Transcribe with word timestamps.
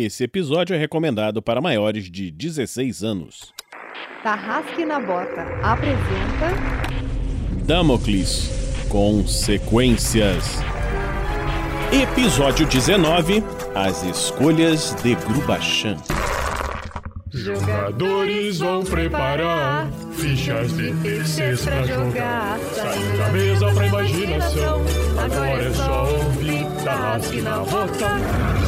Esse 0.00 0.22
episódio 0.22 0.76
é 0.76 0.78
recomendado 0.78 1.42
para 1.42 1.60
maiores 1.60 2.08
de 2.08 2.30
16 2.30 3.02
anos. 3.02 3.52
Tarrasque 4.22 4.84
na 4.84 5.00
Bota 5.00 5.42
apresenta 5.60 6.54
Damocles 7.66 8.48
Consequências. 8.88 10.60
Episódio 11.92 12.64
19 12.66 13.42
As 13.74 14.04
Escolhas 14.04 14.94
de 15.02 15.16
Grubachan. 15.16 15.96
Jogadores 17.32 18.60
vão 18.60 18.84
preparar 18.84 19.90
fichas 20.12 20.76
de 20.76 20.94
terceiros 21.02 21.64
pra 21.64 21.82
jogar. 21.82 22.56
Saindo 22.72 23.18
da 23.18 23.28
mesa 23.30 23.74
pra 23.74 23.86
imaginação. 23.88 24.80
Agora 25.24 25.62
é 25.64 25.72
só 25.72 26.08
ouvir 26.08 26.84
Tarrasque 26.84 27.40
na 27.40 27.58
Bota. 27.64 28.67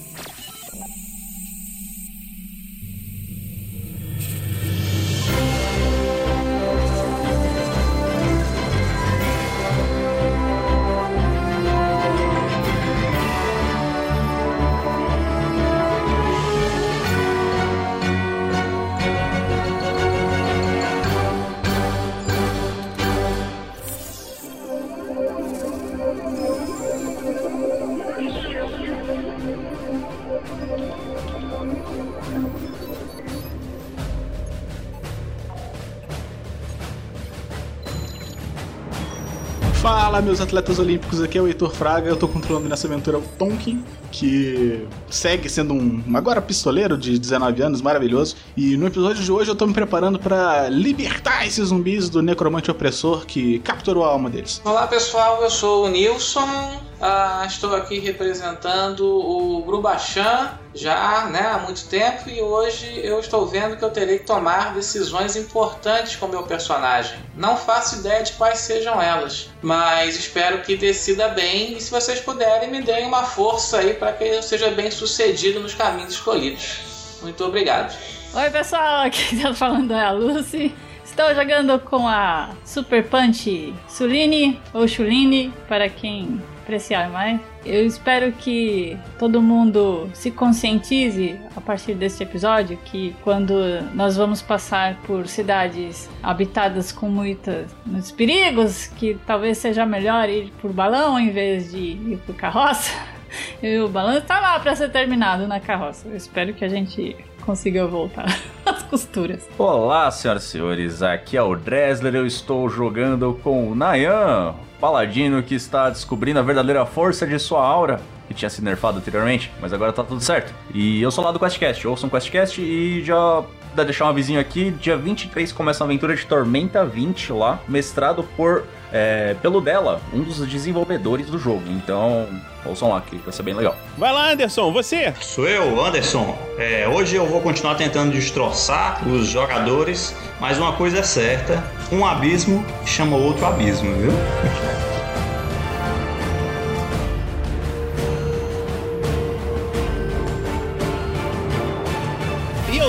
Meus 40.31 40.39
atletas 40.39 40.79
olímpicos, 40.79 41.21
aqui 41.21 41.37
é 41.37 41.41
o 41.41 41.47
Heitor 41.47 41.73
Fraga. 41.73 42.07
Eu 42.07 42.15
tô 42.15 42.25
controlando 42.25 42.69
nessa 42.69 42.87
aventura 42.87 43.17
o 43.17 43.21
Tonkin, 43.37 43.83
que 44.11 44.85
segue 45.09 45.49
sendo 45.49 45.73
um 45.73 46.03
agora 46.13 46.41
pistoleiro 46.41 46.97
de 46.97 47.17
19 47.17 47.61
anos, 47.63 47.81
maravilhoso. 47.81 48.35
E 48.55 48.75
no 48.77 48.87
episódio 48.87 49.23
de 49.23 49.31
hoje 49.31 49.49
eu 49.49 49.55
tô 49.55 49.65
me 49.65 49.73
preparando 49.73 50.19
para 50.19 50.69
libertar 50.69 51.47
esses 51.47 51.69
zumbis 51.69 52.09
do 52.09 52.21
necromante 52.21 52.69
opressor 52.69 53.25
que 53.25 53.59
capturou 53.59 54.03
a 54.03 54.07
alma 54.09 54.29
deles. 54.29 54.61
Olá 54.63 54.85
pessoal, 54.87 55.41
eu 55.41 55.49
sou 55.49 55.85
o 55.85 55.89
Nilson. 55.89 56.81
Ah, 57.01 57.43
estou 57.47 57.75
aqui 57.75 57.97
representando 57.97 59.03
o 59.03 59.63
Grubachan 59.63 60.51
já 60.73 61.25
né, 61.25 61.51
há 61.53 61.57
muito 61.57 61.85
tempo 61.87 62.29
e 62.29 62.41
hoje 62.41 63.01
eu 63.03 63.19
estou 63.19 63.45
vendo 63.45 63.75
que 63.75 63.83
eu 63.83 63.89
terei 63.89 64.19
que 64.19 64.25
tomar 64.25 64.73
decisões 64.73 65.35
importantes 65.35 66.15
com 66.15 66.27
meu 66.27 66.43
personagem. 66.43 67.17
Não 67.35 67.57
faço 67.57 67.97
ideia 67.97 68.23
de 68.23 68.33
quais 68.33 68.59
sejam 68.59 69.01
elas, 69.01 69.49
mas 69.61 70.15
espero 70.15 70.61
que 70.61 70.77
decida 70.77 71.29
bem 71.29 71.75
e 71.75 71.81
se 71.81 71.91
vocês 71.91 72.19
puderem 72.19 72.69
me 72.69 72.81
deem 72.81 73.05
uma 73.05 73.23
força 73.23 73.79
aí 73.79 73.95
para 74.01 74.13
que 74.13 74.23
eu 74.23 74.41
seja 74.41 74.71
bem 74.71 74.89
sucedido 74.89 75.59
nos 75.59 75.75
caminhos 75.75 76.13
escolhidos. 76.13 77.19
Muito 77.21 77.45
obrigado. 77.45 77.95
Oi 78.33 78.49
pessoal, 78.49 79.05
aqui 79.05 79.39
tá 79.39 79.53
falando 79.53 79.93
é 79.93 80.03
a 80.03 80.11
Lucy. 80.11 80.73
Estou 81.05 81.35
jogando 81.35 81.79
com 81.81 82.07
a 82.07 82.49
Super 82.65 83.03
Punch 83.07 83.75
Suline 83.87 84.59
ou 84.73 84.87
Chuline, 84.87 85.53
para 85.67 85.87
quem 85.87 86.41
apreciar 86.63 87.11
mais. 87.11 87.39
Eu 87.63 87.85
espero 87.85 88.31
que 88.31 88.97
todo 89.19 89.39
mundo 89.39 90.09
se 90.15 90.31
conscientize 90.31 91.39
a 91.55 91.61
partir 91.61 91.93
deste 91.93 92.23
episódio 92.23 92.79
que 92.85 93.15
quando 93.23 93.53
nós 93.93 94.17
vamos 94.17 94.41
passar 94.41 94.95
por 95.05 95.27
cidades 95.27 96.09
habitadas 96.23 96.91
com 96.91 97.07
muitos 97.07 98.11
perigos, 98.17 98.87
que 98.87 99.19
talvez 99.27 99.59
seja 99.59 99.85
melhor 99.85 100.27
ir 100.27 100.51
por 100.59 100.73
balão 100.73 101.19
em 101.19 101.29
vez 101.29 101.71
de 101.71 101.77
ir 101.77 102.19
por 102.25 102.33
carroça. 102.35 103.20
E 103.61 103.77
o 103.79 103.87
balão 103.87 104.17
está 104.17 104.39
lá 104.39 104.59
para 104.59 104.75
ser 104.75 104.89
terminado 104.89 105.47
na 105.47 105.59
carroça. 105.59 106.07
Eu 106.07 106.15
espero 106.15 106.53
que 106.53 106.65
a 106.65 106.69
gente 106.69 107.15
consiga 107.41 107.85
voltar 107.87 108.25
às 108.65 108.83
costuras. 108.83 109.47
Olá, 109.57 110.09
senhoras 110.11 110.43
e 110.43 110.47
senhores, 110.47 111.01
aqui 111.01 111.37
é 111.37 111.41
o 111.41 111.55
Dresler, 111.55 112.15
eu 112.15 112.25
estou 112.25 112.69
jogando 112.69 113.39
com 113.43 113.71
o 113.71 113.75
Nayan, 113.75 114.53
paladino 114.79 115.41
que 115.41 115.55
está 115.55 115.89
descobrindo 115.89 116.39
a 116.39 116.43
verdadeira 116.43 116.85
força 116.85 117.25
de 117.25 117.37
sua 117.39 117.65
aura, 117.65 117.99
que 118.27 118.33
tinha 118.33 118.49
sido 118.49 118.65
nerfado 118.65 118.99
anteriormente, 118.99 119.51
mas 119.59 119.73
agora 119.73 119.91
tá 119.91 120.03
tudo 120.03 120.21
certo. 120.21 120.53
E 120.73 121.01
eu 121.01 121.11
sou 121.11 121.23
lá 121.23 121.31
do 121.31 121.39
QuestCast, 121.39 121.87
ouçam 121.87 122.07
o 122.07 122.11
QuestCast 122.11 122.61
e 122.61 123.03
já 123.03 123.43
dá 123.73 123.83
deixar 123.83 124.05
um 124.05 124.09
avisinho 124.09 124.39
aqui, 124.39 124.71
dia 124.71 124.97
23 124.97 125.51
começa 125.51 125.83
a 125.83 125.85
aventura 125.85 126.15
de 126.15 126.25
Tormenta 126.25 126.85
20 126.85 127.33
lá, 127.33 127.59
mestrado 127.67 128.23
por 128.35 128.65
é, 128.91 129.35
pelo 129.41 129.61
dela, 129.61 130.01
um 130.13 130.21
dos 130.21 130.45
desenvolvedores 130.45 131.27
do 131.27 131.39
jogo. 131.39 131.63
Então, 131.69 132.27
ouçam 132.65 132.89
lá 132.89 133.01
que 133.01 133.17
vai 133.17 133.33
ser 133.33 133.43
bem 133.43 133.53
legal. 133.53 133.75
Vai 133.97 134.11
lá, 134.11 134.31
Anderson, 134.31 134.71
você! 134.71 135.13
Sou 135.21 135.47
eu, 135.47 135.83
Anderson. 135.83 136.37
É, 136.57 136.87
hoje 136.87 137.15
eu 137.15 137.25
vou 137.25 137.41
continuar 137.41 137.75
tentando 137.75 138.11
destroçar 138.11 139.07
os 139.07 139.27
jogadores, 139.27 140.15
mas 140.39 140.57
uma 140.57 140.73
coisa 140.73 140.99
é 140.99 141.03
certa: 141.03 141.63
um 141.91 142.05
abismo 142.05 142.65
chama 142.85 143.15
outro 143.15 143.45
abismo, 143.45 143.93
viu? 143.95 144.11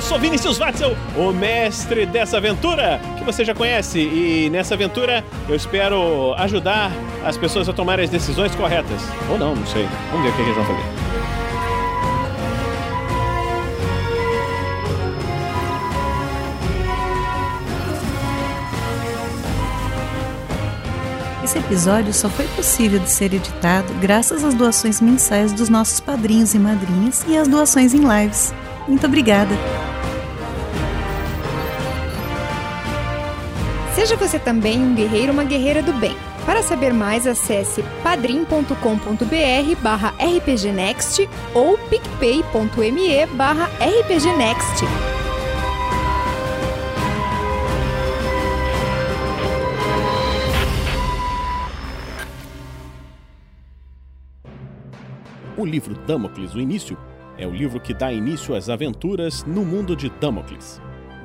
Sou 0.02 0.18
Vinicius 0.18 0.58
Watzel, 0.58 0.96
o 1.16 1.32
mestre 1.32 2.04
dessa 2.04 2.36
aventura 2.36 3.00
que 3.16 3.24
você 3.24 3.44
já 3.44 3.54
conhece. 3.54 4.00
E 4.00 4.50
nessa 4.50 4.74
aventura 4.74 5.24
eu 5.48 5.54
espero 5.54 6.34
ajudar 6.38 6.90
as 7.24 7.36
pessoas 7.36 7.68
a 7.68 7.72
tomarem 7.72 8.04
as 8.04 8.10
decisões 8.10 8.54
corretas. 8.54 9.00
Ou 9.30 9.38
não, 9.38 9.54
não 9.54 9.66
sei. 9.66 9.88
Vamos 10.10 10.24
ver 10.24 10.32
o 10.32 10.36
que 10.36 10.42
eles 10.42 10.54
vão 10.54 10.64
fazer. 10.64 11.02
Esse 21.44 21.58
episódio 21.58 22.14
só 22.14 22.30
foi 22.30 22.46
possível 22.48 22.98
de 22.98 23.10
ser 23.10 23.34
editado 23.34 23.92
graças 24.00 24.44
às 24.44 24.54
doações 24.54 25.00
mensais 25.00 25.52
dos 25.52 25.68
nossos 25.68 26.00
padrinhos 26.00 26.54
e 26.54 26.58
madrinhas 26.58 27.24
e 27.28 27.36
às 27.36 27.48
doações 27.48 27.92
em 27.92 28.00
lives. 28.00 28.54
Muito 28.88 29.06
obrigada! 29.06 29.81
Seja 33.94 34.16
você 34.16 34.38
também 34.38 34.78
um 34.78 34.94
guerreiro 34.94 35.28
ou 35.28 35.32
uma 35.34 35.44
guerreira 35.44 35.82
do 35.82 35.92
bem. 35.92 36.16
Para 36.46 36.62
saber 36.62 36.92
mais, 36.92 37.26
acesse 37.26 37.84
padrim.com.br 38.02 39.80
barra 39.80 40.14
rpgnext 40.18 41.28
ou 41.54 41.76
picpay.me 41.78 43.26
barra 43.36 43.66
rpgnext. 43.78 44.84
O 55.56 55.66
livro 55.66 55.94
Damocles, 56.06 56.54
o 56.54 56.60
início, 56.60 56.96
é 57.36 57.46
o 57.46 57.50
livro 57.50 57.78
que 57.78 57.92
dá 57.92 58.10
início 58.10 58.54
às 58.54 58.68
aventuras 58.68 59.44
no 59.44 59.64
mundo 59.64 59.94
de 59.94 60.08
Damocles. 60.08 60.80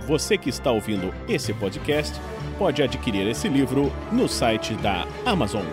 Você 0.06 0.38
que 0.38 0.50
está 0.50 0.70
ouvindo 0.70 1.14
esse 1.28 1.54
podcast 1.54 2.14
pode 2.58 2.82
adquirir 2.82 3.28
esse 3.28 3.48
livro 3.48 3.92
no 4.12 4.28
site 4.28 4.74
da 4.76 5.08
Amazon. 5.26 5.66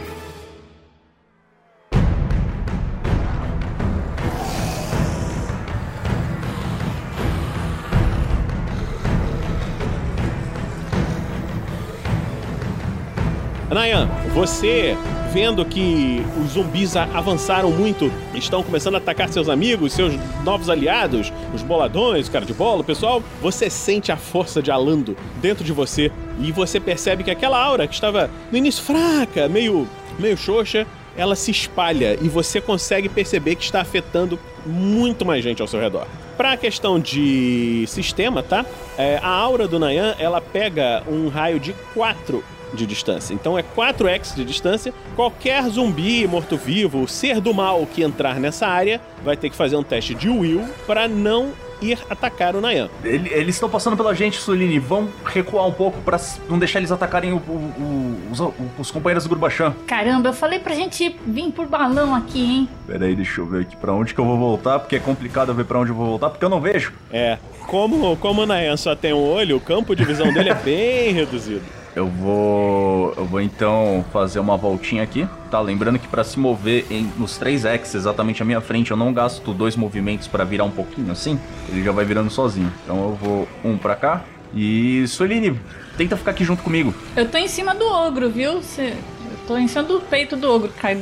Nayan, 13.71 14.07
você 14.33 14.97
vendo 15.35 15.65
que 15.65 16.23
os 16.41 16.53
zumbis 16.53 16.97
a- 16.97 17.09
avançaram 17.13 17.69
muito, 17.73 18.09
estão 18.35 18.63
começando 18.63 18.95
a 18.95 18.99
atacar 18.99 19.29
seus 19.29 19.49
amigos, 19.49 19.93
seus 19.93 20.15
novos 20.45 20.71
aliados, 20.71 21.33
os 21.53 21.61
boladões, 21.61 22.29
cara 22.29 22.45
de 22.47 22.55
bola, 22.55 22.83
o 22.83 22.85
pessoal, 22.85 23.21
você 23.43 23.69
sente 23.69 24.13
a 24.13 24.17
força 24.17 24.63
de 24.63 24.71
Alando 24.71 25.17
dentro 25.43 25.65
de 25.65 25.73
você 25.73 26.13
e 26.41 26.53
você 26.53 26.79
percebe 26.79 27.25
que 27.25 27.33
aquela 27.33 27.61
aura 27.61 27.89
que 27.89 27.95
estava 27.95 28.31
no 28.53 28.57
início 28.57 28.81
fraca, 28.85 29.49
meio, 29.49 29.89
meio 30.21 30.37
xoxa, 30.37 30.87
ela 31.17 31.35
se 31.35 31.51
espalha 31.51 32.17
e 32.23 32.29
você 32.29 32.61
consegue 32.61 33.09
perceber 33.09 33.57
que 33.57 33.65
está 33.65 33.81
afetando 33.81 34.39
muito 34.65 35.27
mais 35.27 35.43
gente 35.43 35.61
ao 35.61 35.67
seu 35.67 35.81
redor. 35.81 36.07
Pra 36.37 36.57
questão 36.57 36.99
de 37.01 37.85
sistema, 37.89 38.41
tá? 38.41 38.65
É, 38.97 39.19
a 39.21 39.29
aura 39.29 39.67
do 39.67 39.81
Nayan, 39.81 40.15
ela 40.17 40.41
pega 40.41 41.03
um 41.09 41.27
raio 41.29 41.59
de 41.59 41.73
4 41.93 42.43
de 42.75 42.87
distância. 42.87 43.33
Então 43.35 43.59
é 43.59 43.63
4x 43.63 44.35
de 44.35 44.45
distância. 44.45 44.93
Qualquer 45.17 45.63
zumbi, 45.69 46.27
morto-vivo, 46.27 47.07
ser 47.09 47.41
do 47.41 47.55
mal 47.55 47.87
que 47.87 48.03
entrar 48.03 48.41
nessa 48.41 48.67
área 48.67 49.01
vai 49.25 49.37
ter 49.37 49.51
que 49.51 49.57
fazer 49.57 49.77
um 49.77 49.83
teste 49.83 50.15
de 50.15 50.29
will 50.29 50.65
para 50.87 51.07
não 51.09 51.51
ir 51.83 51.99
atacar 52.09 52.55
o 52.57 52.61
Nayan. 52.63 52.89
Ele- 53.03 53.29
eles 53.31 53.57
estão 53.57 53.69
passando 53.69 53.95
pela 53.97 54.15
gente, 54.15 54.39
Sulini. 54.39 54.79
Vão 54.79 55.09
recuar 55.25 55.67
um 55.67 55.73
pouco 55.73 56.01
pra 56.01 56.15
s- 56.17 56.41
não 56.49 56.59
deixar 56.59 56.79
eles 56.79 56.91
atacarem 56.91 57.33
o- 57.33 57.37
o- 57.37 57.41
o- 57.51 58.17
os, 58.33 58.41
os 58.79 58.91
companheiros 58.91 59.25
do 59.25 59.29
Grubachan. 59.31 59.75
Caramba, 59.87 60.29
eu 60.31 60.33
falei 60.33 60.59
pra 60.61 60.75
gente 60.75 61.15
vir 61.27 61.51
por 61.53 61.67
balão 61.67 62.15
aqui, 62.15 62.41
hein? 62.43 62.69
Pera 62.87 63.05
aí, 63.05 63.15
deixa 63.15 63.41
eu 63.41 63.47
ver 63.47 63.63
aqui 63.63 63.77
pra 63.77 63.93
onde 63.93 64.15
que 64.15 64.21
eu 64.21 64.25
vou 64.25 64.39
voltar, 64.39 64.79
porque 64.79 64.97
é 64.97 65.01
complicado 65.01 65.53
ver 65.53 65.65
pra 65.65 65.79
onde 65.79 65.91
eu 65.91 65.97
vou 65.97 66.07
voltar, 66.07 66.31
porque 66.31 66.45
eu 66.45 66.49
não 66.49 66.61
vejo. 66.61 66.93
É, 67.13 67.37
como, 67.67 68.17
como 68.17 68.43
o 68.43 68.47
Nayan 68.47 68.77
só 68.79 68.95
tem 68.97 69.13
um 69.13 69.23
olho, 69.23 69.57
o 69.57 69.61
campo 69.61 69.95
de 69.95 70.05
visão 70.05 70.33
dele 70.33 70.51
é 70.51 70.55
bem 70.55 71.13
reduzido. 71.13 71.63
Eu 71.97 72.09
vou. 72.09 73.15
Eu 73.17 73.25
vou 73.25 73.41
então 73.41 74.05
fazer 74.13 74.41
uma 74.41 74.57
voltinha 74.57 75.03
aqui. 75.03 75.29
Tá, 75.51 75.61
lembrando 75.61 75.99
que 75.99 76.09
pra 76.09 76.25
se 76.25 76.39
mover 76.39 76.87
em, 76.91 77.05
nos 77.17 77.39
três 77.39 77.65
X 77.65 77.95
exatamente 77.95 78.43
à 78.43 78.45
minha 78.45 78.61
frente, 78.61 78.91
eu 78.91 78.97
não 78.97 79.13
gasto 79.13 79.53
dois 79.55 79.77
movimentos 79.77 80.27
pra 80.27 80.43
virar 80.45 80.65
um 80.65 80.71
pouquinho 80.71 81.13
assim. 81.13 81.39
Ele 81.69 81.85
já 81.85 81.93
vai 81.93 82.05
virando 82.05 82.31
sozinho. 82.31 82.73
Então 82.85 82.97
eu 82.97 83.15
vou 83.15 83.49
um 83.65 83.79
pra 83.79 83.95
cá. 83.95 84.25
E 84.53 85.07
Sueline, 85.09 85.59
tenta 85.97 86.17
ficar 86.17 86.33
aqui 86.33 86.45
junto 86.45 86.63
comigo. 86.63 86.93
Eu 87.17 87.29
tô 87.29 87.39
em 87.39 87.49
cima 87.49 87.75
do 87.75 87.87
ogro, 87.87 88.29
viu? 88.31 88.63
Cê- 88.63 88.95
Eu 89.31 89.47
tô 89.47 89.57
em 89.57 89.67
cima 89.69 89.83
do 89.85 90.01
peito 90.01 90.37
do 90.37 90.51
ogro, 90.51 90.73
cai. 90.81 90.97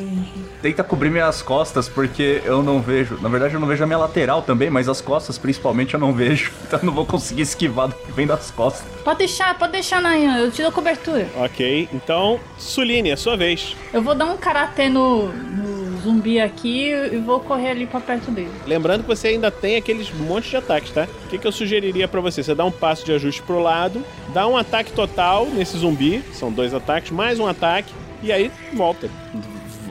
Tenta 0.62 0.84
cobrir 0.84 1.10
minhas 1.10 1.42
costas, 1.42 1.88
porque 1.88 2.40
eu 2.44 2.62
não 2.62 2.80
vejo. 2.80 3.18
Na 3.20 3.28
verdade, 3.28 3.54
eu 3.54 3.60
não 3.60 3.66
vejo 3.66 3.82
a 3.82 3.86
minha 3.86 3.98
lateral 3.98 4.42
também, 4.42 4.70
mas 4.70 4.88
as 4.88 5.00
costas 5.00 5.36
principalmente 5.36 5.94
eu 5.94 6.00
não 6.00 6.12
vejo. 6.12 6.52
Então 6.72 6.78
eu 6.80 6.86
não 6.86 6.94
vou 6.94 7.04
conseguir 7.04 7.42
esquivar 7.42 7.88
do 7.88 7.94
que 7.94 8.12
vem 8.12 8.26
das 8.26 8.50
costas. 8.50 8.86
Pode 9.04 9.18
deixar, 9.18 9.58
pode 9.58 9.72
deixar, 9.72 10.00
Nayan, 10.00 10.38
eu 10.38 10.50
te 10.50 10.62
dou 10.62 10.72
cobertura. 10.72 11.28
Ok, 11.36 11.88
então, 11.92 12.40
Suline, 12.56 13.10
é 13.10 13.16
sua 13.16 13.36
vez. 13.36 13.76
Eu 13.92 14.00
vou 14.00 14.14
dar 14.14 14.26
um 14.26 14.38
karatê 14.38 14.88
no, 14.88 15.26
no 15.32 16.00
zumbi 16.00 16.40
aqui 16.40 16.88
e 16.90 17.18
vou 17.18 17.40
correr 17.40 17.70
ali 17.70 17.86
pra 17.86 18.00
perto 18.00 18.30
dele. 18.30 18.50
Lembrando 18.66 19.02
que 19.02 19.08
você 19.08 19.28
ainda 19.28 19.50
tem 19.50 19.76
aqueles 19.76 20.10
monte 20.12 20.48
de 20.48 20.56
ataques, 20.56 20.92
tá? 20.92 21.06
O 21.26 21.28
que, 21.28 21.36
que 21.36 21.46
eu 21.46 21.52
sugeriria 21.52 22.08
pra 22.08 22.20
você? 22.20 22.42
Você 22.42 22.54
dá 22.54 22.64
um 22.64 22.72
passo 22.72 23.04
de 23.04 23.12
ajuste 23.12 23.42
pro 23.42 23.60
lado, 23.60 24.02
dá 24.32 24.46
um 24.46 24.56
ataque 24.56 24.92
total 24.92 25.46
nesse 25.46 25.76
zumbi, 25.76 26.22
são 26.32 26.50
dois 26.50 26.72
ataques, 26.72 27.10
mais 27.10 27.38
um 27.38 27.46
ataque, 27.46 27.92
e 28.22 28.32
aí 28.32 28.50
volta. 28.72 29.10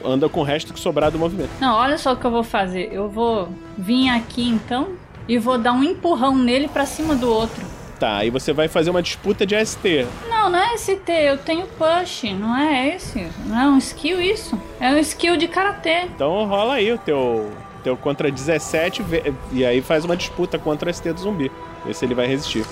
Anda 0.04 0.28
com 0.28 0.40
o 0.40 0.44
resto 0.44 0.72
que 0.72 0.80
sobrar 0.80 1.10
do 1.10 1.18
movimento. 1.18 1.50
Não, 1.60 1.74
olha 1.76 1.96
só 1.98 2.12
o 2.12 2.16
que 2.16 2.24
eu 2.24 2.30
vou 2.30 2.42
fazer. 2.44 2.90
Eu 2.92 3.08
vou 3.08 3.48
vir 3.76 4.08
aqui 4.08 4.46
então 4.48 4.88
e 5.28 5.38
vou 5.38 5.56
dar 5.58 5.72
um 5.72 5.82
empurrão 5.84 6.36
nele 6.36 6.68
pra 6.68 6.84
cima 6.86 7.14
do 7.14 7.30
outro. 7.30 7.64
Tá, 8.00 8.16
aí 8.16 8.30
você 8.30 8.52
vai 8.52 8.66
fazer 8.66 8.90
uma 8.90 9.00
disputa 9.00 9.46
de 9.46 9.54
ST. 9.64 10.06
Não, 10.28 10.50
não 10.50 10.58
é 10.58 10.76
ST, 10.76 11.02
eu 11.08 11.38
tenho 11.38 11.66
push, 11.78 12.24
não 12.34 12.56
é 12.56 12.96
esse. 12.96 13.28
Não 13.46 13.60
é 13.60 13.66
um 13.68 13.78
skill 13.78 14.20
isso. 14.20 14.60
É 14.80 14.90
um 14.90 14.98
skill 14.98 15.36
de 15.36 15.46
karatê. 15.46 16.02
Então 16.06 16.44
rola 16.46 16.74
aí 16.74 16.92
o 16.92 16.98
teu, 16.98 17.48
teu 17.84 17.96
contra 17.96 18.28
17 18.28 19.02
vê- 19.04 19.32
e 19.52 19.64
aí 19.64 19.80
faz 19.80 20.04
uma 20.04 20.16
disputa 20.16 20.58
contra 20.58 20.90
o 20.90 20.92
ST 20.92 21.12
do 21.12 21.20
zumbi. 21.20 21.52
Vê 21.86 21.94
se 21.94 22.04
ele 22.04 22.14
vai 22.14 22.26
resistir. 22.26 22.64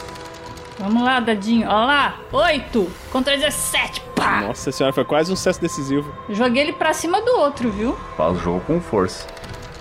Vamos 0.80 1.02
lá, 1.02 1.20
dadinho. 1.20 1.68
Olha 1.68 1.84
lá, 1.84 2.20
8 2.32 2.90
contra 3.12 3.36
17. 3.36 4.00
Pá! 4.16 4.40
Nossa 4.40 4.72
senhora, 4.72 4.94
foi 4.94 5.04
quase 5.04 5.30
um 5.30 5.36
sucesso 5.36 5.60
decisivo. 5.60 6.10
Joguei 6.30 6.62
ele 6.62 6.72
pra 6.72 6.94
cima 6.94 7.20
do 7.20 7.32
outro, 7.32 7.70
viu? 7.70 7.94
Faz 8.16 8.38
o 8.38 8.40
jogo 8.40 8.60
com 8.60 8.80
força. 8.80 9.26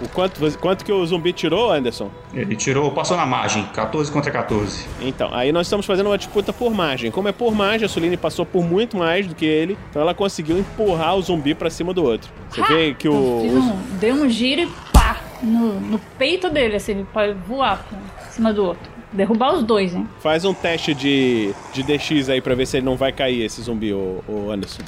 O 0.04 0.10
quanto, 0.10 0.58
quanto 0.60 0.84
que 0.84 0.92
o 0.92 1.06
zumbi 1.06 1.32
tirou, 1.32 1.72
Anderson? 1.72 2.10
Ele 2.34 2.56
tirou, 2.56 2.92
passou 2.92 3.16
na 3.16 3.26
margem, 3.26 3.66
14 3.68 4.12
contra 4.12 4.32
14. 4.32 4.86
Então, 5.02 5.30
aí 5.34 5.52
nós 5.52 5.68
estamos 5.68 5.86
fazendo 5.86 6.08
uma 6.08 6.18
disputa 6.18 6.52
por 6.52 6.74
margem. 6.74 7.12
Como 7.12 7.28
é 7.28 7.32
por 7.32 7.54
margem, 7.54 7.86
a 7.86 7.90
Suline 7.90 8.16
passou 8.16 8.46
por 8.46 8.64
muito 8.64 8.98
mais 8.98 9.28
do 9.28 9.36
que 9.36 9.46
ele, 9.46 9.78
então 9.90 10.02
ela 10.02 10.14
conseguiu 10.14 10.58
empurrar 10.58 11.16
o 11.16 11.22
zumbi 11.22 11.54
pra 11.54 11.70
cima 11.70 11.94
do 11.94 12.04
outro. 12.04 12.32
Você 12.50 12.62
vê 12.64 12.94
que 12.94 13.10
o. 13.10 13.14
Um, 13.14 13.78
dei 14.00 14.12
um 14.14 14.30
giro 14.30 14.62
e 14.62 14.68
pá! 14.94 15.18
No, 15.42 15.80
no 15.80 16.00
peito 16.18 16.50
dele, 16.50 16.76
assim, 16.78 16.94
ele 16.94 17.08
pode 17.12 17.34
voar 17.34 17.86
pra 17.86 18.26
cima 18.30 18.54
do 18.54 18.66
outro. 18.66 18.99
Derrubar 19.12 19.54
os 19.56 19.64
dois, 19.64 19.94
hein? 19.96 20.08
Faz 20.22 20.46
um 20.46 20.54
teste 20.54 20.94
de, 20.94 21.54
de 21.74 21.84
DX 21.84 22.30
aí 22.30 22.42
pra 22.42 22.54
ver 22.56 22.66
se 22.68 22.78
ele 22.78 22.86
não 22.86 22.96
vai 22.96 23.12
cair, 23.12 23.42
esse 23.44 23.62
zumbi, 23.62 23.92
o, 23.94 24.24
o 24.28 24.52
Anderson. 24.52 24.84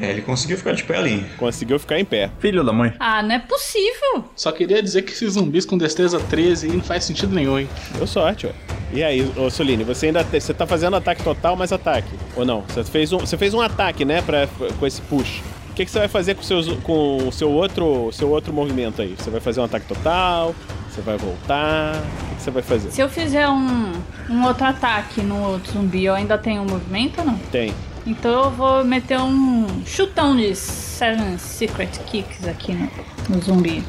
É, 0.00 0.10
ele 0.12 0.22
conseguiu 0.22 0.56
ficar 0.56 0.72
de 0.72 0.82
pé 0.82 0.96
ali. 0.96 1.26
Conseguiu 1.36 1.78
ficar 1.78 1.98
em 2.00 2.04
pé. 2.06 2.30
Filho 2.38 2.64
da 2.64 2.72
mãe. 2.72 2.94
Ah, 2.98 3.22
não 3.22 3.34
é 3.34 3.38
possível! 3.38 4.24
Só 4.34 4.50
queria 4.50 4.82
dizer 4.82 5.02
que 5.02 5.12
esses 5.12 5.34
zumbis 5.34 5.66
com 5.66 5.76
destreza 5.76 6.18
13 6.18 6.68
aí 6.68 6.72
não 6.76 6.82
faz 6.82 7.04
sentido 7.04 7.34
nenhum, 7.34 7.58
hein? 7.58 7.68
Deu 7.96 8.06
sorte, 8.06 8.46
ó. 8.46 8.50
E 8.94 9.04
aí, 9.04 9.30
ô 9.36 9.50
Soline, 9.50 9.84
você 9.84 10.06
ainda 10.06 10.24
te- 10.24 10.40
você 10.40 10.54
tá 10.54 10.66
fazendo 10.66 10.96
ataque 10.96 11.22
total 11.22 11.54
mais 11.54 11.70
ataque? 11.72 12.08
Ou 12.34 12.46
não? 12.46 12.62
Você 12.62 12.82
fez 12.82 13.12
um, 13.12 13.18
você 13.18 13.36
fez 13.36 13.52
um 13.52 13.60
ataque, 13.60 14.04
né, 14.06 14.22
pra, 14.22 14.48
com 14.78 14.86
esse 14.86 15.02
push. 15.02 15.40
O 15.70 15.74
que, 15.74 15.84
que 15.84 15.90
você 15.90 15.98
vai 15.98 16.08
fazer 16.08 16.34
com, 16.34 16.42
seus, 16.42 16.66
com 16.82 17.28
o 17.28 17.32
seu 17.32 17.50
outro, 17.50 18.10
seu 18.12 18.30
outro 18.30 18.52
movimento 18.54 19.02
aí? 19.02 19.14
Você 19.18 19.28
vai 19.30 19.40
fazer 19.40 19.60
um 19.60 19.64
ataque 19.64 19.86
total? 19.86 20.54
Você 21.00 21.06
vai 21.06 21.16
voltar? 21.16 21.96
O 21.96 22.36
que, 22.36 22.42
você 22.42 22.50
vai 22.50 22.62
fazer? 22.62 22.90
Se 22.90 23.00
eu 23.00 23.08
fizer 23.08 23.48
um, 23.48 23.92
um 24.28 24.44
outro 24.44 24.66
ataque 24.66 25.22
no 25.22 25.40
outro 25.40 25.72
zumbi, 25.72 26.04
eu 26.04 26.14
ainda 26.14 26.36
tenho 26.36 26.60
um 26.60 26.66
movimento 26.66 27.20
ou 27.20 27.24
não? 27.24 27.38
Tem. 27.50 27.72
Então 28.06 28.44
eu 28.44 28.50
vou 28.50 28.84
meter 28.84 29.18
um 29.18 29.66
chutão 29.86 30.36
de 30.36 30.54
Seven 30.54 31.38
Secret 31.38 31.98
Kicks 32.06 32.46
aqui 32.46 32.74
no, 32.74 32.90
no 33.30 33.40
zumbi. 33.40 33.82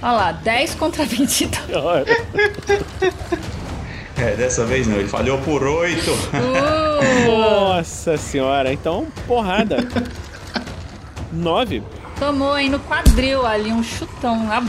Olha 0.00 0.12
lá, 0.12 0.32
10 0.32 0.74
contra 0.76 1.04
22. 1.04 2.06
É, 4.16 4.36
dessa 4.36 4.66
vez 4.66 4.86
não, 4.86 4.98
ele 4.98 5.08
falhou 5.08 5.38
por 5.38 5.62
8. 5.62 6.02
Nossa 7.26 8.18
senhora, 8.18 8.70
então, 8.70 9.06
porrada. 9.26 9.78
Nove. 11.32 11.82
Tomou 12.18 12.52
aí 12.52 12.68
no 12.68 12.78
quadril 12.80 13.46
ali 13.46 13.72
um 13.72 13.82
chutão, 13.82 14.44
na, 14.44 14.62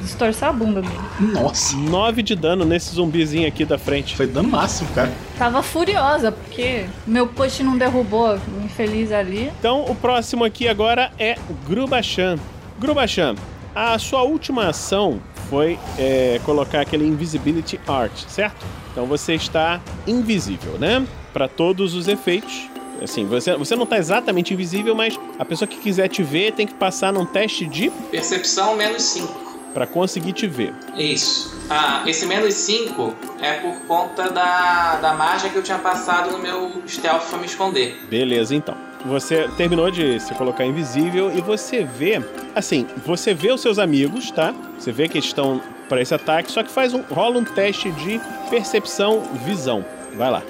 distorcer 0.00 0.48
a 0.48 0.52
bunda 0.52 0.82
dele. 0.82 0.94
Nossa. 1.20 1.76
Nove 1.76 2.22
de 2.22 2.34
dano 2.34 2.64
nesse 2.64 2.94
zumbizinho 2.94 3.46
aqui 3.46 3.64
da 3.64 3.78
frente. 3.78 4.16
Foi 4.16 4.26
dano 4.26 4.48
máximo, 4.48 4.88
cara. 4.94 5.12
Tava 5.38 5.62
furiosa, 5.62 6.32
porque 6.32 6.86
meu 7.06 7.26
push 7.26 7.60
não 7.60 7.76
derrubou 7.76 8.34
o 8.34 8.64
infeliz 8.64 9.12
ali. 9.12 9.52
Então, 9.58 9.84
o 9.88 9.94
próximo 9.94 10.44
aqui 10.44 10.68
agora 10.68 11.12
é 11.18 11.36
Grubachan. 11.66 12.38
Grubachan, 12.78 13.34
a 13.74 13.98
sua 13.98 14.22
última 14.22 14.68
ação 14.68 15.20
foi 15.48 15.78
é, 15.98 16.40
colocar 16.44 16.80
aquele 16.80 17.06
Invisibility 17.06 17.78
Art, 17.86 18.12
certo? 18.28 18.64
Então 18.92 19.06
você 19.06 19.34
está 19.34 19.80
invisível, 20.06 20.78
né? 20.78 21.06
Para 21.32 21.48
todos 21.48 21.94
os 21.94 22.08
efeitos. 22.08 22.68
Assim, 23.02 23.24
você, 23.24 23.56
você 23.56 23.74
não 23.74 23.84
está 23.84 23.96
exatamente 23.98 24.52
invisível, 24.52 24.94
mas 24.94 25.18
a 25.38 25.44
pessoa 25.44 25.66
que 25.66 25.78
quiser 25.78 26.08
te 26.08 26.22
ver 26.22 26.52
tem 26.52 26.66
que 26.66 26.74
passar 26.74 27.12
num 27.12 27.24
teste 27.24 27.66
de 27.66 27.90
Percepção 28.10 28.76
menos 28.76 29.02
5. 29.02 29.49
Para 29.72 29.86
conseguir 29.86 30.32
te 30.32 30.46
ver. 30.46 30.72
Isso. 30.96 31.58
Ah, 31.68 32.02
esse 32.06 32.26
menos 32.26 32.54
5 32.54 33.14
é 33.40 33.54
por 33.54 33.74
conta 33.86 34.28
da, 34.30 34.96
da 34.96 35.14
margem 35.14 35.50
que 35.50 35.56
eu 35.56 35.62
tinha 35.62 35.78
passado 35.78 36.32
no 36.32 36.38
meu 36.38 36.82
stealth 36.86 37.28
pra 37.28 37.38
me 37.38 37.46
esconder. 37.46 38.00
Beleza, 38.08 38.54
então. 38.54 38.76
Você 39.06 39.48
terminou 39.56 39.90
de 39.90 40.20
se 40.20 40.34
colocar 40.34 40.66
invisível 40.66 41.32
e 41.34 41.40
você 41.40 41.84
vê, 41.84 42.22
assim, 42.54 42.86
você 43.06 43.32
vê 43.32 43.50
os 43.50 43.60
seus 43.60 43.78
amigos, 43.78 44.30
tá? 44.30 44.54
Você 44.78 44.92
vê 44.92 45.08
que 45.08 45.16
eles 45.16 45.26
estão 45.26 45.62
para 45.88 46.02
esse 46.02 46.14
ataque, 46.14 46.52
só 46.52 46.62
que 46.62 46.70
faz 46.70 46.92
um 46.92 47.02
rola 47.02 47.38
um 47.38 47.44
teste 47.44 47.90
de 47.92 48.20
percepção 48.50 49.22
visão. 49.44 49.84
Vai 50.14 50.30
lá. 50.30 50.42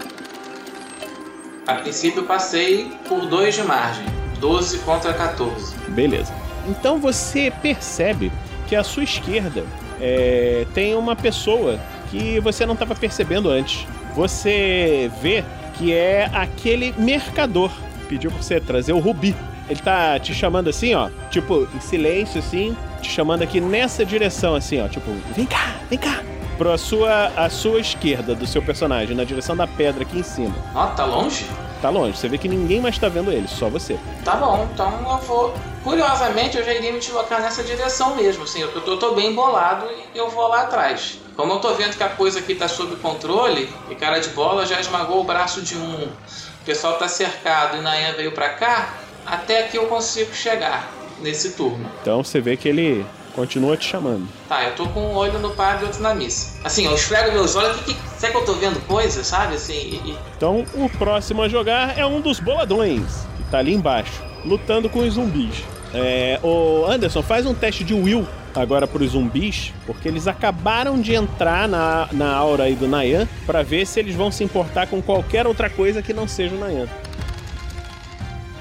A 1.67 1.75
princípio 1.77 2.23
eu 2.23 2.27
passei 2.27 2.93
por 3.09 3.27
2 3.27 3.55
de 3.55 3.63
margem. 3.63 4.05
12 4.41 4.79
contra 4.79 5.13
14. 5.13 5.77
Beleza. 5.89 6.33
Então 6.67 6.99
você 6.99 7.53
percebe 7.63 8.33
que 8.71 8.77
à 8.77 8.85
sua 8.85 9.03
esquerda 9.03 9.65
é, 10.01 10.65
tem 10.73 10.95
uma 10.95 11.17
pessoa 11.17 11.77
que 12.09 12.39
você 12.39 12.65
não 12.65 12.75
estava 12.75 12.95
percebendo 12.95 13.51
antes. 13.51 13.85
Você 14.15 15.11
vê 15.21 15.45
que 15.75 15.93
é 15.93 16.31
aquele 16.33 16.95
mercador. 16.97 17.73
Pediu 18.09 18.31
pra 18.31 18.41
você 18.41 18.61
trazer 18.61 18.93
o 18.93 19.01
Rubi. 19.01 19.35
Ele 19.69 19.81
tá 19.81 20.21
te 20.21 20.33
chamando 20.33 20.71
assim, 20.71 20.95
ó, 20.95 21.11
tipo, 21.31 21.67
em 21.75 21.81
silêncio, 21.81 22.39
assim, 22.39 22.77
te 23.03 23.11
chamando 23.11 23.43
aqui 23.43 23.61
nessa 23.61 24.05
direção, 24.05 24.55
assim, 24.55 24.81
ó, 24.81 24.87
tipo, 24.87 25.11
vem 25.35 25.47
cá, 25.47 25.75
vem 25.89 25.99
cá. 25.99 26.23
Pra 26.57 26.79
sua, 26.79 27.33
a 27.37 27.51
sua 27.51 27.81
esquerda 27.81 28.37
do 28.37 28.47
seu 28.47 28.63
personagem, 28.63 29.17
na 29.17 29.25
direção 29.25 29.57
da 29.57 29.67
pedra 29.67 30.03
aqui 30.03 30.19
em 30.19 30.23
cima. 30.23 30.55
Ó, 30.75 30.87
tá 30.89 31.05
longe? 31.05 31.45
Tá 31.83 31.89
longe, 31.89 32.17
você 32.17 32.29
vê 32.29 32.37
que 32.37 32.49
ninguém 32.49 32.81
mais 32.81 32.99
tá 32.99 33.09
vendo 33.09 33.33
ele, 33.33 33.49
só 33.49 33.69
você. 33.69 33.97
Tá 34.25 34.37
bom, 34.37 34.69
então 34.73 34.93
eu 35.09 35.19
vou. 35.27 35.55
Curiosamente, 35.83 36.59
eu 36.59 36.65
já 36.65 36.75
iria 36.75 36.93
me 36.93 36.99
deslocar 36.99 37.41
nessa 37.41 37.63
direção 37.63 38.17
mesmo. 38.17 38.45
Assim, 38.45 38.61
eu 38.61 38.71
tô, 38.73 38.97
tô 38.97 39.15
bem 39.15 39.35
bolado 39.35 39.87
e 40.15 40.19
eu 40.19 40.29
vou 40.29 40.47
lá 40.49 40.63
atrás. 40.63 41.19
Como 41.37 41.53
eu 41.55 41.59
tô 41.59 41.75
vendo 41.75 41.97
que 41.97 42.03
a 42.03 42.09
coisa 42.09 42.41
aqui 42.41 42.55
tá 42.55 42.69
sob 42.69 42.97
controle, 42.97 43.69
e 43.91 43.95
cara 43.95 44.19
de 44.19 44.29
bola 44.31 44.67
já 44.67 44.79
esmagou 44.79 45.21
o 45.21 45.25
braço 45.25 45.63
de 45.63 45.77
um, 45.77 46.05
o 46.05 46.65
pessoal 46.67 46.99
tá 46.99 47.09
cercado 47.09 47.79
e 47.79 47.81
Nayan 47.81 48.13
veio 48.13 48.33
pra 48.33 48.51
cá, 48.51 48.95
até 49.25 49.65
aqui 49.65 49.79
eu 49.79 49.87
consigo 49.87 50.35
chegar 50.35 50.91
nesse 51.21 51.53
turno. 51.53 51.91
Então 52.03 52.23
você 52.23 52.41
vê 52.41 52.57
que 52.57 52.69
ele 52.69 53.07
Continua 53.35 53.77
te 53.77 53.89
chamando. 53.89 54.29
Tá, 54.49 54.65
eu 54.65 54.75
tô 54.75 54.87
com 54.87 55.01
um 55.01 55.15
olho 55.15 55.39
no 55.39 55.51
padre 55.51 55.85
e 55.85 55.87
outro 55.87 56.03
na 56.03 56.15
missa. 56.15 56.59
Assim, 56.65 56.87
eu 56.87 56.95
esfrego 56.95 57.33
meus 57.33 57.55
olhos, 57.55 57.81
que, 57.83 57.95
que, 57.95 58.01
será 58.19 58.33
que 58.33 58.39
eu 58.39 58.45
tô 58.45 58.55
vendo 58.55 58.81
coisa, 58.87 59.23
sabe? 59.23 59.55
Assim, 59.55 59.73
e... 59.73 60.19
Então, 60.37 60.67
o 60.75 60.89
próximo 60.91 61.43
a 61.43 61.49
jogar 61.49 61.99
é 61.99 62.05
um 62.05 62.21
dos 62.21 62.41
boladões, 62.41 63.27
que 63.37 63.51
tá 63.51 63.59
ali 63.59 63.73
embaixo, 63.73 64.23
lutando 64.45 64.89
com 64.89 65.01
os 65.01 65.15
zumbis. 65.15 65.65
É, 65.93 66.39
o 66.43 66.85
Anderson, 66.87 67.23
faz 67.23 67.47
um 67.47 67.55
teste 67.55 67.83
de 67.83 67.95
Will 67.95 68.27
agora 68.55 68.87
pros 68.87 69.13
zumbis, 69.13 69.73
porque 69.87 70.09
eles 70.09 70.27
acabaram 70.27 71.01
de 71.01 71.15
entrar 71.15 71.69
na, 71.69 72.09
na 72.13 72.33
aura 72.33 72.65
aí 72.65 72.75
do 72.75 72.89
Nayan 72.89 73.29
pra 73.47 73.63
ver 73.63 73.87
se 73.87 74.01
eles 74.01 74.15
vão 74.15 74.31
se 74.31 74.43
importar 74.43 74.87
com 74.87 75.01
qualquer 75.01 75.47
outra 75.47 75.71
coisa 75.71 76.03
que 76.03 76.13
não 76.13 76.27
seja 76.27 76.55
o 76.55 76.59
Nayan. 76.59 76.89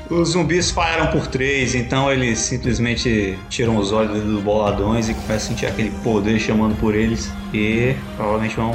Os 0.09 0.29
zumbis 0.29 0.71
falharam 0.71 1.11
por 1.11 1.27
três, 1.27 1.75
então 1.75 2.11
eles 2.11 2.39
simplesmente 2.39 3.37
tiram 3.47 3.77
os 3.77 3.91
olhos 3.91 4.23
dos 4.23 4.41
boladões 4.41 5.07
e 5.07 5.13
começam 5.13 5.35
a 5.35 5.39
sentir 5.39 5.65
aquele 5.67 5.91
poder 6.03 6.39
chamando 6.39 6.75
por 6.79 6.95
eles. 6.95 7.31
E 7.53 7.95
provavelmente 8.15 8.55
vão 8.55 8.71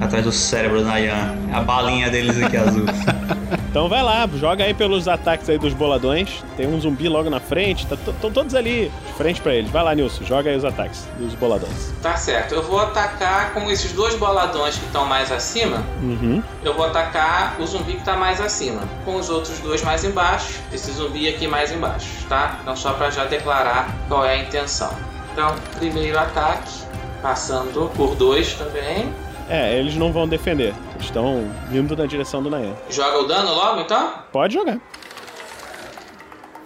atrás 0.00 0.24
do 0.24 0.32
cérebro 0.32 0.78
do 0.78 0.86
Nayan. 0.86 1.36
A 1.52 1.60
balinha 1.60 2.08
deles 2.08 2.42
aqui 2.42 2.56
azul. 2.56 2.86
Então 3.68 3.88
vai 3.88 4.02
lá, 4.02 4.28
joga 4.34 4.64
aí 4.64 4.72
pelos 4.72 5.06
ataques 5.06 5.48
aí 5.48 5.58
dos 5.58 5.74
boladões. 5.74 6.42
Tem 6.56 6.66
um 6.66 6.80
zumbi 6.80 7.08
logo 7.08 7.28
na 7.28 7.38
frente, 7.38 7.86
estão 7.86 8.30
todos 8.30 8.54
ali 8.54 8.90
de 9.06 9.12
frente 9.12 9.40
pra 9.40 9.54
eles. 9.54 9.70
Vai 9.70 9.84
lá, 9.84 9.94
Nilson, 9.94 10.24
joga 10.24 10.50
aí 10.50 10.56
os 10.56 10.64
ataques 10.64 11.06
dos 11.18 11.34
boladões. 11.34 11.92
Tá 12.02 12.16
certo, 12.16 12.54
eu 12.54 12.62
vou 12.62 12.80
atacar 12.80 13.52
com 13.52 13.70
esses 13.70 13.92
dois 13.92 14.14
boladões 14.14 14.76
que 14.76 14.86
estão 14.86 15.04
mais 15.04 15.30
acima. 15.30 15.84
Uhum. 16.02 16.42
Eu 16.64 16.74
vou 16.74 16.86
atacar 16.86 17.60
o 17.60 17.66
zumbi 17.66 17.92
que 17.92 18.04
tá 18.04 18.16
mais 18.16 18.40
acima, 18.40 18.80
com 19.04 19.16
os 19.16 19.28
outros 19.28 19.58
dois 19.58 19.82
mais 19.82 20.02
embaixo, 20.02 20.60
esse 20.72 20.90
zumbi 20.92 21.28
aqui 21.28 21.46
mais 21.46 21.70
embaixo, 21.70 22.08
tá? 22.28 22.58
Então 22.62 22.74
só 22.74 22.94
pra 22.94 23.10
já 23.10 23.26
declarar 23.26 23.94
qual 24.08 24.24
é 24.24 24.34
a 24.34 24.38
intenção. 24.38 24.90
Então, 25.32 25.54
primeiro 25.78 26.18
ataque, 26.18 26.72
passando 27.22 27.90
por 27.94 28.14
dois 28.16 28.54
também. 28.54 29.12
É, 29.48 29.78
eles 29.78 29.96
não 29.96 30.12
vão 30.12 30.28
defender. 30.28 30.74
Estão 31.00 31.50
indo 31.72 31.96
na 31.96 32.06
direção 32.06 32.42
do 32.42 32.50
Nayan. 32.50 32.74
Joga 32.90 33.18
o 33.18 33.26
dano 33.26 33.54
logo, 33.54 33.80
então? 33.80 34.12
Pode 34.30 34.54
jogar. 34.54 34.78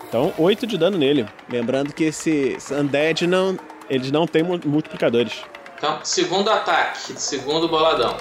Então, 0.09 0.33
8 0.37 0.67
de 0.67 0.77
dano 0.77 0.99
nele. 0.99 1.27
Lembrando 1.49 1.93
que 1.93 2.05
esse 2.05 2.59
Undead 2.71 3.27
não. 3.27 3.59
Eles 3.89 4.11
não 4.11 4.27
têm 4.27 4.43
multiplicadores. 4.43 5.43
Então, 5.79 5.99
segundo 6.03 6.51
ataque, 6.51 7.13
segundo 7.19 7.69
boladão. 7.69 8.17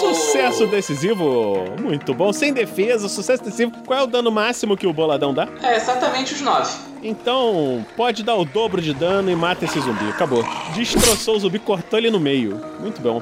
Sucesso 0.00 0.66
decisivo! 0.66 1.64
Muito 1.80 2.14
bom. 2.14 2.32
Sem 2.32 2.52
defesa, 2.52 3.08
sucesso 3.08 3.42
decisivo. 3.42 3.72
Qual 3.86 3.98
é 3.98 4.02
o 4.02 4.06
dano 4.06 4.30
máximo 4.30 4.76
que 4.76 4.86
o 4.86 4.92
boladão 4.92 5.32
dá? 5.34 5.48
É 5.62 5.76
exatamente 5.76 6.34
os 6.34 6.40
9. 6.40 6.91
Então, 7.02 7.84
pode 7.96 8.22
dar 8.22 8.36
o 8.36 8.44
dobro 8.44 8.80
de 8.80 8.94
dano 8.94 9.28
e 9.30 9.34
mata 9.34 9.64
esse 9.64 9.80
zumbi. 9.80 10.08
Acabou. 10.08 10.44
Destroçou 10.74 11.36
o 11.36 11.40
zumbi, 11.40 11.58
cortou 11.58 11.98
ele 11.98 12.10
no 12.10 12.20
meio. 12.20 12.60
Muito 12.78 13.00
bom. 13.00 13.20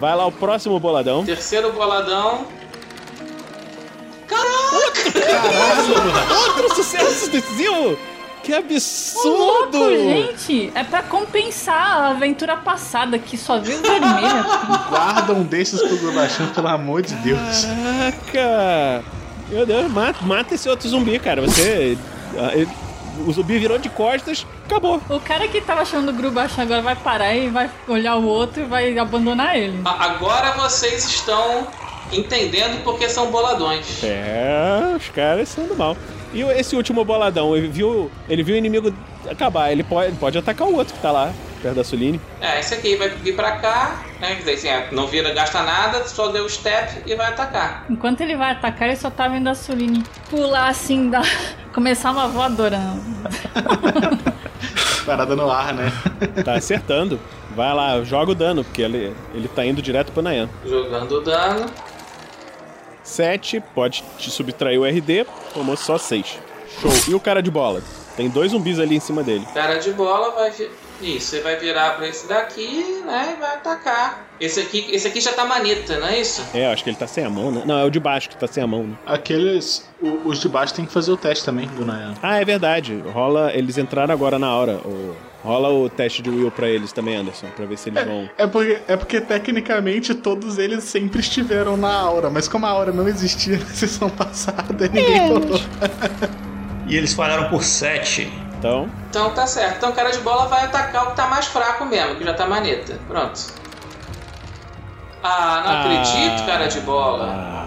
Vai 0.00 0.16
lá 0.16 0.26
o 0.26 0.32
próximo 0.32 0.80
boladão. 0.80 1.24
Terceiro 1.24 1.72
boladão. 1.72 2.46
Caralho! 4.26 4.88
Outro 6.46 6.74
sucesso 6.74 7.30
decisivo! 7.30 7.98
Que 8.42 8.54
absurdo! 8.54 9.28
Ô, 9.28 9.84
louco, 9.86 9.90
gente! 9.90 10.72
É 10.74 10.82
pra 10.82 11.02
compensar 11.02 11.76
a 11.76 12.08
aventura 12.08 12.56
passada 12.56 13.18
que 13.18 13.36
só 13.36 13.58
viu 13.58 13.78
vermelho. 13.82 14.44
Guarda 14.88 15.34
um 15.34 15.42
desses 15.42 15.82
pro 15.82 15.98
Grubachan, 15.98 16.46
pelo 16.54 16.68
amor 16.68 17.02
de 17.02 17.14
Deus. 17.16 17.66
Caraca! 18.32 19.04
Meu 19.50 19.66
Deus, 19.66 19.90
mata, 19.90 20.24
mata 20.24 20.54
esse 20.54 20.68
outro 20.70 20.88
zumbi, 20.88 21.18
cara. 21.18 21.42
Você. 21.42 21.98
O 23.26 23.32
zumbi 23.32 23.58
virou 23.58 23.78
de 23.78 23.88
costas, 23.88 24.46
acabou. 24.64 25.00
O 25.08 25.20
cara 25.20 25.46
que 25.48 25.60
tava 25.60 25.82
achando 25.82 26.10
o 26.10 26.12
Grubachan 26.12 26.62
agora 26.62 26.82
vai 26.82 26.96
parar 26.96 27.34
e 27.34 27.48
vai 27.48 27.70
olhar 27.88 28.16
o 28.16 28.26
outro 28.26 28.62
e 28.62 28.64
vai 28.64 28.98
abandonar 28.98 29.56
ele. 29.56 29.80
Agora 29.84 30.52
vocês 30.52 31.04
estão 31.04 31.66
entendendo 32.12 32.82
porque 32.82 33.08
são 33.08 33.30
boladões. 33.30 34.02
É, 34.02 34.94
os 34.96 35.08
caras 35.08 35.48
são 35.48 35.66
do 35.66 35.76
mal. 35.76 35.96
E 36.32 36.42
esse 36.42 36.76
último 36.76 37.04
boladão, 37.04 37.56
ele 37.56 37.68
viu, 37.68 38.10
ele 38.28 38.42
viu 38.42 38.54
o 38.54 38.58
inimigo 38.58 38.94
acabar. 39.28 39.72
Ele 39.72 39.82
pode, 39.82 40.08
ele 40.08 40.16
pode 40.16 40.38
atacar 40.38 40.68
o 40.68 40.74
outro 40.74 40.94
que 40.94 41.00
tá 41.00 41.10
lá, 41.10 41.32
perto 41.60 41.76
da 41.76 41.84
Suline. 41.84 42.20
É, 42.40 42.60
esse 42.60 42.74
aqui 42.74 42.96
vai 42.96 43.08
vir 43.08 43.36
pra 43.36 43.52
cá, 43.52 44.02
né? 44.20 44.34
Quer 44.34 44.38
dizer, 44.38 44.52
assim, 44.52 44.68
é, 44.68 44.88
não 44.92 45.06
vira, 45.06 45.32
gasta 45.32 45.62
nada, 45.62 46.06
só 46.06 46.28
deu 46.28 46.48
step 46.48 47.02
e 47.06 47.14
vai 47.14 47.28
atacar. 47.28 47.86
Enquanto 47.88 48.20
ele 48.20 48.36
vai 48.36 48.52
atacar, 48.52 48.88
ele 48.88 48.96
só 48.96 49.10
tá 49.10 49.28
vendo 49.28 49.48
a 49.48 49.54
Suline 49.54 50.02
pular 50.28 50.68
assim, 50.68 51.10
da... 51.10 51.22
começar 51.72 52.10
uma 52.10 52.28
voadora. 52.28 52.80
Parada 55.06 55.34
no 55.34 55.50
ar, 55.50 55.72
né? 55.74 55.92
Tá 56.44 56.54
acertando. 56.54 57.20
Vai 57.54 57.74
lá, 57.74 58.02
joga 58.04 58.32
o 58.32 58.34
dano, 58.34 58.62
porque 58.62 58.82
ele, 58.82 59.14
ele 59.34 59.48
tá 59.48 59.64
indo 59.64 59.82
direto 59.82 60.12
pro 60.12 60.22
Nayan. 60.22 60.48
Jogando 60.64 61.12
o 61.16 61.20
dano. 61.20 61.66
7, 63.02 63.60
pode 63.74 64.04
te 64.18 64.30
subtrair 64.30 64.78
o 64.78 64.84
RD, 64.84 65.26
tomou 65.52 65.76
só 65.76 65.98
6. 65.98 66.38
Show. 66.80 66.92
E 67.08 67.14
o 67.14 67.20
cara 67.20 67.42
de 67.42 67.50
bola? 67.50 67.82
Tem 68.16 68.28
dois 68.28 68.52
zumbis 68.52 68.78
ali 68.78 68.96
em 68.96 69.00
cima 69.00 69.22
dele. 69.22 69.46
Cara 69.52 69.78
de 69.78 69.92
bola 69.92 70.30
vai 70.30 70.50
vir. 70.50 70.70
Isso, 71.00 71.26
você 71.28 71.40
vai 71.40 71.56
virar 71.56 71.96
pra 71.96 72.06
esse 72.06 72.26
daqui, 72.28 73.02
né? 73.06 73.34
E 73.36 73.40
vai 73.40 73.54
atacar. 73.56 74.26
Esse 74.40 74.60
aqui, 74.60 74.86
esse 74.92 75.06
aqui 75.08 75.20
já 75.20 75.32
tá 75.32 75.44
maneta, 75.44 75.98
não 75.98 76.06
é 76.08 76.20
isso? 76.20 76.42
É, 76.54 76.66
acho 76.70 76.82
que 76.84 76.90
ele 76.90 76.96
tá 76.96 77.06
sem 77.06 77.24
a 77.24 77.30
mão, 77.30 77.50
né? 77.50 77.62
Não, 77.66 77.78
é 77.78 77.84
o 77.84 77.90
de 77.90 77.98
baixo 78.00 78.28
que 78.28 78.36
tá 78.36 78.46
sem 78.46 78.62
a 78.62 78.66
mão, 78.66 78.84
né? 78.84 78.94
Aqueles. 79.06 79.88
o- 80.02 80.28
os 80.28 80.38
de 80.40 80.48
baixo 80.48 80.74
tem 80.74 80.84
que 80.86 80.92
fazer 80.92 81.10
o 81.12 81.16
teste 81.16 81.44
também 81.44 81.66
do 81.68 81.84
Nayan. 81.84 82.14
Ah, 82.22 82.40
é 82.40 82.44
verdade. 82.44 83.02
Rola. 83.12 83.52
Eles 83.54 83.76
entraram 83.78 84.12
agora 84.12 84.38
na 84.38 84.54
hora. 84.54 84.72
O- 84.84 85.14
rola 85.42 85.70
o 85.70 85.88
teste 85.88 86.20
de 86.22 86.28
Will 86.28 86.50
pra 86.50 86.68
eles 86.68 86.92
também, 86.92 87.16
Anderson, 87.16 87.46
pra 87.56 87.64
ver 87.64 87.78
se 87.78 87.88
eles 87.88 88.04
vão. 88.04 88.28
É 88.36 88.46
porque, 88.46 88.78
é 88.86 88.96
porque 88.96 89.20
tecnicamente 89.22 90.14
todos 90.14 90.58
eles 90.58 90.84
sempre 90.84 91.20
estiveram 91.20 91.76
na 91.78 91.92
aura, 91.94 92.28
mas 92.28 92.46
como 92.46 92.66
a 92.66 92.68
aura 92.70 92.92
não 92.92 93.08
existia 93.08 93.56
na 93.60 93.64
sessão 93.66 94.10
passada, 94.10 94.86
ninguém 94.88 95.28
falou. 95.28 95.60
E 96.86 96.94
eles 96.96 97.12
falharam 97.14 97.48
por 97.48 97.62
7. 97.64 98.30
Então. 98.60 98.90
Então 99.08 99.30
tá 99.30 99.46
certo. 99.46 99.78
Então 99.78 99.90
o 99.90 99.92
cara 99.94 100.10
de 100.12 100.18
bola 100.18 100.46
vai 100.46 100.64
atacar 100.66 101.04
o 101.04 101.10
que 101.10 101.16
tá 101.16 101.26
mais 101.26 101.46
fraco 101.46 101.84
mesmo, 101.86 102.16
que 102.16 102.24
já 102.24 102.34
tá 102.34 102.46
maneta. 102.46 102.98
Pronto. 103.08 103.40
Ah, 105.22 105.62
não 105.64 105.72
Ah. 105.72 105.80
acredito, 105.80 106.46
cara 106.46 106.66
de 106.68 106.80
bola. 106.80 107.59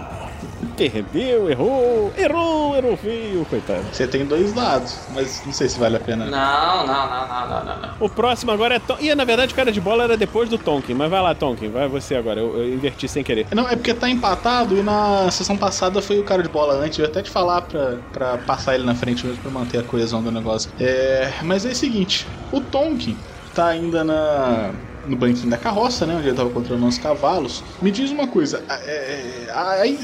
Perdeu, 0.76 1.48
errou, 1.48 2.12
errou, 2.16 2.76
errou 2.76 2.96
feio, 2.96 3.44
coitado. 3.46 3.84
Você 3.92 4.08
tem 4.08 4.26
dois 4.26 4.52
dados, 4.52 4.98
mas 5.14 5.42
não 5.44 5.52
sei 5.52 5.68
se 5.68 5.78
vale 5.78 5.96
a 5.96 6.00
pena. 6.00 6.26
Não, 6.26 6.86
não, 6.86 7.08
não, 7.08 7.28
não, 7.28 7.48
não, 7.48 7.64
não, 7.64 7.80
não. 7.82 7.94
O 8.00 8.08
próximo 8.08 8.50
agora 8.50 8.74
é 8.74 8.78
Tom. 8.78 8.96
Ih, 9.00 9.14
na 9.14 9.24
verdade, 9.24 9.52
o 9.52 9.56
cara 9.56 9.70
de 9.70 9.80
bola 9.80 10.04
era 10.04 10.16
depois 10.16 10.48
do 10.48 10.58
Tonkin. 10.58 10.94
Mas 10.94 11.10
vai 11.10 11.22
lá, 11.22 11.34
Tonkin, 11.34 11.70
vai 11.70 11.88
você 11.88 12.16
agora. 12.16 12.40
Eu, 12.40 12.56
eu 12.58 12.74
inverti 12.74 13.08
sem 13.08 13.22
querer. 13.22 13.46
Não, 13.54 13.68
é 13.68 13.76
porque 13.76 13.94
tá 13.94 14.08
empatado 14.08 14.76
e 14.76 14.82
na 14.82 15.30
sessão 15.30 15.56
passada 15.56 16.02
foi 16.02 16.18
o 16.18 16.24
cara 16.24 16.42
de 16.42 16.48
bola 16.48 16.74
antes. 16.74 16.98
Eu 16.98 17.04
ia 17.04 17.10
até 17.10 17.22
te 17.22 17.30
falar 17.30 17.62
pra, 17.62 17.98
pra 18.12 18.38
passar 18.38 18.74
ele 18.74 18.84
na 18.84 18.94
frente 18.94 19.24
mesmo 19.26 19.40
pra 19.42 19.50
manter 19.50 19.78
a 19.78 19.82
coesão 19.82 20.22
do 20.22 20.32
negócio. 20.32 20.70
É, 20.80 21.32
mas 21.42 21.64
é 21.64 21.70
o 21.70 21.74
seguinte: 21.74 22.26
o 22.50 22.60
Tonkin 22.60 23.16
tá 23.54 23.68
ainda 23.68 24.02
na, 24.02 24.72
no 25.06 25.16
banquinho 25.16 25.50
da 25.50 25.56
carroça, 25.56 26.06
né? 26.06 26.14
Onde 26.16 26.28
ele 26.28 26.36
tava 26.36 26.50
controlando 26.50 26.86
os 26.88 26.98
cavalos. 26.98 27.62
Me 27.82 27.90
diz 27.90 28.10
uma 28.10 28.26
coisa: 28.26 28.62
é, 28.68 29.44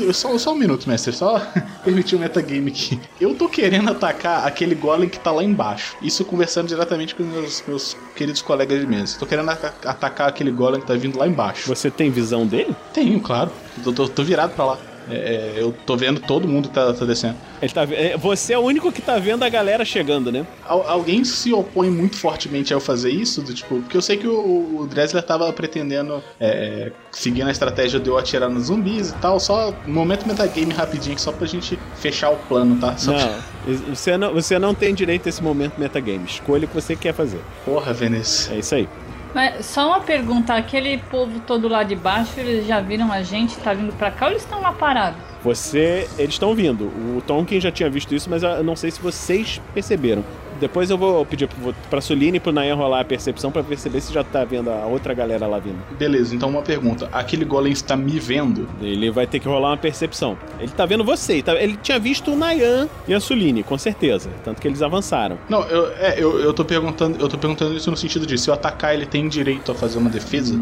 é, 0.09 0.12
só, 0.12 0.37
só 0.38 0.52
um 0.52 0.57
minuto, 0.57 0.88
mestre, 0.88 1.12
só 1.12 1.38
permitir 1.85 2.16
um 2.16 2.19
metagame 2.21 2.71
aqui. 2.71 3.00
Eu 3.21 3.35
tô 3.35 3.49
querendo 3.49 3.90
atacar 3.90 4.47
aquele 4.47 4.75
golem 4.75 5.09
que 5.09 5.19
tá 5.19 5.30
lá 5.30 5.42
embaixo. 5.45 5.97
Isso 6.02 6.25
conversando 6.25 6.69
diretamente 6.69 7.14
com 7.14 7.23
meus, 7.23 7.62
meus 7.66 7.97
queridos 8.16 8.42
colegas 8.42 8.80
de 8.80 8.87
mesa. 8.87 9.19
Tô 9.19 9.26
querendo 9.26 9.50
ata- 9.50 9.75
atacar 9.85 10.28
aquele 10.28 10.50
golem 10.50 10.80
que 10.80 10.87
tá 10.87 10.95
vindo 10.95 11.19
lá 11.19 11.26
embaixo. 11.26 11.69
Você 11.69 11.90
tem 11.90 12.11
visão 12.11 12.47
dele? 12.47 12.75
Tenho, 12.92 13.21
claro. 13.21 13.50
Tô, 13.83 13.92
tô- 13.92 14.09
tô 14.09 14.23
virado 14.23 14.54
pra 14.54 14.64
lá. 14.64 14.78
É, 15.12 15.16
é, 15.16 15.54
eu 15.56 15.74
tô 15.86 15.96
vendo 15.96 16.20
todo 16.20 16.46
mundo 16.48 16.68
que 16.68 16.74
tá, 16.74 16.92
tá 16.92 17.04
descendo. 17.04 17.36
Tá, 17.74 17.82
é, 17.92 18.16
você 18.16 18.52
é 18.54 18.58
o 18.58 18.62
único 18.62 18.90
que 18.90 19.02
tá 19.02 19.18
vendo 19.18 19.42
a 19.44 19.48
galera 19.48 19.84
chegando, 19.84 20.32
né? 20.32 20.46
Al- 20.66 20.88
alguém 20.88 21.24
se 21.24 21.52
opõe 21.52 21.90
muito 21.90 22.16
fortemente 22.16 22.72
a 22.72 22.76
eu 22.76 22.80
fazer 22.80 23.10
isso? 23.10 23.42
Do, 23.42 23.52
tipo, 23.52 23.80
porque 23.80 23.96
eu 23.96 24.02
sei 24.02 24.16
que 24.16 24.26
o, 24.26 24.80
o 24.80 24.86
Dressler 24.86 25.22
tava 25.22 25.52
pretendendo 25.52 26.22
é, 26.40 26.92
seguir 27.10 27.44
na 27.44 27.50
estratégia 27.50 28.00
de 28.00 28.08
eu 28.08 28.16
atirar 28.16 28.48
nos 28.48 28.64
zumbis 28.64 29.10
e 29.10 29.14
tal. 29.14 29.38
Só 29.38 29.74
um 29.86 29.92
momento 29.92 30.26
metagame 30.26 30.72
rapidinho, 30.72 31.12
aqui, 31.14 31.22
só 31.22 31.32
pra 31.32 31.46
gente 31.46 31.78
fechar 31.96 32.30
o 32.30 32.36
plano, 32.36 32.76
tá? 32.80 32.96
Só 32.96 33.12
Não, 33.12 33.34
você 33.94 34.16
não, 34.16 34.32
você 34.32 34.58
não 34.58 34.74
tem 34.74 34.94
direito 34.94 35.26
a 35.26 35.28
esse 35.28 35.42
momento 35.42 35.78
metagame. 35.78 36.24
Escolha 36.24 36.64
o 36.64 36.68
que 36.68 36.74
você 36.74 36.96
quer 36.96 37.12
fazer. 37.12 37.40
Porra, 37.64 37.92
Venice. 37.92 38.52
É 38.52 38.58
isso 38.58 38.74
aí. 38.74 38.88
Mas 39.34 39.66
só 39.66 39.88
uma 39.88 40.00
pergunta, 40.00 40.54
aquele 40.54 40.99
povo 40.99 41.40
todo 41.40 41.68
lá 41.68 41.82
de 41.82 41.94
baixo, 41.94 42.32
eles 42.38 42.66
já 42.66 42.80
viram 42.80 43.12
a 43.12 43.22
gente, 43.22 43.56
tá 43.58 43.72
vindo 43.72 43.92
pra 43.92 44.10
cá 44.10 44.26
ou 44.26 44.32
eles 44.32 44.42
estão 44.42 44.60
lá 44.60 44.72
parados? 44.72 45.20
Você. 45.42 46.08
Eles 46.18 46.34
estão 46.34 46.54
vindo. 46.54 46.84
O 46.84 47.22
Tonkin 47.26 47.60
já 47.60 47.70
tinha 47.70 47.88
visto 47.88 48.14
isso, 48.14 48.28
mas 48.28 48.42
eu 48.42 48.64
não 48.64 48.76
sei 48.76 48.90
se 48.90 49.00
vocês 49.00 49.60
perceberam. 49.72 50.25
Depois 50.60 50.90
eu 50.90 50.98
vou 50.98 51.24
pedir 51.24 51.48
pra 51.88 52.00
Suline 52.00 52.36
e 52.36 52.40
pro 52.40 52.52
Nayan 52.52 52.74
rolar 52.74 53.00
a 53.00 53.04
percepção 53.04 53.50
pra 53.50 53.62
perceber 53.62 54.00
se 54.00 54.12
já 54.12 54.22
tá 54.22 54.44
vendo 54.44 54.70
a 54.70 54.84
outra 54.86 55.14
galera 55.14 55.46
lá 55.46 55.58
vindo. 55.58 55.78
Beleza, 55.98 56.34
então 56.34 56.48
uma 56.50 56.62
pergunta. 56.62 57.08
Aquele 57.12 57.44
golem 57.44 57.72
está 57.72 57.96
me 57.96 58.18
vendo? 58.20 58.68
Ele 58.80 59.10
vai 59.10 59.26
ter 59.26 59.40
que 59.40 59.48
rolar 59.48 59.70
uma 59.70 59.76
percepção. 59.76 60.36
Ele 60.58 60.70
tá 60.70 60.84
vendo 60.86 61.02
você. 61.02 61.42
tá- 61.42 61.54
Ele 61.54 61.76
tinha 61.82 61.98
visto 61.98 62.30
o 62.32 62.36
Nayan 62.36 62.88
e 63.08 63.14
a 63.14 63.20
Suline, 63.20 63.62
com 63.62 63.78
certeza. 63.78 64.28
Tanto 64.44 64.60
que 64.60 64.68
eles 64.68 64.82
avançaram. 64.82 65.38
Não, 65.48 65.62
eu, 65.64 65.92
é, 65.98 66.14
eu, 66.18 66.38
eu 66.40 66.52
tô 66.52 66.64
perguntando, 66.64 67.18
eu 67.18 67.28
tô 67.28 67.38
perguntando 67.38 67.74
isso 67.74 67.90
no 67.90 67.96
sentido 67.96 68.26
de 68.26 68.36
se 68.38 68.48
eu 68.50 68.54
atacar 68.54 68.94
ele 68.94 69.06
tem 69.06 69.28
direito 69.28 69.72
a 69.72 69.74
fazer 69.74 69.98
uma 69.98 70.10
defesa? 70.10 70.54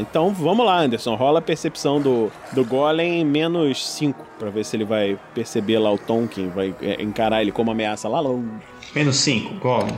Então 0.00 0.32
vamos 0.32 0.64
lá, 0.66 0.78
Anderson. 0.80 1.14
Rola 1.14 1.38
a 1.38 1.42
percepção 1.42 2.00
do, 2.00 2.30
do 2.52 2.64
Golem 2.64 3.24
menos 3.24 3.86
5. 3.92 4.24
Pra 4.38 4.50
ver 4.50 4.64
se 4.64 4.76
ele 4.76 4.84
vai 4.84 5.18
perceber 5.34 5.78
lá 5.78 5.90
o 5.90 5.96
Tonkin, 5.98 6.48
vai 6.48 6.74
é, 6.82 7.02
encarar 7.02 7.40
ele 7.40 7.50
como 7.52 7.70
ameaça 7.70 8.06
lá 8.08 8.20
longe. 8.20 8.46
Menos 8.96 9.18
5, 9.18 9.60
Goblin. 9.60 9.94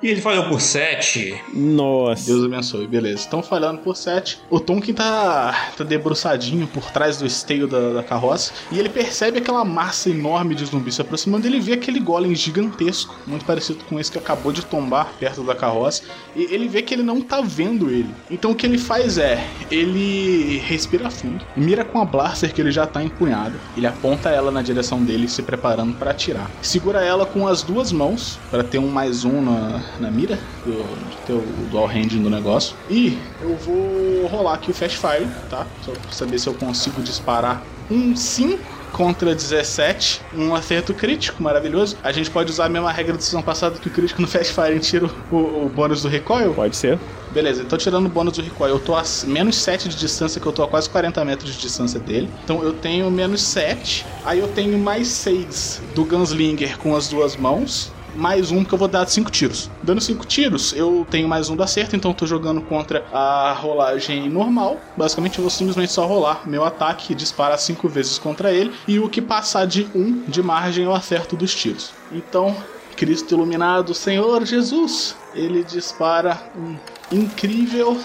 E 0.00 0.08
ele 0.08 0.20
falhou 0.20 0.44
por 0.44 0.60
7. 0.60 1.42
Nossa. 1.52 2.26
Deus 2.26 2.44
abençoe, 2.44 2.86
beleza. 2.86 3.22
Estão 3.22 3.42
falhando 3.42 3.80
por 3.80 3.96
7. 3.96 4.40
O 4.48 4.60
Tonkin 4.60 4.92
tá, 4.92 5.72
tá 5.76 5.82
debruçadinho 5.82 6.68
por 6.68 6.88
trás 6.92 7.18
do 7.18 7.26
esteio 7.26 7.66
da, 7.66 7.94
da 7.94 8.02
carroça. 8.02 8.52
E 8.70 8.78
ele 8.78 8.88
percebe 8.88 9.38
aquela 9.38 9.64
massa 9.64 10.08
enorme 10.08 10.54
de 10.54 10.64
zumbi 10.64 10.92
se 10.92 11.00
aproximando. 11.00 11.46
Ele 11.48 11.58
vê 11.58 11.72
aquele 11.72 11.98
golem 11.98 12.32
gigantesco, 12.34 13.14
muito 13.26 13.44
parecido 13.44 13.82
com 13.88 13.98
esse 13.98 14.12
que 14.12 14.18
acabou 14.18 14.52
de 14.52 14.64
tombar 14.64 15.12
perto 15.18 15.42
da 15.42 15.54
carroça. 15.54 16.04
E 16.36 16.42
ele 16.44 16.68
vê 16.68 16.80
que 16.80 16.94
ele 16.94 17.02
não 17.02 17.20
tá 17.20 17.40
vendo 17.40 17.90
ele. 17.90 18.14
Então 18.30 18.52
o 18.52 18.54
que 18.54 18.66
ele 18.66 18.78
faz 18.78 19.18
é: 19.18 19.44
ele 19.68 20.58
respira 20.58 21.10
fundo, 21.10 21.44
mira 21.56 21.84
com 21.84 22.00
a 22.00 22.04
blaster 22.04 22.54
que 22.54 22.60
ele 22.60 22.70
já 22.70 22.86
tá 22.86 23.02
empunhada. 23.02 23.54
Ele 23.76 23.86
aponta 23.86 24.30
ela 24.30 24.52
na 24.52 24.62
direção 24.62 25.02
dele, 25.02 25.28
se 25.28 25.42
preparando 25.42 25.96
para 25.96 26.12
atirar. 26.12 26.48
Segura 26.62 27.04
ela 27.04 27.26
com 27.26 27.48
as 27.48 27.62
duas 27.62 27.90
mãos, 27.90 28.38
para 28.48 28.62
ter 28.62 28.78
um 28.78 28.88
mais 28.88 29.24
um 29.24 29.42
na, 29.42 29.82
na 30.00 30.10
mira, 30.10 30.38
do, 30.64 30.72
de 31.10 31.16
ter 31.26 31.32
o 31.32 31.42
dual 31.70 31.86
hand 31.86 32.12
no 32.12 32.30
negócio. 32.30 32.74
E 32.90 33.18
eu 33.40 33.56
vou 33.56 34.26
rolar 34.26 34.54
aqui 34.54 34.70
o 34.70 34.74
Fast 34.74 34.98
Fire, 34.98 35.26
tá? 35.50 35.66
Só 35.84 35.92
pra 35.92 36.10
saber 36.10 36.38
se 36.38 36.48
eu 36.48 36.54
consigo 36.54 37.02
disparar 37.02 37.62
um 37.90 38.14
5 38.14 38.78
contra 38.92 39.34
17, 39.34 40.22
um 40.34 40.54
acerto 40.54 40.94
crítico, 40.94 41.42
maravilhoso. 41.42 41.96
A 42.02 42.12
gente 42.12 42.30
pode 42.30 42.50
usar 42.50 42.66
a 42.66 42.68
mesma 42.68 42.90
regra 42.90 43.14
da 43.14 43.20
sessão 43.20 43.42
passada 43.42 43.78
que 43.78 43.88
o 43.88 43.90
crítico 43.90 44.20
no 44.20 44.28
Fast 44.28 44.52
Fire 44.52 44.78
tira 44.80 45.08
o, 45.30 45.36
o 45.36 45.72
bônus 45.74 46.02
do 46.02 46.08
recoil? 46.08 46.54
Pode 46.54 46.76
ser. 46.76 46.98
Beleza, 47.30 47.62
então 47.62 47.78
tirando 47.78 48.06
o 48.06 48.08
bônus 48.08 48.34
do 48.34 48.42
recoil, 48.42 48.74
eu 48.74 48.80
tô 48.80 48.94
a 48.94 49.02
menos 49.26 49.56
7 49.56 49.88
de 49.88 49.96
distância, 49.96 50.40
que 50.40 50.46
eu 50.46 50.52
tô 50.52 50.62
a 50.62 50.68
quase 50.68 50.88
40 50.88 51.24
metros 51.24 51.54
de 51.54 51.60
distância 51.60 52.00
dele. 52.00 52.28
Então 52.44 52.62
eu 52.62 52.72
tenho 52.72 53.10
menos 53.10 53.42
7, 53.42 54.06
aí 54.24 54.38
eu 54.38 54.48
tenho 54.48 54.78
mais 54.78 55.08
6 55.08 55.82
do 55.94 56.04
Gunslinger 56.04 56.78
com 56.78 56.96
as 56.96 57.08
duas 57.08 57.36
mãos. 57.36 57.92
Mais 58.18 58.50
um 58.50 58.64
que 58.64 58.74
eu 58.74 58.78
vou 58.78 58.88
dar 58.88 59.06
5 59.06 59.30
tiros. 59.30 59.70
Dando 59.80 60.00
5 60.00 60.26
tiros, 60.26 60.72
eu 60.72 61.06
tenho 61.08 61.28
mais 61.28 61.48
um 61.48 61.54
do 61.54 61.62
acerto, 61.62 61.94
então 61.94 62.10
eu 62.10 62.14
tô 62.16 62.26
jogando 62.26 62.60
contra 62.60 63.06
a 63.12 63.52
rolagem 63.52 64.28
normal. 64.28 64.80
Basicamente, 64.96 65.38
eu 65.38 65.42
vou 65.42 65.50
simplesmente 65.50 65.92
só 65.92 66.04
rolar 66.04 66.42
meu 66.44 66.64
ataque 66.64 67.14
disparar 67.14 67.56
5 67.56 67.88
vezes 67.88 68.18
contra 68.18 68.52
ele. 68.52 68.72
E 68.88 68.98
o 68.98 69.08
que 69.08 69.22
passar 69.22 69.68
de 69.68 69.88
1 69.94 70.00
um 70.00 70.24
de 70.26 70.42
margem 70.42 70.84
eu 70.84 70.92
acerto 70.92 71.36
dos 71.36 71.54
tiros. 71.54 71.92
Então, 72.10 72.56
Cristo 72.96 73.36
iluminado, 73.36 73.94
Senhor 73.94 74.44
Jesus, 74.44 75.14
ele 75.32 75.62
dispara 75.62 76.42
um 76.56 76.74
incrível 77.12 77.96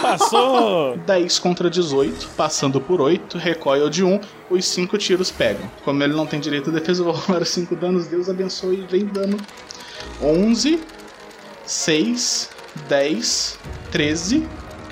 Passou! 0.00 0.96
10 0.96 1.38
contra 1.38 1.68
18, 1.68 2.28
passando 2.36 2.80
por 2.80 3.00
8, 3.00 3.38
recoil 3.38 3.90
de 3.90 4.04
1, 4.04 4.20
os 4.50 4.64
5 4.66 4.96
tiros 4.98 5.30
pegam. 5.30 5.68
Como 5.84 6.02
ele 6.02 6.14
não 6.14 6.26
tem 6.26 6.40
direito 6.40 6.70
à 6.70 6.72
defesa, 6.72 7.00
eu 7.00 7.06
vou 7.06 7.14
rolar 7.14 7.44
5 7.44 7.74
danos, 7.76 8.06
Deus 8.06 8.28
abençoe, 8.28 8.86
vem 8.88 9.04
dano. 9.06 9.36
11, 10.22 10.80
6, 11.64 12.50
10, 12.88 13.58
13 13.90 14.46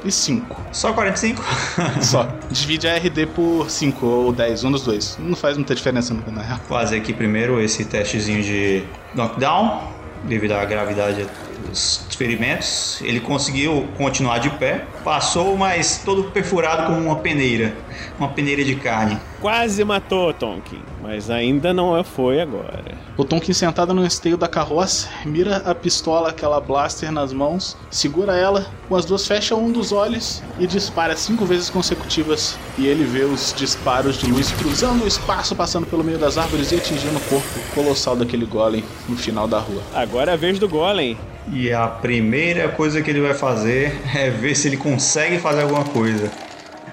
e 0.04 0.11
5. 0.11 0.62
Só 0.73 0.93
45? 0.93 1.43
Só. 2.02 2.28
Divide 2.50 2.88
a 2.88 2.97
RD 2.97 3.26
por 3.35 3.71
5 3.71 4.07
ou 4.07 4.33
10, 4.33 4.64
um 4.64 4.73
dos 4.73 4.83
dois. 4.83 5.16
Não 5.19 5.37
faz 5.37 5.57
muita 5.57 5.75
diferença 5.75 6.12
no 6.12 6.31
na 6.31 6.43
real. 6.43 6.59
Fazer 6.69 6.99
aqui 6.99 7.12
primeiro 7.12 7.61
esse 7.61 7.85
testezinho 7.85 8.43
de 8.43 8.85
knockdown, 9.14 9.88
devido 10.25 10.52
à 10.52 10.64
gravidade 10.64 11.26
dos 11.75 12.14
ferimentos. 12.16 13.00
Ele 13.02 13.21
conseguiu 13.21 13.88
continuar 13.97 14.38
de 14.38 14.50
pé, 14.50 14.85
passou, 15.02 15.57
mas 15.57 16.02
todo 16.04 16.25
perfurado 16.25 16.87
como 16.87 17.07
uma 17.07 17.16
peneira 17.16 17.75
uma 18.18 18.29
peneira 18.29 18.64
de 18.64 18.77
carne. 18.77 19.18
Quase 19.40 19.85
matou 19.85 20.33
Tonkin, 20.33 20.81
mas 21.03 21.31
ainda 21.31 21.75
não 21.75 22.03
foi 22.03 22.40
agora. 22.40 22.96
O 23.16 23.25
Tonkin 23.25 23.53
sentado 23.53 23.92
no 23.92 24.07
esteio 24.07 24.37
da 24.37 24.49
carroça, 24.49 25.09
mira 25.25 25.59
a 25.59 25.75
pistola, 25.75 26.31
aquela 26.31 26.61
blaster 26.61 27.12
nas 27.12 27.33
mãos, 27.33 27.77
segura 27.90 28.35
ela, 28.35 28.66
com 28.88 28.96
as 28.96 29.05
duas 29.05 29.27
fecha 29.27 29.55
um 29.55 29.70
dos 29.70 29.92
olhos 29.92 30.42
e 30.59 30.66
dispara 30.66 31.16
cinco 31.16 31.44
vezes 31.44 31.68
consecutivas. 31.68 32.59
E 32.79 32.87
ele 32.87 33.05
vê 33.05 33.25
os 33.25 33.55
disparos 33.57 34.16
de 34.16 34.27
luz 34.31 34.51
cruzando 34.53 35.05
o 35.05 35.07
espaço, 35.07 35.55
passando 35.55 35.87
pelo 35.87 36.03
meio 36.03 36.18
das 36.18 36.38
árvores 36.38 36.72
e 36.72 36.77
atingindo 36.77 37.16
o 37.16 37.20
corpo 37.20 37.61
colossal 37.75 38.16
daquele 38.16 38.46
golem 38.46 38.85
no 39.09 39.16
final 39.16 39.46
da 39.46 39.59
rua. 39.59 39.83
Agora 39.94 40.31
é 40.31 40.35
a 40.35 40.38
vez 40.38 40.59
do 40.59 40.68
golem. 40.68 41.18
E 41.52 41.72
a 41.72 41.87
primeira 41.87 42.68
coisa 42.68 43.02
que 43.02 43.11
ele 43.11 43.20
vai 43.20 43.35
fazer 43.35 43.94
é 44.14 44.30
ver 44.30 44.54
se 44.54 44.68
ele 44.68 44.76
consegue 44.76 45.38
fazer 45.38 45.62
alguma 45.62 45.85
coisa. 45.85 46.30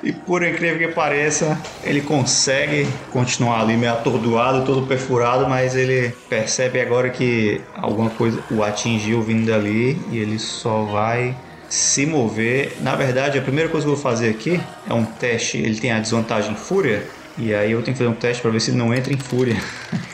E 0.03 0.11
por 0.11 0.43
incrível 0.43 0.87
que 0.87 0.93
pareça, 0.95 1.59
ele 1.83 2.01
consegue 2.01 2.87
continuar 3.11 3.61
ali 3.61 3.77
meio 3.77 3.93
atordoado, 3.93 4.65
todo 4.65 4.87
perfurado, 4.87 5.47
mas 5.47 5.75
ele 5.75 6.11
percebe 6.27 6.81
agora 6.81 7.09
que 7.09 7.61
alguma 7.75 8.09
coisa 8.09 8.43
o 8.49 8.63
atingiu 8.63 9.21
vindo 9.21 9.45
dali 9.45 10.01
e 10.11 10.17
ele 10.17 10.39
só 10.39 10.83
vai 10.85 11.35
se 11.69 12.05
mover. 12.05 12.77
Na 12.81 12.95
verdade, 12.95 13.37
a 13.37 13.41
primeira 13.41 13.69
coisa 13.69 13.85
que 13.85 13.91
eu 13.91 13.95
vou 13.95 14.03
fazer 14.03 14.29
aqui 14.29 14.59
é 14.89 14.93
um 14.93 15.05
teste. 15.05 15.57
Ele 15.57 15.79
tem 15.79 15.91
a 15.91 15.99
desvantagem 15.99 16.51
em 16.51 16.55
fúria, 16.55 17.03
e 17.37 17.53
aí 17.53 17.71
eu 17.71 17.81
tenho 17.81 17.95
que 17.95 18.03
fazer 18.03 18.09
um 18.09 18.19
teste 18.19 18.41
para 18.41 18.51
ver 18.51 18.59
se 18.59 18.71
ele 18.71 18.77
não 18.77 18.93
entra 18.93 19.13
em 19.13 19.17
fúria. 19.17 19.55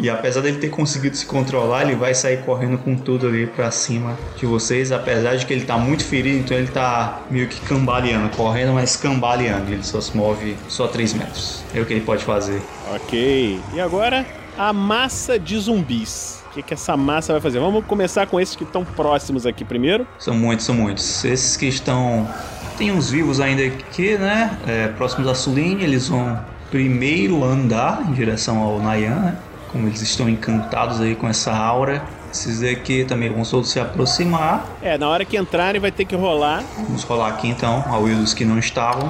E 0.00 0.08
apesar 0.08 0.40
dele 0.40 0.58
ter 0.58 0.70
conseguido 0.70 1.16
se 1.16 1.26
controlar, 1.26 1.82
ele 1.82 1.94
vai 1.94 2.14
sair 2.14 2.38
correndo 2.38 2.78
com 2.78 2.96
tudo 2.96 3.26
ali 3.26 3.46
pra 3.46 3.70
cima 3.70 4.16
de 4.36 4.46
vocês. 4.46 4.92
Apesar 4.92 5.36
de 5.36 5.44
que 5.44 5.52
ele 5.52 5.64
tá 5.64 5.76
muito 5.76 6.04
ferido, 6.04 6.38
então 6.38 6.56
ele 6.56 6.68
tá 6.68 7.20
meio 7.30 7.48
que 7.48 7.60
cambaleando, 7.60 8.34
correndo, 8.34 8.72
mas 8.72 8.96
cambaleando. 8.96 9.70
Ele 9.70 9.82
só 9.82 10.00
se 10.00 10.16
move 10.16 10.56
só 10.68 10.88
3 10.88 11.14
metros. 11.14 11.62
É 11.74 11.80
o 11.80 11.86
que 11.86 11.92
ele 11.92 12.04
pode 12.04 12.24
fazer. 12.24 12.62
Ok. 12.94 13.60
E 13.74 13.80
agora, 13.80 14.26
a 14.56 14.72
massa 14.72 15.38
de 15.38 15.58
zumbis. 15.58 16.42
O 16.50 16.52
que, 16.52 16.62
que 16.62 16.74
essa 16.74 16.96
massa 16.96 17.32
vai 17.32 17.40
fazer? 17.40 17.60
Vamos 17.60 17.84
começar 17.84 18.26
com 18.26 18.40
esses 18.40 18.56
que 18.56 18.64
estão 18.64 18.84
próximos 18.84 19.46
aqui 19.46 19.64
primeiro. 19.64 20.06
São 20.18 20.34
muitos, 20.34 20.66
são 20.66 20.74
muitos. 20.74 21.24
Esses 21.24 21.56
que 21.56 21.66
estão. 21.66 22.28
Tem 22.76 22.90
uns 22.90 23.10
vivos 23.10 23.38
ainda 23.40 23.62
aqui, 23.62 24.16
né? 24.16 24.58
É, 24.66 24.88
próximos 24.88 25.26
da 25.26 25.34
Suline, 25.34 25.84
eles 25.84 26.08
vão 26.08 26.40
primeiro 26.70 27.44
andar 27.44 28.02
em 28.08 28.12
direção 28.12 28.58
ao 28.58 28.80
Nayan, 28.80 29.16
né? 29.16 29.36
Como 29.70 29.86
eles 29.86 30.00
estão 30.02 30.28
encantados 30.28 31.00
aí 31.00 31.14
com 31.14 31.28
essa 31.28 31.54
aura. 31.54 32.02
Esses 32.32 32.60
daqui 32.60 33.04
também 33.04 33.28
vão 33.28 33.42
todos 33.42 33.70
se 33.70 33.80
aproximar. 33.80 34.64
É, 34.80 34.96
na 34.96 35.08
hora 35.08 35.24
que 35.24 35.36
entrarem 35.36 35.80
vai 35.80 35.90
ter 35.90 36.04
que 36.04 36.14
rolar. 36.14 36.62
Vamos 36.76 37.02
rolar 37.02 37.28
aqui 37.28 37.48
então, 37.48 37.84
a 37.88 37.98
will 37.98 38.18
dos 38.18 38.34
que 38.34 38.44
não 38.44 38.58
estavam. 38.58 39.08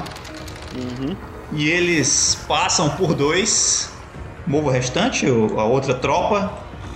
Uhum. 0.75 1.17
E 1.53 1.69
eles 1.69 2.39
passam 2.49 2.89
por 2.91 3.15
dois. 3.15 3.91
Move 4.47 4.69
o 4.69 4.71
restante, 4.71 5.27
a 5.27 5.65
outra 5.65 5.95
tropa. 5.95 6.53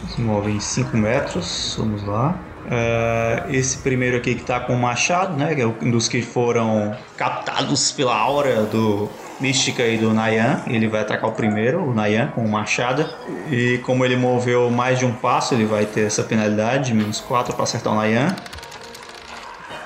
Se 0.09 0.21
move 0.21 0.51
em 0.51 0.61
5 0.61 0.97
metros. 0.97 1.75
Vamos 1.79 2.05
lá. 2.05 2.39
Uh, 2.65 3.53
esse 3.53 3.79
primeiro 3.79 4.17
aqui 4.17 4.35
que 4.35 4.43
tá 4.43 4.61
com 4.61 4.75
o 4.75 4.79
machado, 4.81 5.37
né? 5.37 5.55
Que 5.55 5.61
é 5.61 5.67
um 5.67 5.91
dos 5.91 6.09
que 6.09 6.23
foram 6.23 6.97
captados 7.17 7.93
pela 7.93 8.17
aura 8.17 8.63
do 8.63 9.11
Mística 9.45 9.87
e 9.87 9.99
do 9.99 10.15
Nayan. 10.15 10.63
Ele 10.67 10.89
vai 10.89 11.03
atacar 11.03 11.29
o 11.29 11.33
primeiro, 11.35 11.85
o 11.85 11.93
Nayan, 11.93 12.29
com 12.29 12.43
o 12.43 12.49
machado. 12.51 13.07
E 13.51 13.77
como 13.85 14.03
ele 14.03 14.17
moveu 14.17 14.71
mais 14.71 14.99
de 14.99 15.05
um 15.05 15.13
passo, 15.13 15.53
ele 15.53 15.67
vai 15.67 15.85
ter 15.85 16.07
essa 16.07 16.23
penalidade 16.23 16.87
de 16.87 16.95
menos 16.95 17.21
4 17.21 17.53
para 17.53 17.63
acertar 17.63 17.93
o 17.93 17.97
Nayan. 17.97 18.35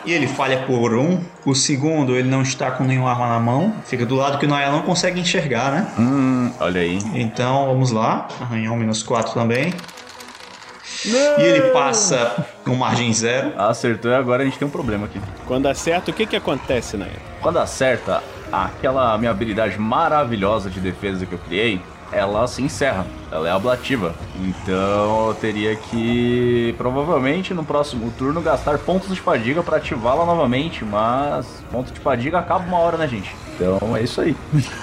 E 0.05 0.13
ele 0.13 0.29
falha 0.29 0.59
por 0.59 0.95
um. 0.95 1.21
O 1.45 1.57
segundo, 1.57 2.15
ele 2.15 2.29
não 2.29 2.43
está 2.43 2.71
com 2.71 2.85
nenhuma 2.85 3.11
arma 3.11 3.31
na 3.31 3.41
mão. 3.41 3.75
Fica 3.85 4.07
do 4.07 4.15
lado 4.15 4.39
que 4.39 4.47
o 4.47 4.49
Nayan 4.49 4.71
não 4.71 4.83
consegue 4.83 5.19
enxergar, 5.19 5.73
né? 5.73 5.89
Hum, 5.99 6.53
olha 6.61 6.81
aí. 6.81 7.01
Então, 7.15 7.67
vamos 7.67 7.91
lá. 7.91 8.29
Arranhão 8.41 8.77
menos 8.77 9.03
4 9.03 9.35
também. 9.35 9.75
Não. 11.05 11.41
E 11.41 11.43
ele 11.43 11.63
passa 11.73 12.47
com 12.65 12.77
margem 12.77 13.13
zero. 13.13 13.61
Acertou 13.61 14.13
e 14.13 14.15
agora 14.15 14.43
a 14.43 14.45
gente 14.45 14.57
tem 14.57 14.69
um 14.69 14.71
problema 14.71 15.07
aqui. 15.07 15.21
Quando 15.49 15.67
acerta, 15.67 16.13
o 16.13 16.15
que 16.15 16.27
que 16.27 16.37
acontece, 16.37 16.97
né? 16.97 17.09
Quando 17.41 17.59
acerta, 17.59 18.23
aquela 18.53 19.17
minha 19.19 19.31
habilidade 19.31 19.79
maravilhosa 19.79 20.71
de 20.71 20.81
defesa 20.81 21.27
que 21.27 21.33
eu 21.33 21.39
criei, 21.39 21.81
ela 22.11 22.47
se 22.47 22.63
encerra, 22.63 23.07
ela 23.31 23.49
é 23.49 23.53
ablativa. 23.53 24.15
Então 24.41 25.29
eu 25.29 25.35
teria 25.35 25.77
que 25.77 26.75
provavelmente 26.79 27.53
no 27.53 27.63
próximo 27.65 28.11
turno 28.17 28.41
gastar 28.41 28.79
pontos 28.79 29.15
de 29.15 29.21
fadiga 29.21 29.63
para 29.63 29.77
ativá-la 29.77 30.25
novamente, 30.25 30.85
mas 30.85 31.47
ponto 31.71 31.93
de 31.93 32.01
fadiga 32.01 32.39
acaba 32.39 32.65
uma 32.65 32.79
hora, 32.79 32.97
né, 32.97 33.07
gente? 33.07 33.35
Então 33.55 33.95
é 33.97 34.03
isso 34.03 34.21
aí. 34.23 34.35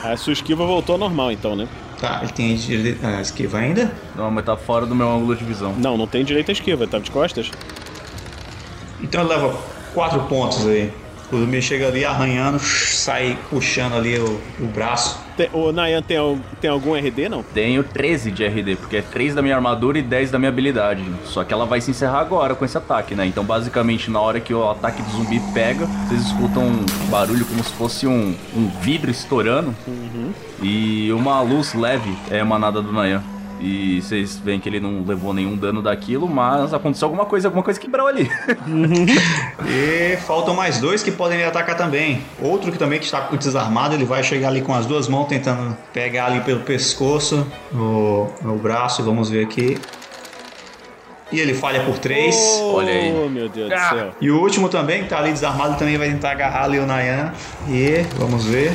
A 0.04 0.16
sua 0.18 0.34
esquiva 0.34 0.66
voltou 0.66 0.94
ao 0.94 1.00
normal, 1.00 1.32
então, 1.32 1.56
né? 1.56 1.68
tá, 2.00 2.20
ele 2.22 2.32
tem 2.34 2.56
dire- 2.56 3.00
ah, 3.02 3.22
esquiva 3.22 3.58
ainda? 3.58 3.92
Não, 4.16 4.30
mas 4.30 4.46
tá 4.46 4.56
fora 4.58 4.86
do 4.86 4.94
meu 4.94 5.10
ângulo 5.10 5.36
de 5.36 5.44
visão. 5.46 5.74
Não, 5.78 5.98
não 5.98 6.06
tem 6.06 6.24
direita 6.24 6.52
esquiva, 6.52 6.86
tá 6.86 7.00
de 7.00 7.10
costas. 7.10 7.50
Então 9.02 9.22
ele 9.22 9.30
leva 9.30 9.56
quatro 9.94 10.20
pontos 10.24 10.68
aí. 10.68 10.92
O 11.32 11.38
zumbi 11.40 11.62
chega 11.62 11.88
ali 11.88 12.06
arranhando, 12.06 12.60
sai 12.60 13.38
puxando 13.50 13.94
ali 13.96 14.18
o, 14.20 14.40
o 14.60 14.66
braço. 14.68 15.20
Tem- 15.36 15.50
o 15.52 15.72
Nayan 15.72 16.02
tem, 16.02 16.18
tem 16.62 16.70
algum 16.70 16.96
RD, 16.96 17.28
não? 17.28 17.44
Tenho 17.44 17.84
13 17.84 18.32
de 18.32 18.46
RD, 18.46 18.76
porque 18.78 18.98
é 18.98 19.02
3 19.02 19.34
da 19.36 19.42
minha 19.42 19.56
armadura 19.56 19.98
e 19.98 20.02
10 20.02 20.32
da 20.32 20.38
minha 20.40 20.50
habilidade. 20.50 21.04
Só 21.26 21.44
que 21.44 21.52
ela 21.54 21.66
vai 21.66 21.82
se 21.82 21.92
encerrar 21.92 22.20
agora 22.20 22.54
com 22.56 22.64
esse 22.64 22.78
ataque, 22.78 23.16
né? 23.16 23.26
Então, 23.26 23.44
basicamente, 23.44 24.10
na 24.10 24.22
hora 24.22 24.40
que 24.40 24.54
o 24.54 24.70
ataque 24.70 25.02
do 25.02 25.10
zumbi 25.12 25.42
pega, 25.54 25.86
vocês 26.08 26.22
escutam 26.28 26.64
um 26.64 26.86
barulho 27.10 27.44
como 27.46 27.62
se 27.64 27.74
fosse 27.74 28.08
um, 28.08 28.36
um 28.56 28.70
vidro 28.82 29.10
estourando. 29.12 29.76
E 30.62 31.12
uma 31.12 31.42
luz 31.42 31.74
leve 31.74 32.16
é 32.32 32.38
emanada 32.40 32.82
do 32.82 32.94
Nayan. 32.94 33.22
E 33.60 34.02
vocês 34.02 34.38
veem 34.38 34.60
que 34.60 34.68
ele 34.68 34.80
não 34.80 35.04
levou 35.06 35.34
nenhum 35.34 35.56
dano 35.56 35.82
daquilo, 35.82 36.28
mas 36.28 36.74
aconteceu 36.74 37.06
alguma 37.06 37.26
coisa, 37.26 37.48
alguma 37.48 37.64
coisa 37.64 37.80
quebrou 37.80 38.08
ali. 38.08 38.30
E 39.68 40.18
faltam 40.18 40.54
mais 40.54 40.80
dois 40.80 41.02
que 41.02 41.12
podem 41.12 41.38
lhe 41.38 41.44
atacar 41.44 41.76
também. 41.76 42.22
Outro 42.42 42.72
que 42.72 42.78
também 42.78 43.00
que 43.00 43.06
está 43.06 43.20
desarmado, 43.32 43.96
ele 43.96 44.06
vai 44.06 44.24
chegar 44.24 44.50
ali 44.50 44.62
com 44.62 44.74
as 44.74 44.86
duas 44.86 45.08
mãos 45.08 45.26
tentando 45.26 45.76
pegar 45.94 46.28
ali 46.28 46.42
pelo 46.42 46.62
pescoço, 46.62 47.46
no, 47.72 48.28
no 48.42 48.58
braço, 48.58 49.04
vamos 49.04 49.30
ver 49.30 49.46
aqui. 49.46 49.78
E 51.32 51.40
ele 51.40 51.54
falha 51.54 51.84
por 51.84 51.98
três. 51.98 52.36
Olha 52.62 52.92
aí. 52.92 53.14
Oh, 53.14 53.28
meu 53.28 53.50
Deus 53.50 53.70
do 53.70 53.78
céu. 53.78 54.12
E 54.22 54.30
o 54.30 54.40
último 54.40 54.70
também, 54.70 55.04
que 55.04 55.10
tá 55.10 55.18
ali 55.18 55.32
desarmado, 55.32 55.78
também 55.78 55.98
vai 55.98 56.10
tentar 56.10 56.32
agarrar 56.32 56.66
ali 56.66 56.80
o 56.80 56.86
Nayan. 56.86 57.34
E 57.68 58.06
vamos 58.18 58.46
ver. 58.46 58.74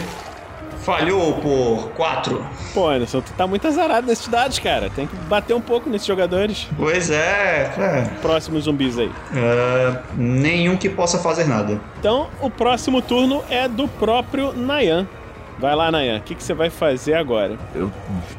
Falhou 0.83 1.35
por 1.35 1.91
quatro. 1.97 2.45
Pô, 2.73 2.89
Anderson, 2.89 3.21
tu 3.21 3.33
tá 3.35 3.47
muito 3.47 3.67
azarado 3.69 4.07
nesses 4.07 4.29
dados, 4.29 4.59
cara. 4.59 4.89
Tem 4.89 5.07
que 5.07 5.15
bater 5.17 5.55
um 5.55 5.61
pouco 5.61 5.91
nesses 5.91 6.07
jogadores. 6.07 6.69
Pois 6.77 7.11
é, 7.11 7.71
é. 7.77 8.11
Próximos 8.23 8.65
zumbis 8.65 8.99
aí. 8.99 9.11
Ah, 9.35 10.03
nenhum 10.17 10.77
que 10.77 10.89
possa 10.89 11.19
fazer 11.19 11.45
nada. 11.45 11.81
Então, 11.99 12.29
o 12.41 12.49
próximo 12.49 13.03
turno 13.03 13.45
é 13.51 13.69
do 13.69 13.87
próprio 13.87 14.53
Nayan. 14.55 15.07
Vai 15.59 15.75
lá, 15.77 15.91
Nayan. 15.91 16.19
O 16.19 16.23
que, 16.23 16.35
que 16.35 16.43
você 16.43 16.55
vai 16.55 16.71
fazer 16.71 17.15
agora? 17.15 17.59
Eu 17.75 17.93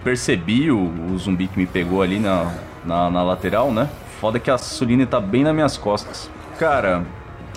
percebi 0.04 0.72
o, 0.72 0.92
o 1.12 1.18
zumbi 1.20 1.48
que 1.48 1.60
me 1.60 1.68
pegou 1.68 2.02
ali 2.02 2.20
na, 2.20 2.52
na, 2.84 3.12
na 3.12 3.24
lateral, 3.24 3.72
né? 3.72 3.88
Foda 4.20 4.40
que 4.40 4.50
a 4.50 4.58
Suline 4.58 5.06
tá 5.06 5.20
bem 5.20 5.44
nas 5.44 5.54
minhas 5.54 5.78
costas. 5.78 6.30
Cara, 6.58 7.04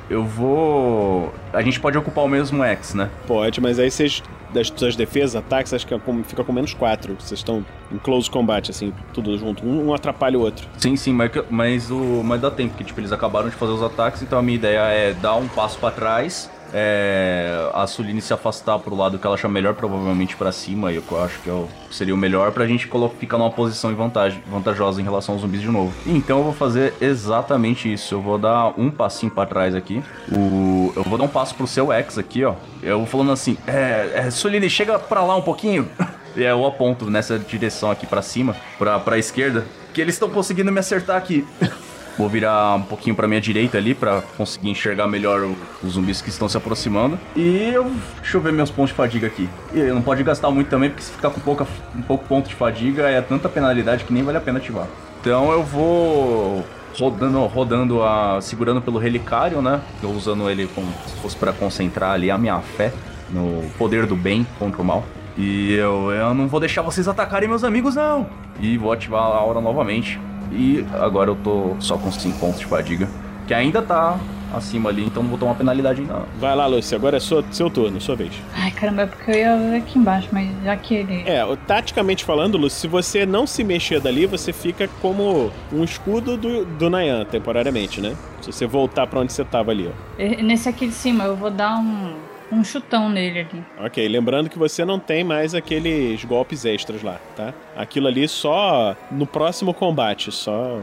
eu 0.08 0.22
vou. 0.22 1.32
A 1.52 1.62
gente 1.62 1.80
pode 1.80 1.96
ocupar 1.96 2.24
o 2.24 2.28
mesmo 2.28 2.62
X, 2.62 2.94
né? 2.94 3.08
Pode, 3.26 3.60
mas 3.60 3.78
aí 3.78 3.90
vocês, 3.90 4.22
das 4.54 4.72
suas 4.74 4.94
defesas, 4.94 5.36
ataques, 5.36 5.74
acho 5.74 5.86
que 5.86 5.92
é 5.92 6.00
fica 6.24 6.44
com 6.44 6.52
menos 6.52 6.72
4. 6.72 7.16
Vocês 7.18 7.40
estão 7.40 7.66
em 7.92 7.98
close 7.98 8.30
combat, 8.30 8.70
assim, 8.70 8.92
tudo 9.12 9.36
junto. 9.36 9.66
Um, 9.66 9.88
um 9.88 9.94
atrapalha 9.94 10.38
o 10.38 10.42
outro. 10.42 10.66
Sim, 10.78 10.96
sim, 10.96 11.12
mas, 11.12 11.30
mas, 11.50 11.90
o, 11.90 12.22
mas 12.24 12.40
dá 12.40 12.50
tempo, 12.50 12.70
porque 12.70 12.84
tipo, 12.84 13.00
eles 13.00 13.12
acabaram 13.12 13.48
de 13.48 13.56
fazer 13.56 13.72
os 13.72 13.82
ataques, 13.82 14.22
então 14.22 14.38
a 14.38 14.42
minha 14.42 14.56
ideia 14.56 14.78
é 14.78 15.12
dar 15.12 15.34
um 15.36 15.48
passo 15.48 15.78
pra 15.78 15.90
trás, 15.90 16.48
é, 16.76 17.70
a 17.72 17.86
Suline 17.86 18.20
se 18.20 18.32
afastar 18.34 18.80
pro 18.80 18.96
lado 18.96 19.16
que 19.16 19.24
ela 19.24 19.36
achar 19.36 19.48
melhor, 19.48 19.74
provavelmente 19.74 20.34
pra 20.36 20.50
cima, 20.50 20.90
e 20.92 20.96
eu 20.96 21.22
acho 21.22 21.38
que 21.40 21.48
é 21.48 21.64
seria 21.88 22.12
o 22.12 22.16
melhor 22.16 22.50
pra 22.50 22.66
gente 22.66 22.88
colo- 22.88 23.14
ficar 23.20 23.38
numa 23.38 23.50
posição 23.50 23.92
em 23.92 23.94
vantagem, 23.94 24.42
vantajosa 24.50 25.00
em 25.00 25.04
relação 25.04 25.34
aos 25.34 25.42
zumbis 25.42 25.60
de 25.60 25.68
novo. 25.68 25.92
Então 26.04 26.38
eu 26.38 26.44
vou 26.44 26.52
fazer 26.52 26.92
exatamente 27.00 27.90
isso, 27.92 28.16
eu 28.16 28.20
vou 28.20 28.36
dar 28.38 28.74
um 28.76 28.90
passinho 28.90 29.30
pra 29.30 29.46
trás 29.46 29.72
aqui, 29.74 30.02
o, 30.32 30.92
eu 30.96 31.04
vou 31.04 31.16
dar 31.16 31.24
um 31.24 31.28
passo 31.28 31.54
pro 31.54 31.66
seu 31.68 31.92
X 31.92 32.18
aqui, 32.18 32.44
ó, 32.44 32.54
eu 32.82 32.98
vou 32.98 33.06
falando 33.06 33.30
assim, 33.30 33.56
é, 33.68 34.10
é 34.26 34.30
Suline, 34.30 34.68
chega 34.68 34.98
pra 34.98 35.22
lá 35.22 35.36
um 35.36 35.42
pouquinho, 35.42 35.88
e 36.36 36.42
eu 36.42 36.66
aponto 36.66 37.08
nessa 37.08 37.38
direção 37.38 37.92
aqui 37.92 38.04
pra 38.06 38.20
cima, 38.20 38.56
pra, 38.76 38.98
pra 38.98 39.16
esquerda, 39.16 39.64
que 39.92 40.00
eles 40.00 40.16
estão 40.16 40.28
conseguindo 40.28 40.72
me 40.72 40.80
acertar 40.80 41.16
aqui. 41.16 41.46
Vou 42.18 42.28
virar 42.28 42.76
um 42.76 42.82
pouquinho 42.82 43.16
pra 43.16 43.26
minha 43.26 43.40
direita 43.40 43.76
ali 43.78 43.94
pra 43.94 44.22
conseguir 44.36 44.70
enxergar 44.70 45.06
melhor 45.08 45.42
o- 45.42 45.56
os 45.82 45.94
zumbis 45.94 46.22
que 46.22 46.28
estão 46.28 46.48
se 46.48 46.56
aproximando. 46.56 47.18
E 47.34 47.70
eu. 47.72 47.90
Deixa 48.20 48.36
eu 48.36 48.40
ver 48.40 48.52
meus 48.52 48.70
pontos 48.70 48.90
de 48.90 48.96
fadiga 48.96 49.26
aqui. 49.26 49.48
E 49.74 49.78
não 49.82 50.00
pode 50.02 50.22
gastar 50.22 50.50
muito 50.50 50.68
também, 50.68 50.90
porque 50.90 51.02
se 51.02 51.10
ficar 51.12 51.30
com 51.30 51.40
pouca, 51.40 51.66
um 51.94 52.02
pouco 52.02 52.24
ponto 52.26 52.48
de 52.48 52.54
fadiga 52.54 53.08
é 53.08 53.20
tanta 53.20 53.48
penalidade 53.48 54.04
que 54.04 54.12
nem 54.12 54.22
vale 54.22 54.38
a 54.38 54.40
pena 54.40 54.58
ativar. 54.58 54.86
Então 55.20 55.50
eu 55.50 55.62
vou 55.62 56.64
rodando, 56.98 57.44
rodando 57.46 58.02
a. 58.02 58.38
segurando 58.40 58.80
pelo 58.80 58.98
relicário, 58.98 59.60
né? 59.60 59.80
Eu 60.02 60.10
usando 60.10 60.48
ele 60.48 60.68
como 60.74 60.86
se 61.06 61.16
fosse 61.20 61.36
pra 61.36 61.52
concentrar 61.52 62.12
ali 62.12 62.30
a 62.30 62.38
minha 62.38 62.60
fé 62.60 62.92
no 63.30 63.62
poder 63.78 64.06
do 64.06 64.14
bem 64.14 64.46
contra 64.58 64.80
o 64.80 64.84
mal. 64.84 65.02
E 65.36 65.72
eu, 65.74 66.12
eu 66.12 66.32
não 66.32 66.46
vou 66.46 66.60
deixar 66.60 66.82
vocês 66.82 67.08
atacarem 67.08 67.48
meus 67.48 67.64
amigos, 67.64 67.96
não. 67.96 68.26
E 68.60 68.78
vou 68.78 68.92
ativar 68.92 69.22
a 69.22 69.34
aura 69.36 69.60
novamente. 69.60 70.20
E 70.54 70.84
agora 70.94 71.30
eu 71.30 71.36
tô 71.36 71.74
só 71.80 71.96
com 71.98 72.10
5 72.10 72.38
pontos 72.38 72.60
de 72.60 72.66
fadiga. 72.66 73.08
Que 73.46 73.52
ainda 73.52 73.82
tá 73.82 74.18
acima 74.54 74.88
ali, 74.88 75.04
então 75.04 75.22
não 75.22 75.30
vou 75.30 75.38
tomar 75.38 75.54
penalidade 75.54 76.00
ainda. 76.00 76.14
não. 76.14 76.26
Vai 76.38 76.54
lá, 76.54 76.66
Lucy, 76.66 76.94
agora 76.94 77.16
é 77.16 77.20
sua, 77.20 77.44
seu 77.50 77.68
turno, 77.68 78.00
sua 78.00 78.14
vez. 78.14 78.32
Ai, 78.54 78.70
caramba, 78.70 79.02
é 79.02 79.06
porque 79.06 79.30
eu 79.32 79.34
ia 79.34 79.56
ver 79.56 79.76
aqui 79.76 79.98
embaixo, 79.98 80.28
mas 80.32 80.48
já 80.62 80.76
que 80.76 80.94
ele. 80.94 81.24
É, 81.26 81.44
taticamente 81.66 82.24
falando, 82.24 82.56
Lucy, 82.56 82.76
se 82.80 82.86
você 82.86 83.26
não 83.26 83.46
se 83.46 83.64
mexer 83.64 84.00
dali, 84.00 84.26
você 84.26 84.52
fica 84.52 84.88
como 85.02 85.50
um 85.72 85.82
escudo 85.84 86.36
do, 86.36 86.64
do 86.64 86.88
Nayan, 86.88 87.24
temporariamente, 87.24 88.00
né? 88.00 88.14
Se 88.40 88.52
você 88.52 88.66
voltar 88.66 89.06
pra 89.06 89.20
onde 89.20 89.32
você 89.32 89.44
tava 89.44 89.70
ali, 89.70 89.90
ó. 89.90 90.42
Nesse 90.42 90.68
aqui 90.68 90.86
de 90.86 90.94
cima, 90.94 91.24
eu 91.24 91.36
vou 91.36 91.50
dar 91.50 91.76
um, 91.78 92.14
um 92.54 92.64
chutão 92.64 93.08
nele 93.08 93.40
ali. 93.40 93.64
Ok, 93.78 94.06
lembrando 94.06 94.48
que 94.48 94.58
você 94.58 94.84
não 94.84 94.98
tem 94.98 95.24
mais 95.24 95.54
aqueles 95.54 96.24
golpes 96.24 96.64
extras 96.64 97.02
lá, 97.02 97.20
tá? 97.36 97.52
Aquilo 97.76 98.06
ali 98.06 98.28
só 98.28 98.96
no 99.10 99.26
próximo 99.26 99.74
combate, 99.74 100.30
só 100.30 100.80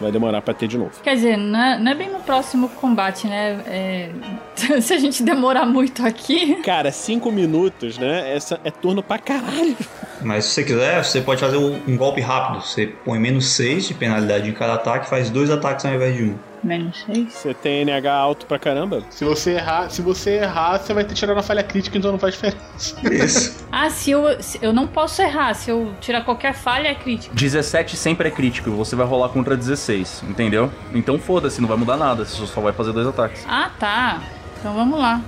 vai 0.00 0.10
demorar 0.10 0.40
pra 0.42 0.54
ter 0.54 0.66
de 0.66 0.78
novo. 0.78 0.92
Quer 1.02 1.14
dizer, 1.14 1.36
não 1.36 1.60
é, 1.60 1.78
não 1.78 1.92
é 1.92 1.94
bem 1.94 2.10
no 2.10 2.20
próximo 2.20 2.68
combate, 2.70 3.26
né? 3.26 3.60
É, 3.66 4.10
se 4.80 4.94
a 4.94 4.98
gente 4.98 5.22
demorar 5.22 5.66
muito 5.66 6.04
aqui. 6.04 6.56
Cara, 6.62 6.90
cinco 6.90 7.30
minutos, 7.30 7.98
né? 7.98 8.34
Essa 8.34 8.60
é 8.64 8.70
turno 8.70 9.02
pra 9.02 9.18
caralho. 9.18 9.76
Mas 10.20 10.44
se 10.46 10.50
você 10.52 10.64
quiser, 10.64 11.04
você 11.04 11.20
pode 11.20 11.40
fazer 11.40 11.56
um 11.56 11.72
um 11.86 11.96
golpe 11.96 12.20
rápido. 12.20 12.62
Você 12.62 12.86
põe 12.86 13.18
menos 13.18 13.46
6 13.46 13.88
de 13.88 13.94
penalidade 13.94 14.48
em 14.48 14.52
cada 14.52 14.74
ataque, 14.74 15.08
faz 15.08 15.30
dois 15.30 15.50
ataques 15.50 15.84
ao 15.84 15.94
invés 15.94 16.16
de 16.16 16.24
um. 16.24 16.51
Menos 16.62 17.02
seis. 17.04 17.32
Você 17.32 17.52
tem 17.54 17.84
NH 17.84 18.06
alto 18.12 18.46
pra 18.46 18.58
caramba? 18.58 19.02
Se 19.10 19.24
você 19.24 19.52
errar, 19.52 19.90
se 19.90 20.00
você 20.00 20.36
errar, 20.36 20.78
você 20.78 20.94
vai 20.94 21.04
ter 21.04 21.14
tirado 21.14 21.38
a 21.38 21.42
falha 21.42 21.62
crítica, 21.62 21.98
então 21.98 22.12
não 22.12 22.18
faz 22.18 22.34
diferença. 22.34 22.96
Isso. 23.10 23.62
Ah, 23.74 23.88
se 23.88 24.10
eu, 24.10 24.40
se 24.42 24.58
eu 24.60 24.70
não 24.70 24.86
posso 24.86 25.22
errar. 25.22 25.54
Se 25.54 25.70
eu 25.70 25.94
tirar 25.98 26.24
qualquer 26.24 26.52
falha, 26.52 26.88
é 26.88 26.94
crítico. 26.94 27.34
17 27.34 27.96
sempre 27.96 28.28
é 28.28 28.30
crítico, 28.30 28.70
você 28.70 28.94
vai 28.94 29.06
rolar 29.06 29.30
contra 29.30 29.56
16, 29.56 30.24
entendeu? 30.28 30.70
Então 30.94 31.18
foda-se, 31.18 31.58
não 31.58 31.66
vai 31.68 31.78
mudar 31.78 31.96
nada, 31.96 32.24
você 32.26 32.46
só 32.46 32.60
vai 32.60 32.74
fazer 32.74 32.92
dois 32.92 33.06
ataques. 33.06 33.44
Ah, 33.48 33.70
tá. 33.78 34.20
Então 34.60 34.74
vamos 34.74 34.98
lá. 35.00 35.22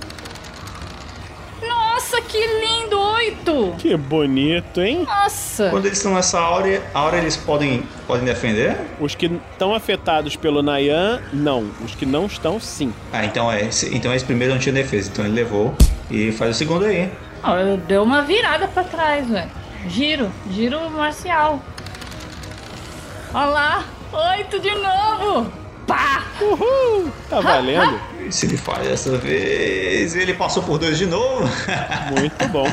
Nossa, 1.95 2.21
que 2.21 2.37
lindo! 2.37 2.99
Oito! 2.99 3.73
Que 3.77 3.95
bonito, 3.95 4.81
hein? 4.81 5.05
Nossa! 5.07 5.69
Quando 5.69 5.85
eles 5.85 5.97
estão 5.97 6.13
nessa 6.13 6.37
áurea, 6.37 6.83
áurea 6.93 7.19
eles 7.19 7.37
podem, 7.37 7.83
podem 8.05 8.25
defender? 8.25 8.75
Os 8.99 9.15
que 9.15 9.27
estão 9.53 9.73
afetados 9.73 10.35
pelo 10.35 10.61
Nayan, 10.61 11.21
não. 11.31 11.71
Os 11.85 11.95
que 11.95 12.05
não 12.05 12.25
estão, 12.25 12.59
sim. 12.59 12.93
Ah, 13.13 13.23
então 13.23 13.49
é. 13.49 13.61
esse- 13.67 13.95
Então 13.95 14.13
esse 14.13 14.25
primeiro 14.25 14.51
não 14.53 14.59
tinha 14.59 14.73
defesa. 14.73 15.09
Então 15.09 15.23
ele 15.23 15.35
levou. 15.35 15.73
E 16.11 16.33
faz 16.33 16.51
o 16.51 16.53
segundo 16.53 16.83
aí. 16.83 17.09
Ó, 17.41 17.55
eu 17.55 17.77
dei 17.77 17.97
uma 17.97 18.23
virada 18.23 18.67
pra 18.67 18.83
trás, 18.83 19.29
velho. 19.29 19.49
Giro, 19.87 20.29
giro 20.51 20.89
marcial. 20.91 21.61
Olha 23.33 23.45
lá, 23.45 23.85
oito 24.37 24.59
de 24.59 24.71
novo. 24.71 25.49
Pá! 25.87 26.25
Uhul! 26.41 27.09
Tá 27.29 27.39
valendo? 27.39 27.97
Se 28.31 28.45
ele 28.45 28.57
falha 28.57 28.89
dessa 28.89 29.17
vez, 29.17 30.15
ele 30.15 30.33
passou 30.33 30.63
por 30.63 30.77
dois 30.79 30.97
de 30.97 31.05
novo. 31.05 31.43
Muito 32.19 32.47
bom. 32.49 32.65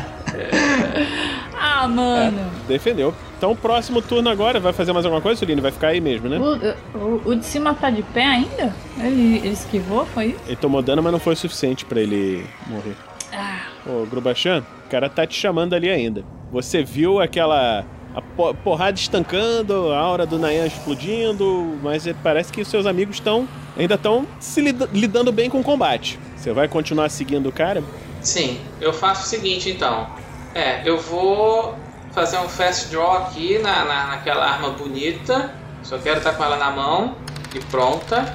Ah, 1.58 1.86
mano. 1.88 2.50
Defendeu. 2.66 3.14
Então, 3.36 3.52
o 3.52 3.56
próximo 3.56 4.00
turno 4.00 4.28
agora, 4.30 4.60
vai 4.60 4.72
fazer 4.72 4.92
mais 4.92 5.04
alguma 5.04 5.20
coisa, 5.20 5.38
Suline? 5.40 5.60
Vai 5.60 5.72
ficar 5.72 5.88
aí 5.88 6.00
mesmo, 6.00 6.28
né? 6.28 6.38
O, 6.38 6.98
o- 6.98 7.22
o 7.30 7.34
de 7.34 7.44
cima 7.44 7.74
tá 7.74 7.90
de 7.90 8.02
pé 8.02 8.24
ainda? 8.24 8.74
Ele, 8.98 9.38
ele 9.38 9.48
esquivou, 9.48 10.06
foi 10.06 10.26
isso? 10.26 10.38
Ele 10.46 10.56
tomou 10.56 10.80
dano, 10.82 11.02
mas 11.02 11.12
não 11.12 11.18
foi 11.20 11.32
o 11.34 11.36
suficiente 11.36 11.84
pra 11.84 12.00
ele 12.00 12.46
morrer. 12.68 12.94
Ah, 13.32 13.62
Ô, 13.86 14.06
Grubachan, 14.06 14.62
o 14.86 14.90
cara 14.90 15.08
tá 15.08 15.26
te 15.26 15.34
chamando 15.34 15.74
ali 15.74 15.88
ainda. 15.90 16.22
Você 16.52 16.82
viu 16.84 17.20
aquela 17.20 17.84
a 18.14 18.20
po- 18.20 18.54
porrada 18.54 18.98
estancando, 18.98 19.90
a 19.92 19.98
aura 19.98 20.26
do 20.26 20.38
Nayan 20.38 20.66
explodindo, 20.66 21.78
mas 21.82 22.06
é- 22.06 22.14
parece 22.14 22.52
que 22.52 22.60
os 22.60 22.68
seus 22.68 22.86
amigos 22.86 23.16
estão 23.16 23.48
ainda 23.76 23.94
estão 23.94 24.26
se 24.38 24.60
lida- 24.60 24.88
lidando 24.92 25.32
bem 25.32 25.48
com 25.48 25.60
o 25.60 25.64
combate. 25.64 26.18
Você 26.36 26.52
vai 26.52 26.68
continuar 26.68 27.08
seguindo 27.08 27.48
o 27.48 27.52
cara? 27.52 27.82
Sim, 28.20 28.60
eu 28.80 28.92
faço 28.92 29.22
o 29.22 29.26
seguinte 29.26 29.70
então. 29.70 30.06
É, 30.54 30.86
eu 30.88 30.98
vou 31.00 31.74
fazer 32.12 32.38
um 32.38 32.48
fast 32.48 32.88
draw 32.90 33.12
aqui 33.18 33.58
na, 33.58 33.84
na, 33.84 34.06
naquela 34.08 34.44
arma 34.44 34.70
bonita. 34.70 35.50
Só 35.82 35.96
quero 35.98 36.18
estar 36.18 36.32
com 36.34 36.44
ela 36.44 36.56
na 36.56 36.70
mão 36.70 37.16
e 37.54 37.58
pronta. 37.60 38.32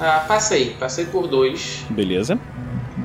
Ah, 0.00 0.24
passei, 0.28 0.70
passei 0.78 1.06
por 1.06 1.26
dois. 1.26 1.84
Beleza. 1.90 2.38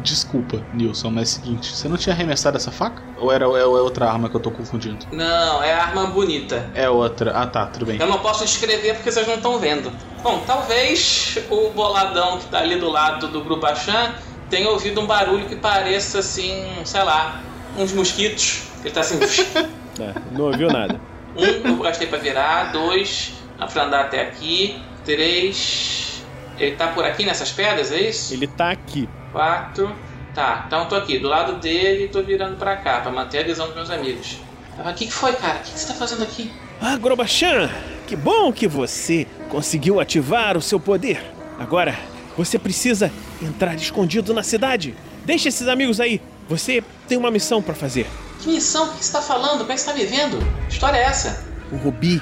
Desculpa, 0.04 0.62
Nilson, 0.74 1.10
mas 1.10 1.22
é 1.22 1.39
o 1.39 1.44
seguinte, 1.44 1.76
você 1.76 1.88
não 1.88 1.96
tinha 1.96 2.13
arremessado 2.13 2.58
essa 2.58 2.72
faca? 2.72 3.02
Ou 3.18 3.32
era 3.32 3.48
ou 3.48 3.58
é 3.58 3.63
outra 3.63 4.10
arma 4.10 4.30
que 4.30 4.36
eu 4.36 4.39
tô 4.39 4.52
confundindo? 4.52 5.06
Não, 5.13 5.63
é 5.63 5.74
arma 5.74 6.08
bonita. 6.08 6.70
É 6.76 6.89
outra. 6.89 7.32
Ah 7.32 7.48
tá, 7.48 7.66
tudo 7.68 7.86
bem. 7.86 7.98
Eu 8.00 8.08
não 8.08 8.20
posso 8.20 8.44
descrever 8.44 8.96
porque 8.96 9.10
vocês 9.10 9.26
não 9.26 9.36
estão 9.36 9.58
vendo. 9.58 9.92
Bom, 10.22 10.44
talvez 10.46 11.38
o 11.50 11.70
boladão 11.70 12.38
que 12.38 12.48
tá 12.48 12.60
ali 12.60 12.76
do 12.76 12.89
lado 12.89 13.30
do 13.30 13.42
Grubachan 13.44 14.13
tenha 14.50 14.70
ouvido 14.70 15.00
um 15.00 15.08
barulho 15.08 15.46
que 15.46 15.56
pareça 15.56 16.20
assim, 16.20 16.66
sei 16.84 17.04
lá, 17.04 17.42
uns 17.78 17.94
mosquitos. 17.94 18.63
Ele 18.84 18.94
tá 18.94 19.02
assim. 19.02 19.20
É, 20.00 20.12
não 20.32 20.46
ouviu 20.46 20.70
nada. 20.70 21.00
Um 21.38 21.70
eu 21.70 21.78
gastei 21.84 22.08
pra 22.08 22.18
virar, 22.18 22.72
dois 22.72 23.34
pra 23.72 23.86
andar 23.86 24.02
até 24.02 24.22
aqui, 24.22 24.82
três. 25.06 26.12
Ele 26.60 26.76
tá 26.76 26.88
por 26.88 27.04
aqui 27.04 27.26
nessas 27.26 27.52
pedras, 27.52 27.92
é 27.92 28.02
isso? 28.02 28.34
Ele 28.34 28.48
tá 28.48 28.72
aqui. 28.72 29.08
Quatro. 29.32 29.94
Tá, 30.34 30.63
então 30.66 30.82
eu 30.84 30.86
tô 30.89 30.96
aqui 30.96 31.20
do 31.20 31.28
lado 31.28 31.60
dele 31.60 32.06
e 32.06 32.08
tô 32.08 32.24
virando 32.24 32.58
pra 32.58 32.76
cá, 32.78 33.02
pra 33.02 33.12
manter 33.12 33.39
a 33.39 33.44
visão 33.44 33.68
dos 33.68 33.76
meus 33.76 33.89
amigos. 33.92 34.38
Ah, 34.84 34.89
O 34.89 34.94
que, 34.96 35.06
que 35.06 35.13
foi, 35.13 35.34
cara? 35.34 35.60
O 35.60 35.62
que, 35.62 35.72
que 35.72 35.80
você 35.80 35.88
tá 35.88 35.94
fazendo 35.94 36.24
aqui? 36.24 36.52
Ah, 36.82 36.98
Grobachan, 36.98 37.70
que 38.08 38.16
bom 38.16 38.52
que 38.52 38.68
você 38.68 39.28
conseguiu 39.50 40.00
ativar 40.00 40.58
o 40.58 40.62
seu 40.62 40.80
poder. 40.80 41.22
Agora, 41.60 41.96
você 42.36 42.58
precisa 42.58 43.12
entrar 43.42 43.76
escondido 43.76 44.34
na 44.34 44.42
cidade. 44.42 44.96
Deixa 45.24 45.50
esses 45.50 45.68
amigos 45.68 46.00
aí. 46.00 46.20
Você 46.50 46.84
tem 47.08 47.16
uma 47.18 47.30
missão 47.30 47.62
pra 47.62 47.76
fazer. 47.76 48.08
Que 48.42 48.50
missão? 48.50 48.88
O 48.89 48.94
que 48.98 49.06
você 49.06 49.12
tá 49.13 49.22
falando? 49.22 49.60
Como 49.60 49.72
é 49.72 49.76
que 49.76 49.82
você 49.82 49.92
tá 49.92 49.94
me 49.96 50.06
vendo? 50.06 50.39
Que 50.68 50.74
história 50.74 50.98
é 50.98 51.04
essa? 51.04 51.46
O 51.72 51.76
Rubi. 51.78 52.22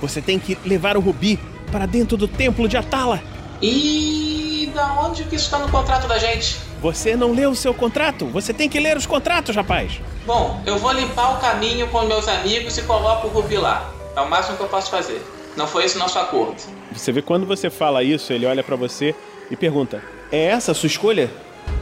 Você 0.00 0.22
tem 0.22 0.38
que 0.38 0.56
levar 0.64 0.96
o 0.96 1.00
Rubi 1.00 1.38
para 1.70 1.84
dentro 1.84 2.16
do 2.16 2.26
templo 2.26 2.66
de 2.66 2.78
Atala. 2.78 3.22
E 3.62 4.70
da 4.74 4.94
onde 5.00 5.24
que 5.24 5.36
isso 5.36 5.50
tá 5.50 5.58
no 5.58 5.68
contrato 5.70 6.08
da 6.08 6.18
gente? 6.18 6.56
Você 6.80 7.14
não 7.14 7.32
leu 7.32 7.50
o 7.50 7.56
seu 7.56 7.74
contrato? 7.74 8.26
Você 8.28 8.54
tem 8.54 8.68
que 8.68 8.80
ler 8.80 8.96
os 8.96 9.04
contratos, 9.06 9.54
rapaz. 9.54 10.00
Bom, 10.26 10.62
eu 10.64 10.78
vou 10.78 10.92
limpar 10.92 11.36
o 11.36 11.40
caminho 11.40 11.86
com 11.88 12.02
meus 12.02 12.26
amigos 12.26 12.78
e 12.78 12.82
coloco 12.82 13.26
o 13.26 13.30
Rubi 13.30 13.56
lá. 13.56 13.90
É 14.16 14.20
o 14.20 14.28
máximo 14.30 14.56
que 14.56 14.62
eu 14.62 14.68
posso 14.68 14.90
fazer. 14.90 15.22
Não 15.56 15.66
foi 15.66 15.84
esse 15.84 15.96
o 15.96 15.98
nosso 15.98 16.18
acordo. 16.18 16.56
Você 16.92 17.12
vê 17.12 17.20
quando 17.20 17.46
você 17.46 17.68
fala 17.68 18.02
isso, 18.02 18.32
ele 18.32 18.46
olha 18.46 18.62
pra 18.62 18.76
você 18.76 19.14
e 19.50 19.56
pergunta: 19.56 20.02
"É 20.32 20.46
essa 20.46 20.72
a 20.72 20.74
sua 20.74 20.86
escolha? 20.86 21.30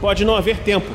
Pode 0.01 0.25
não 0.25 0.35
haver 0.35 0.59
tempo. 0.59 0.89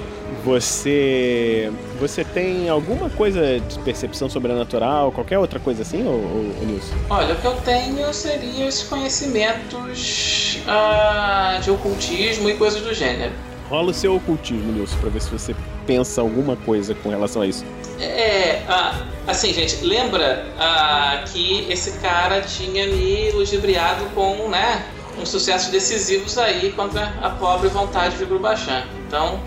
Você 0.44 1.72
você 1.98 2.22
tem 2.22 2.68
alguma 2.68 3.08
coisa 3.08 3.58
de 3.60 3.78
percepção 3.78 4.28
sobrenatural, 4.28 5.10
qualquer 5.10 5.38
outra 5.38 5.58
coisa 5.58 5.82
assim, 5.82 6.06
ô, 6.06 6.10
ô 6.10 6.64
Nilson? 6.64 6.94
Olha, 7.08 7.34
o 7.34 7.40
que 7.40 7.46
eu 7.46 7.54
tenho 7.62 8.12
seriam 8.12 8.68
esses 8.68 8.82
conhecimentos 8.82 10.60
ah, 10.68 11.58
de 11.62 11.70
ocultismo 11.70 12.50
e 12.50 12.54
coisas 12.54 12.82
do 12.82 12.92
gênero. 12.92 13.32
Rola 13.70 13.90
o 13.90 13.94
seu 13.94 14.14
ocultismo, 14.16 14.70
Nilson, 14.70 14.98
pra 14.98 15.08
ver 15.08 15.22
se 15.22 15.30
você 15.30 15.56
pensa 15.86 16.20
alguma 16.20 16.56
coisa 16.56 16.94
com 16.94 17.08
relação 17.08 17.40
a 17.40 17.46
isso. 17.46 17.64
É, 17.98 18.62
ah, 18.68 19.02
assim, 19.26 19.52
gente, 19.54 19.82
lembra 19.82 20.46
ah, 20.58 21.24
que 21.32 21.66
esse 21.70 21.98
cara 22.00 22.42
tinha 22.42 22.86
me 22.86 23.30
ludibriado 23.30 24.04
com, 24.14 24.48
né, 24.50 24.84
uns 25.18 25.30
sucessos 25.30 25.70
decisivos 25.70 26.36
aí 26.36 26.70
contra 26.72 27.14
a 27.22 27.30
pobre 27.30 27.68
vontade 27.68 28.18
de 28.18 28.26
Grubachan. 28.26 28.84
Então, 29.06 29.40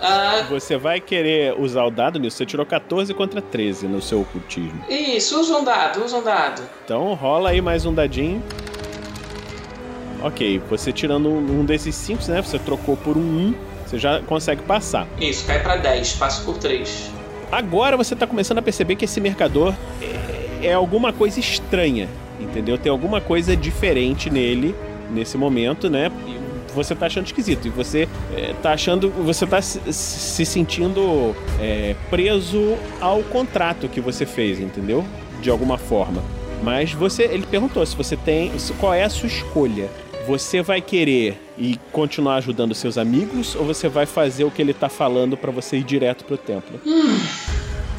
ah, 0.00 0.46
Você 0.48 0.76
vai 0.76 1.00
querer 1.00 1.54
usar 1.58 1.84
o 1.84 1.90
dado, 1.90 2.18
Nilson? 2.18 2.38
Você 2.38 2.46
tirou 2.46 2.64
14 2.64 3.12
contra 3.14 3.40
13 3.42 3.86
no 3.88 4.00
seu 4.00 4.20
ocultismo. 4.20 4.82
isso, 4.88 5.40
usa 5.40 5.56
um 5.56 5.64
dado, 5.64 6.04
usa 6.04 6.16
um 6.16 6.22
dado. 6.22 6.62
Então 6.84 7.14
rola 7.14 7.50
aí 7.50 7.60
mais 7.60 7.84
um 7.84 7.92
dadinho. 7.92 8.42
Ok, 10.22 10.60
você 10.68 10.92
tirando 10.92 11.28
um 11.28 11.64
desses 11.64 11.94
5, 11.94 12.28
né? 12.30 12.42
Você 12.42 12.58
trocou 12.58 12.96
por 12.96 13.16
um 13.16 13.20
1, 13.20 13.54
você 13.86 13.98
já 13.98 14.20
consegue 14.22 14.62
passar. 14.62 15.06
Isso, 15.20 15.46
cai 15.46 15.62
pra 15.62 15.76
10, 15.76 16.14
passo 16.14 16.44
por 16.44 16.58
3. 16.58 17.10
Agora 17.50 17.96
você 17.96 18.14
tá 18.16 18.26
começando 18.26 18.58
a 18.58 18.62
perceber 18.62 18.96
que 18.96 19.04
esse 19.04 19.20
mercador 19.20 19.74
é, 20.02 20.66
é 20.68 20.72
alguma 20.72 21.12
coisa 21.12 21.38
estranha, 21.38 22.08
entendeu? 22.40 22.76
Tem 22.76 22.90
alguma 22.90 23.20
coisa 23.20 23.56
diferente 23.56 24.28
nele 24.28 24.74
nesse 25.10 25.38
momento, 25.38 25.88
né? 25.88 26.10
E 26.26 26.37
você 26.74 26.94
tá 26.94 27.06
achando 27.06 27.26
esquisito 27.26 27.66
e 27.66 27.70
você 27.70 28.08
é, 28.34 28.54
tá 28.62 28.72
achando, 28.72 29.10
você 29.10 29.46
tá 29.46 29.60
se, 29.60 29.80
se 29.92 30.44
sentindo 30.44 31.34
é, 31.60 31.94
preso 32.10 32.76
ao 33.00 33.22
contrato 33.22 33.88
que 33.88 34.00
você 34.00 34.26
fez, 34.26 34.60
entendeu? 34.60 35.04
De 35.40 35.50
alguma 35.50 35.78
forma. 35.78 36.22
Mas 36.62 36.92
você, 36.92 37.24
ele 37.24 37.46
perguntou 37.46 37.84
se 37.86 37.96
você 37.96 38.16
tem, 38.16 38.52
qual 38.78 38.92
é 38.92 39.04
a 39.04 39.10
sua 39.10 39.28
escolha? 39.28 39.88
Você 40.26 40.60
vai 40.60 40.80
querer 40.80 41.40
ir 41.56 41.78
continuar 41.90 42.36
ajudando 42.36 42.74
seus 42.74 42.98
amigos 42.98 43.54
ou 43.54 43.64
você 43.64 43.88
vai 43.88 44.04
fazer 44.04 44.44
o 44.44 44.50
que 44.50 44.60
ele 44.60 44.74
tá 44.74 44.88
falando 44.88 45.36
pra 45.36 45.50
você 45.50 45.78
ir 45.78 45.84
direto 45.84 46.24
pro 46.24 46.36
templo? 46.36 46.78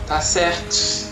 Tá 0.08 0.22
certo. 0.22 1.09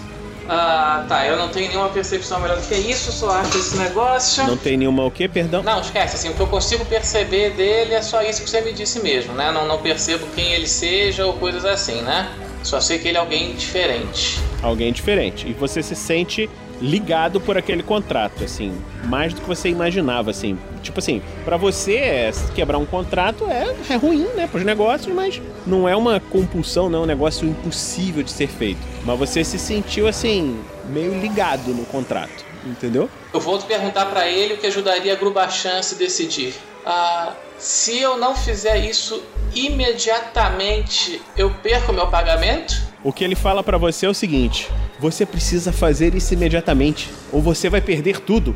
Ah, 0.49 1.05
tá, 1.07 1.25
eu 1.25 1.37
não 1.37 1.49
tenho 1.49 1.69
nenhuma 1.69 1.89
percepção 1.89 2.39
melhor 2.39 2.57
do 2.57 2.65
que 2.65 2.75
isso, 2.75 3.11
só 3.11 3.31
acho 3.31 3.57
esse 3.57 3.77
negócio. 3.77 4.45
Não 4.45 4.55
tem 4.55 4.77
nenhuma 4.77 5.03
o 5.05 5.11
quê, 5.11 5.27
perdão? 5.27 5.61
Não, 5.61 5.81
esquece, 5.81 6.15
assim, 6.15 6.29
o 6.29 6.33
que 6.33 6.39
eu 6.39 6.47
consigo 6.47 6.85
perceber 6.85 7.51
dele 7.51 7.93
é 7.93 8.01
só 8.01 8.21
isso 8.21 8.43
que 8.43 8.49
você 8.49 8.61
me 8.61 8.71
disse 8.71 9.01
mesmo, 9.01 9.33
né? 9.33 9.51
Não, 9.51 9.67
não 9.67 9.79
percebo 9.79 10.25
quem 10.35 10.53
ele 10.53 10.67
seja 10.67 11.25
ou 11.25 11.33
coisas 11.33 11.65
assim, 11.65 12.01
né? 12.01 12.29
Só 12.63 12.79
sei 12.79 12.99
que 12.99 13.07
ele 13.07 13.17
é 13.17 13.19
alguém 13.19 13.53
diferente. 13.55 14.39
Alguém 14.61 14.91
diferente. 14.91 15.47
E 15.47 15.53
você 15.53 15.83
se 15.83 15.95
sente 15.95 16.49
ligado 16.81 17.39
por 17.41 17.57
aquele 17.57 17.83
contrato, 17.83 18.43
assim, 18.43 18.73
mais 19.05 19.33
do 19.33 19.41
que 19.41 19.47
você 19.47 19.69
imaginava, 19.69 20.31
assim. 20.31 20.57
Tipo 20.81 20.99
assim, 20.99 21.21
pra 21.43 21.57
você 21.57 21.95
é, 21.95 22.31
quebrar 22.55 22.77
um 22.77 22.85
contrato 22.85 23.45
é, 23.49 23.75
é 23.89 23.95
ruim, 23.95 24.27
né, 24.35 24.47
pros 24.47 24.63
negócios, 24.63 25.13
mas 25.13 25.41
não 25.65 25.87
é 25.87 25.95
uma 25.95 26.19
compulsão, 26.19 26.89
não 26.89 26.99
é 26.99 27.01
um 27.03 27.05
negócio 27.07 27.47
impossível 27.47 28.23
de 28.23 28.31
ser 28.31 28.47
feito. 28.47 28.79
Mas 29.05 29.17
você 29.17 29.43
se 29.43 29.57
sentiu 29.57 30.07
assim 30.07 30.59
meio 30.89 31.19
ligado 31.19 31.73
no 31.73 31.85
contrato, 31.85 32.45
entendeu? 32.65 33.09
Eu 33.33 33.39
vou 33.39 33.57
te 33.57 33.65
perguntar 33.65 34.05
pra 34.05 34.27
ele 34.27 34.53
o 34.53 34.57
que 34.57 34.67
ajudaria 34.67 35.13
a 35.13 35.15
Grubachan 35.15 35.79
a 35.79 35.83
se 35.83 35.95
decidir. 35.95 36.53
Ah, 36.85 37.33
se 37.57 37.99
eu 37.99 38.17
não 38.17 38.35
fizer 38.35 38.77
isso 38.77 39.21
imediatamente, 39.53 41.21
eu 41.35 41.49
perco 41.49 41.91
meu 41.91 42.07
pagamento? 42.07 42.75
O 43.03 43.11
que 43.11 43.23
ele 43.23 43.35
fala 43.35 43.63
pra 43.63 43.77
você 43.77 44.05
é 44.05 44.09
o 44.09 44.13
seguinte: 44.13 44.69
você 44.99 45.25
precisa 45.25 45.71
fazer 45.71 46.15
isso 46.15 46.33
imediatamente, 46.33 47.11
ou 47.31 47.41
você 47.41 47.69
vai 47.69 47.81
perder 47.81 48.19
tudo. 48.19 48.55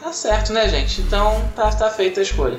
Tá 0.00 0.12
certo, 0.12 0.52
né, 0.52 0.68
gente? 0.68 1.00
Então 1.02 1.40
tá, 1.54 1.70
tá 1.70 1.88
feita 1.90 2.20
a 2.20 2.22
escolha. 2.22 2.58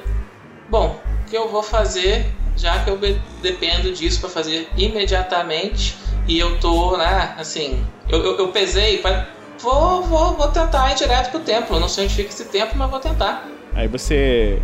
Bom, 0.70 1.00
o 1.26 1.30
que 1.30 1.36
eu 1.36 1.50
vou 1.50 1.62
fazer, 1.64 2.26
já 2.56 2.80
que 2.84 2.90
eu 2.90 3.00
dependo 3.42 3.92
disso 3.94 4.20
pra 4.22 4.30
fazer 4.30 4.68
imediatamente, 4.78 5.98
e 6.28 6.40
eu 6.40 6.58
tô, 6.60 6.96
né, 6.98 7.34
assim, 7.38 7.84
eu, 8.10 8.24
eu, 8.24 8.38
eu 8.38 8.48
pesei, 8.50 9.00
pra- 9.00 9.28
vou, 9.60 10.04
vou, 10.04 10.34
vou 10.36 10.48
tentar 10.50 10.92
ir 10.92 10.96
direto 10.96 11.32
pro 11.32 11.40
templo. 11.42 11.76
Eu 11.76 11.80
não 11.82 11.90
sei 11.90 12.06
onde 12.06 12.16
fica 12.16 12.30
esse 12.30 12.46
templo, 12.46 12.78
mas 12.78 12.90
vou 12.90 13.00
tentar. 13.00 13.48
Aí 13.76 13.88
você 13.88 14.62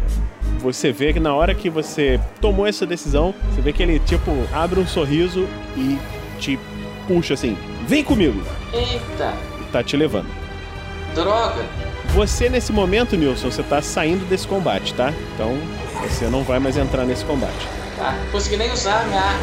você 0.60 0.92
vê 0.92 1.14
que 1.14 1.20
na 1.20 1.34
hora 1.34 1.54
que 1.56 1.70
você 1.70 2.20
tomou 2.42 2.66
essa 2.68 2.86
decisão, 2.86 3.34
você 3.54 3.62
vê 3.62 3.72
que 3.74 3.82
ele 3.84 4.00
tipo 4.00 4.32
abre 4.54 4.80
um 4.80 4.88
sorriso 4.88 5.48
e 5.76 5.98
te 6.40 6.60
puxa 7.08 7.34
assim: 7.34 7.58
"Vem 7.90 8.04
comigo". 8.04 8.40
Eita, 8.72 9.34
E 9.60 9.64
tá 9.72 9.84
te 9.84 9.98
levando. 9.98 10.28
droga. 11.16 11.66
Você 12.14 12.48
nesse 12.48 12.72
momento, 12.72 13.18
Nilson, 13.18 13.50
você 13.50 13.64
tá 13.64 13.82
saindo 13.82 14.26
desse 14.30 14.48
combate, 14.48 14.94
tá? 14.94 15.12
Então, 15.34 15.58
você 16.08 16.26
não 16.28 16.44
vai 16.44 16.60
mais 16.60 16.78
entrar 16.78 17.04
nesse 17.04 17.26
combate. 17.26 17.68
Tá, 17.98 18.12
não 18.12 18.32
consegui 18.32 18.58
nem 18.58 18.72
usar 18.72 19.02
a 19.02 19.04
minha 19.06 19.22
arma. 19.22 19.40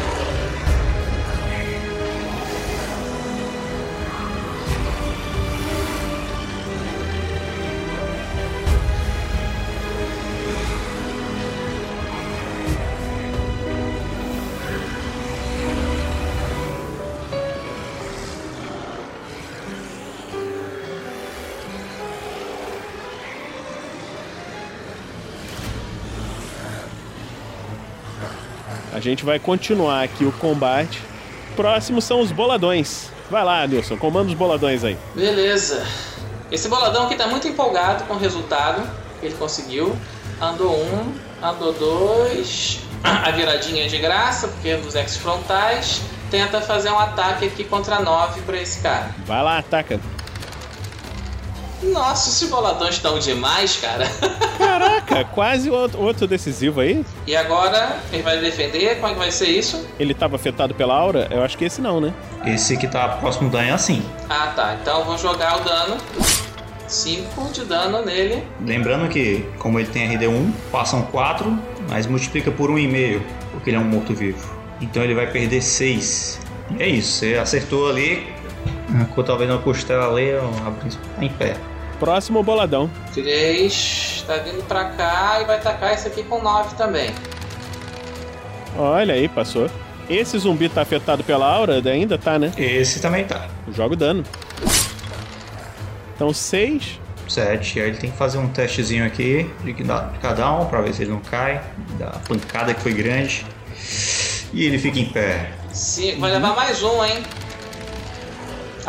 Gente 29.09 29.25
vai 29.25 29.39
continuar 29.39 30.03
aqui 30.03 30.25
o 30.25 30.31
combate. 30.31 31.01
Próximo 31.55 32.01
são 32.01 32.21
os 32.21 32.31
boladões. 32.31 33.09
Vai 33.29 33.43
lá, 33.43 33.65
Nilson, 33.67 33.97
comanda 33.97 34.29
os 34.29 34.33
boladões 34.33 34.83
aí. 34.83 34.97
Beleza. 35.15 35.85
Esse 36.51 36.69
boladão 36.69 37.05
aqui 37.05 37.15
tá 37.15 37.27
muito 37.27 37.47
empolgado 37.47 38.05
com 38.05 38.13
o 38.13 38.17
resultado 38.17 38.87
que 39.19 39.25
ele 39.25 39.35
conseguiu. 39.35 39.95
Andou 40.41 40.75
um, 40.75 41.13
andou 41.43 41.73
dois. 41.73 42.79
A 43.03 43.31
viradinha 43.31 43.85
é 43.85 43.87
de 43.87 43.97
graça, 43.97 44.47
porque 44.47 44.69
é 44.69 44.77
dos 44.77 44.95
ex-frontais. 44.95 46.01
Tenta 46.31 46.61
fazer 46.61 46.89
um 46.89 46.99
ataque 46.99 47.45
aqui 47.45 47.63
contra 47.63 47.99
9 47.99 48.41
pra 48.41 48.57
esse 48.57 48.81
cara. 48.81 49.11
Vai 49.25 49.41
lá, 49.43 49.57
ataca. 49.57 49.99
Nossa, 51.83 52.29
esses 52.29 52.49
boladões 52.49 52.95
estão 52.95 53.19
demais, 53.19 53.77
cara. 53.77 54.05
Caraca, 54.57 55.23
quase 55.25 55.69
outro, 55.69 56.01
outro 56.01 56.27
decisivo 56.27 56.81
aí. 56.81 57.05
E 57.25 57.35
agora, 57.35 57.97
quem 58.09 58.21
vai 58.21 58.39
defender? 58.39 58.95
Como 58.95 59.07
é 59.07 59.13
que 59.13 59.19
vai 59.19 59.31
ser 59.31 59.47
isso? 59.47 59.85
Ele 59.99 60.13
tava 60.13 60.35
afetado 60.35 60.73
pela 60.73 60.95
aura? 60.95 61.27
Eu 61.29 61.43
acho 61.43 61.57
que 61.57 61.65
esse 61.65 61.79
não, 61.81 62.01
né? 62.01 62.13
Esse 62.45 62.77
que 62.77 62.87
tá 62.87 63.07
próximo 63.09 63.49
do 63.49 63.53
Dan 63.57 63.63
é 63.63 63.71
assim. 63.71 64.03
Ah, 64.29 64.53
tá. 64.55 64.77
Então 64.81 64.99
eu 64.99 65.05
vou 65.05 65.17
jogar 65.17 65.57
o 65.57 65.63
dano. 65.63 65.97
5 66.87 67.51
de 67.51 67.65
dano 67.65 68.03
nele. 68.03 68.43
Lembrando 68.65 69.09
que, 69.09 69.45
como 69.59 69.79
ele 69.79 69.89
tem 69.89 70.09
RD1, 70.09 70.51
passam 70.71 71.01
4, 71.03 71.57
mas 71.89 72.07
multiplica 72.07 72.49
por 72.49 72.69
1,5, 72.71 73.21
porque 73.51 73.69
ele 73.69 73.77
é 73.77 73.79
um 73.79 73.83
morto-vivo. 73.83 74.55
Então 74.81 75.03
ele 75.03 75.13
vai 75.13 75.29
perder 75.29 75.61
6. 75.61 76.39
E 76.77 76.83
é 76.83 76.87
isso, 76.87 77.19
você 77.19 77.35
acertou 77.35 77.89
ali, 77.89 78.27
talvez 79.25 79.49
uma 79.49 79.59
costela 79.59 80.09
ali, 80.09 80.31
a 80.31 80.71
principal 80.71 81.07
tá 81.15 81.23
em 81.23 81.29
pé. 81.29 81.55
Próximo 81.99 82.43
boladão. 82.43 82.89
3 83.13 84.23
tá 84.27 84.37
vindo 84.37 84.63
pra 84.67 84.85
cá 84.91 85.39
e 85.41 85.45
vai 85.45 85.59
tacar 85.59 85.93
esse 85.93 86.07
aqui 86.07 86.23
com 86.23 86.41
9 86.41 86.75
também. 86.75 87.11
Olha 88.77 89.15
aí, 89.15 89.27
passou. 89.27 89.69
Esse 90.09 90.37
zumbi 90.37 90.69
tá 90.69 90.83
afetado 90.83 91.23
pela 91.23 91.51
aura? 91.51 91.81
Ainda 91.89 92.17
tá, 92.17 92.37
né? 92.37 92.53
Esse 92.55 93.01
também 93.01 93.25
tá. 93.25 93.47
Joga 93.73 93.93
o 93.93 93.97
dano. 93.97 94.23
Então, 96.15 96.33
6. 96.33 96.99
7. 97.27 97.79
Aí 97.81 97.89
ele 97.89 97.97
tem 97.97 98.11
que 98.11 98.17
fazer 98.17 98.37
um 98.37 98.47
testezinho 98.47 99.05
aqui 99.05 99.49
de 99.63 99.73
cada 100.21 100.51
um 100.53 100.65
pra 100.65 100.81
ver 100.81 100.93
se 100.93 101.01
ele 101.01 101.11
não 101.11 101.19
cai. 101.19 101.61
Da 101.97 102.11
pancada 102.27 102.73
que 102.73 102.81
foi 102.81 102.93
grande. 102.93 103.45
E 104.53 104.63
ele 104.65 104.77
fica 104.77 104.99
em 104.99 105.05
pé. 105.05 105.51
Sim, 105.73 106.19
vai 106.19 106.31
levar 106.31 106.55
mais 106.55 106.81
um, 106.83 107.03
hein? 107.03 107.23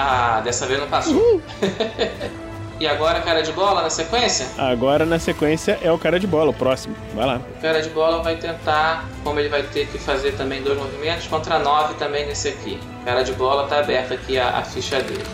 Ah, 0.00 0.40
dessa 0.44 0.64
vez 0.64 0.78
não 0.78 0.87
passou. 0.87 1.42
e 2.78 2.87
agora 2.87 3.20
cara 3.20 3.42
de 3.42 3.50
bola 3.50 3.82
na 3.82 3.90
sequência? 3.90 4.46
Agora 4.56 5.04
na 5.04 5.18
sequência 5.18 5.76
é 5.82 5.90
o 5.90 5.98
cara 5.98 6.20
de 6.20 6.26
bola, 6.28 6.50
o 6.50 6.54
próximo. 6.54 6.94
Vai 7.16 7.26
lá. 7.26 7.40
O 7.58 7.61
cara 7.61 7.82
de 7.82 7.90
bola 7.90 8.22
vai 8.22 8.37
tentar, 8.37 9.04
como 9.24 9.40
ele 9.40 9.48
vai 9.48 9.64
ter 9.64 9.88
que 9.88 9.98
fazer 9.98 10.37
também 10.37 10.62
dois 10.62 10.78
movimentos, 10.78 11.26
contra 11.26 11.58
9 11.58 11.94
também 11.94 12.26
nesse 12.26 12.48
aqui. 12.48 12.80
O 13.02 13.04
cara 13.04 13.24
de 13.24 13.32
bola 13.32 13.66
tá 13.66 13.80
aberta 13.80 14.14
aqui 14.14 14.38
a, 14.38 14.58
a 14.58 14.62
ficha 14.62 15.02
dele. 15.02 15.26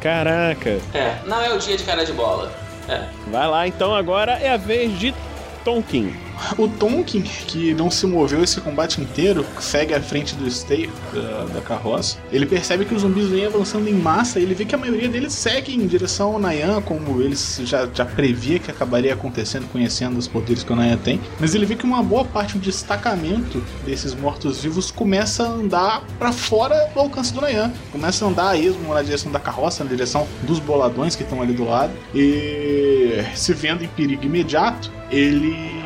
Caraca. 0.00 0.80
É, 0.92 1.18
não 1.24 1.40
é 1.40 1.54
o 1.54 1.58
dia 1.58 1.76
de 1.76 1.84
cara 1.84 2.04
de 2.04 2.12
bola. 2.12 2.50
É. 2.88 3.04
Vai 3.30 3.46
lá, 3.46 3.68
então 3.68 3.94
agora 3.94 4.32
é 4.32 4.50
a 4.50 4.56
vez 4.56 4.98
de 4.98 5.14
Tonkin. 5.64 6.27
O 6.56 6.68
Tonkin, 6.68 7.22
que 7.22 7.74
não 7.74 7.90
se 7.90 8.06
moveu 8.06 8.42
esse 8.42 8.60
combate 8.60 9.00
inteiro, 9.00 9.44
segue 9.60 9.94
à 9.94 10.00
frente 10.00 10.34
do 10.34 10.50
Stay, 10.50 10.90
da, 11.12 11.44
da, 11.54 11.60
carroça. 11.60 12.18
Ele 12.32 12.46
percebe 12.46 12.84
que 12.84 12.94
os 12.94 13.02
zumbis 13.02 13.28
vêm 13.28 13.46
avançando 13.46 13.88
em 13.88 13.94
massa 13.94 14.38
e 14.38 14.42
ele 14.42 14.54
vê 14.54 14.64
que 14.64 14.74
a 14.74 14.78
maioria 14.78 15.08
deles 15.08 15.32
segue 15.32 15.74
em 15.74 15.86
direção 15.86 16.34
ao 16.34 16.38
Nayan, 16.38 16.80
como 16.82 17.20
eles 17.20 17.60
já, 17.64 17.88
já 17.92 18.04
previa 18.04 18.58
que 18.58 18.70
acabaria 18.70 19.12
acontecendo, 19.12 19.66
conhecendo 19.70 20.18
os 20.18 20.28
poderes 20.28 20.62
que 20.62 20.72
o 20.72 20.76
Nayan 20.76 20.96
tem. 20.98 21.20
Mas 21.38 21.54
ele 21.54 21.66
vê 21.66 21.74
que 21.74 21.84
uma 21.84 22.02
boa 22.02 22.24
parte 22.24 22.54
do 22.54 22.60
destacamento 22.60 23.62
desses 23.84 24.14
mortos-vivos 24.14 24.90
começa 24.90 25.44
a 25.44 25.48
andar 25.48 26.04
para 26.18 26.32
fora 26.32 26.90
do 26.94 27.00
alcance 27.00 27.32
do 27.32 27.40
Nayan. 27.40 27.72
Começa 27.92 28.24
a 28.24 28.28
andar 28.28 28.48
a 28.50 28.56
esmo 28.56 28.94
na 28.94 29.02
direção 29.02 29.30
da 29.30 29.40
carroça, 29.40 29.84
na 29.84 29.90
direção 29.90 30.26
dos 30.42 30.58
boladões 30.58 31.14
que 31.14 31.22
estão 31.22 31.42
ali 31.42 31.52
do 31.52 31.64
lado. 31.64 31.92
E 32.14 33.24
se 33.34 33.52
vendo 33.52 33.84
em 33.84 33.88
perigo 33.88 34.24
imediato, 34.24 34.90
ele 35.10 35.77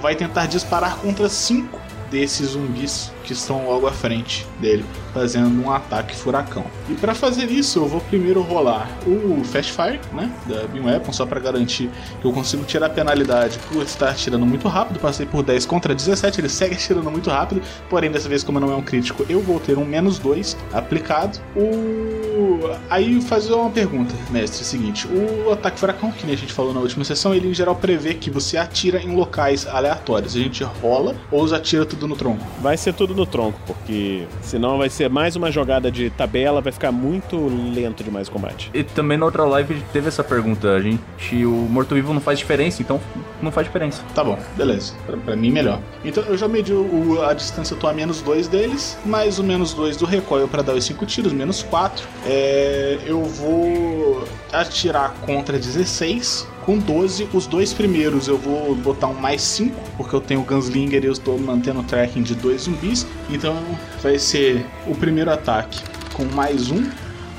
vai 0.00 0.14
tentar 0.14 0.46
disparar 0.46 0.96
contra 0.98 1.28
cinco 1.28 1.80
desses 2.10 2.48
zumbis 2.50 3.12
que 3.26 3.32
estão 3.32 3.66
logo 3.66 3.86
à 3.86 3.92
frente 3.92 4.46
dele, 4.60 4.84
fazendo 5.12 5.62
um 5.62 5.70
ataque 5.70 6.14
furacão. 6.14 6.64
E 6.88 6.94
para 6.94 7.14
fazer 7.14 7.50
isso, 7.50 7.80
eu 7.80 7.86
vou 7.86 8.00
primeiro 8.00 8.40
rolar 8.40 8.88
o 9.04 9.44
Fast 9.44 9.72
Fire, 9.72 10.00
né, 10.12 10.30
da 10.46 10.66
Beam 10.68 10.86
Weapon, 10.86 11.12
só 11.12 11.26
para 11.26 11.40
garantir 11.40 11.90
que 12.20 12.26
eu 12.26 12.32
consigo 12.32 12.64
tirar 12.64 12.86
a 12.86 12.90
penalidade 12.90 13.58
por 13.70 13.82
estar 13.82 14.10
atirando 14.10 14.46
muito 14.46 14.68
rápido. 14.68 15.00
Passei 15.00 15.26
por 15.26 15.42
10 15.42 15.66
contra 15.66 15.94
17, 15.94 16.40
ele 16.40 16.48
segue 16.48 16.76
atirando 16.76 17.10
muito 17.10 17.28
rápido, 17.28 17.60
porém 17.90 18.10
dessa 18.10 18.28
vez, 18.28 18.44
como 18.44 18.60
não 18.60 18.70
é 18.70 18.76
um 18.76 18.82
crítico, 18.82 19.26
eu 19.28 19.40
vou 19.40 19.58
ter 19.58 19.76
um 19.76 19.84
menos 19.84 20.18
2 20.18 20.56
aplicado. 20.72 21.38
O... 21.56 22.60
Aí 22.88 23.20
fazer 23.20 23.54
uma 23.54 23.70
pergunta, 23.70 24.14
mestre, 24.30 24.60
é 24.60 24.64
seguinte, 24.64 25.08
o 25.08 25.50
ataque 25.50 25.80
furacão, 25.80 26.12
que 26.12 26.24
nem 26.24 26.34
a 26.34 26.38
gente 26.38 26.52
falou 26.52 26.72
na 26.72 26.80
última 26.80 27.04
sessão, 27.04 27.34
ele 27.34 27.48
em 27.48 27.54
geral 27.54 27.74
prevê 27.74 28.14
que 28.14 28.30
você 28.30 28.56
atira 28.56 29.00
em 29.00 29.16
locais 29.16 29.66
aleatórios. 29.66 30.36
A 30.36 30.38
gente 30.38 30.62
rola 30.62 31.16
ou 31.30 31.52
atira 31.52 31.84
tudo 31.84 32.06
no 32.06 32.16
tronco? 32.16 32.44
Vai 32.60 32.76
ser 32.76 32.92
tudo 32.92 33.15
no 33.16 33.26
tronco, 33.26 33.58
porque 33.66 34.26
senão 34.42 34.78
vai 34.78 34.88
ser 34.88 35.10
mais 35.10 35.34
uma 35.36 35.50
jogada 35.50 35.90
de 35.90 36.10
tabela, 36.10 36.60
vai 36.60 36.72
ficar 36.72 36.92
muito 36.92 37.36
lento 37.74 38.04
demais 38.04 38.28
o 38.28 38.30
combate. 38.30 38.70
E 38.72 38.84
também 38.84 39.18
na 39.18 39.24
outra 39.24 39.44
live 39.44 39.82
teve 39.92 40.08
essa 40.08 40.22
pergunta, 40.22 40.72
a 40.72 40.80
gente, 40.80 41.44
o 41.44 41.50
morto-vivo 41.50 42.12
não 42.12 42.20
faz 42.20 42.38
diferença, 42.38 42.82
então 42.82 43.00
não 43.42 43.50
faz 43.50 43.66
diferença. 43.66 44.02
Tá 44.14 44.22
bom, 44.22 44.38
beleza. 44.56 44.94
Pra, 45.06 45.16
pra 45.16 45.36
mim, 45.36 45.50
melhor. 45.50 45.80
Então 46.04 46.22
eu 46.24 46.36
já 46.36 46.46
medi 46.46 46.72
o, 46.72 47.22
a 47.22 47.32
distância, 47.32 47.74
eu 47.74 47.78
tô 47.78 47.86
a 47.86 47.92
menos 47.92 48.20
2 48.20 48.48
deles, 48.48 48.98
mais 49.04 49.38
o 49.38 49.44
menos 49.44 49.72
2 49.72 49.96
do 49.96 50.06
recoil 50.06 50.46
para 50.46 50.62
dar 50.62 50.74
os 50.74 50.84
5 50.84 51.04
tiros, 51.06 51.32
menos 51.32 51.62
4. 51.62 52.06
É, 52.26 52.98
eu 53.06 53.22
vou 53.24 54.24
atirar 54.52 55.14
contra 55.24 55.58
16 55.58 56.46
com 56.66 56.78
12, 56.78 57.28
os 57.32 57.46
dois 57.46 57.72
primeiros 57.72 58.26
eu 58.26 58.36
vou 58.36 58.74
botar 58.74 59.06
um 59.06 59.14
mais 59.14 59.40
5, 59.40 59.80
porque 59.96 60.16
eu 60.16 60.20
tenho 60.20 60.40
o 60.40 60.42
Gunslinger 60.42 61.04
e 61.04 61.06
eu 61.06 61.12
estou 61.12 61.38
mantendo 61.38 61.78
o 61.78 61.84
tracking 61.84 62.24
de 62.24 62.34
dois 62.34 62.62
zumbis. 62.62 63.06
Então 63.30 63.56
vai 64.02 64.18
ser 64.18 64.66
o 64.84 64.94
primeiro 64.94 65.30
ataque 65.30 65.80
com 66.12 66.24
mais 66.24 66.68
1 66.68 66.90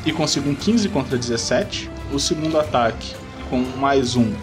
e 0.05 0.13
consigo 0.13 0.49
um 0.49 0.55
15 0.55 0.87
contra 0.87 1.17
17. 1.17 1.91
O 2.13 2.17
segundo 2.17 2.57
ataque 2.57 3.13
com 3.49 3.59
mais 3.77 4.15
1, 4.15 4.21
um 4.21 4.33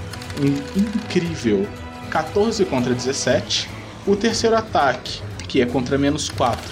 incrível 0.77 1.67
14 2.11 2.63
contra 2.67 2.93
17. 2.93 3.71
O 4.07 4.15
terceiro 4.15 4.55
ataque, 4.55 5.23
que 5.49 5.63
é 5.63 5.67
contra 5.67 5.97
menos 5.97 6.29
4, 6.29 6.63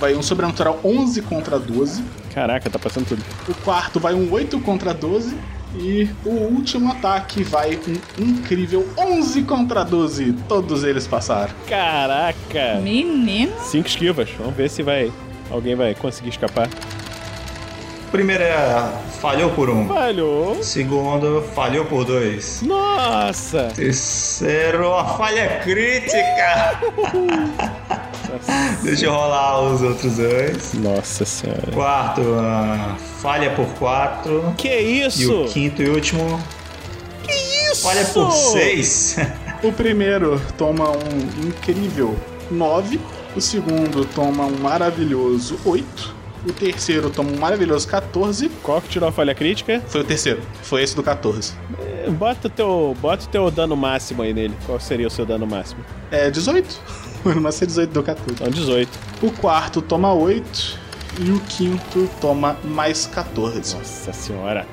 vai 0.00 0.16
um 0.16 0.22
sobrenatural 0.22 0.80
11 0.82 1.22
contra 1.22 1.56
12. 1.56 2.02
Caraca, 2.34 2.68
tá 2.68 2.80
passando 2.80 3.06
tudo. 3.06 3.22
O 3.48 3.54
quarto 3.54 4.00
vai 4.00 4.12
um 4.12 4.28
8 4.32 4.58
contra 4.60 4.92
12. 4.92 5.36
E 5.76 6.08
o 6.24 6.30
último 6.30 6.90
ataque 6.90 7.42
vai 7.44 7.76
com 7.76 7.92
um 8.22 8.26
incrível 8.26 8.86
11 8.98 9.42
contra 9.42 9.84
12. 9.84 10.32
Todos 10.48 10.84
eles 10.84 11.06
passaram. 11.06 11.52
Caraca! 11.68 12.80
Menino! 12.82 13.52
Cinco 13.60 13.86
esquivas. 13.86 14.28
Vamos 14.38 14.56
ver 14.56 14.68
se 14.68 14.82
vai 14.82 15.12
alguém 15.50 15.74
vai 15.74 15.94
conseguir 15.94 16.30
escapar. 16.30 16.68
Primeiro 18.10 18.42
é 18.42 18.92
falhou 19.20 19.50
por 19.50 19.70
um. 19.70 19.86
Falhou. 19.86 20.60
Segundo, 20.62 21.42
falhou 21.54 21.84
por 21.84 22.04
dois. 22.04 22.60
Nossa! 22.62 23.68
Terceiro, 23.74 24.92
a 24.92 25.04
falha 25.04 25.60
crítica. 25.60 26.80
Deixa 28.82 29.06
eu 29.06 29.12
rolar 29.12 29.60
os 29.62 29.82
outros 29.82 30.16
dois. 30.16 30.74
Nossa 30.74 31.24
senhora. 31.24 31.72
Quarto, 31.72 32.20
uh, 32.20 32.96
falha 33.20 33.50
por 33.54 33.66
quatro. 33.74 34.54
Que 34.56 34.74
isso? 34.74 35.22
E 35.22 35.26
o 35.26 35.48
quinto 35.48 35.82
e 35.82 35.88
último. 35.88 36.40
Que 37.22 37.32
isso? 37.70 37.82
Falha 37.82 38.04
por 38.04 38.30
seis. 38.30 39.16
o 39.62 39.72
primeiro 39.72 40.40
toma 40.56 40.90
um 40.90 41.46
incrível 41.46 42.16
9. 42.50 43.00
O 43.36 43.40
segundo 43.40 44.04
toma 44.04 44.44
um 44.44 44.58
maravilhoso 44.58 45.58
8. 45.64 46.19
O 46.46 46.52
terceiro 46.52 47.10
toma 47.10 47.30
um 47.30 47.38
maravilhoso 47.38 47.86
14. 47.88 48.48
Qual 48.62 48.80
que 48.80 48.88
tirou 48.88 49.08
a 49.08 49.12
falha 49.12 49.34
crítica? 49.34 49.82
Foi 49.88 50.00
o 50.00 50.04
terceiro. 50.04 50.40
Foi 50.62 50.82
esse 50.82 50.96
do 50.96 51.02
14. 51.02 51.52
É, 51.78 52.10
bota 52.10 52.48
o 52.48 52.50
teu, 52.50 52.96
bota 53.00 53.24
o 53.24 53.28
teu 53.28 53.50
dano 53.50 53.76
máximo 53.76 54.22
aí 54.22 54.32
nele. 54.32 54.54
Qual 54.64 54.80
seria 54.80 55.06
o 55.06 55.10
seu 55.10 55.26
dano 55.26 55.46
máximo? 55.46 55.84
É 56.10 56.30
18. 56.30 56.80
Mas 57.40 57.54
ser 57.56 57.66
18 57.66 57.90
do 57.92 58.02
14. 58.02 58.32
Então 58.32 58.48
18. 58.48 58.98
O 59.22 59.30
quarto 59.32 59.82
toma 59.82 60.12
8. 60.14 60.78
E 61.20 61.30
o 61.30 61.40
quinto 61.40 62.08
toma 62.20 62.56
mais 62.64 63.06
14. 63.06 63.76
Nossa 63.76 64.12
senhora. 64.12 64.66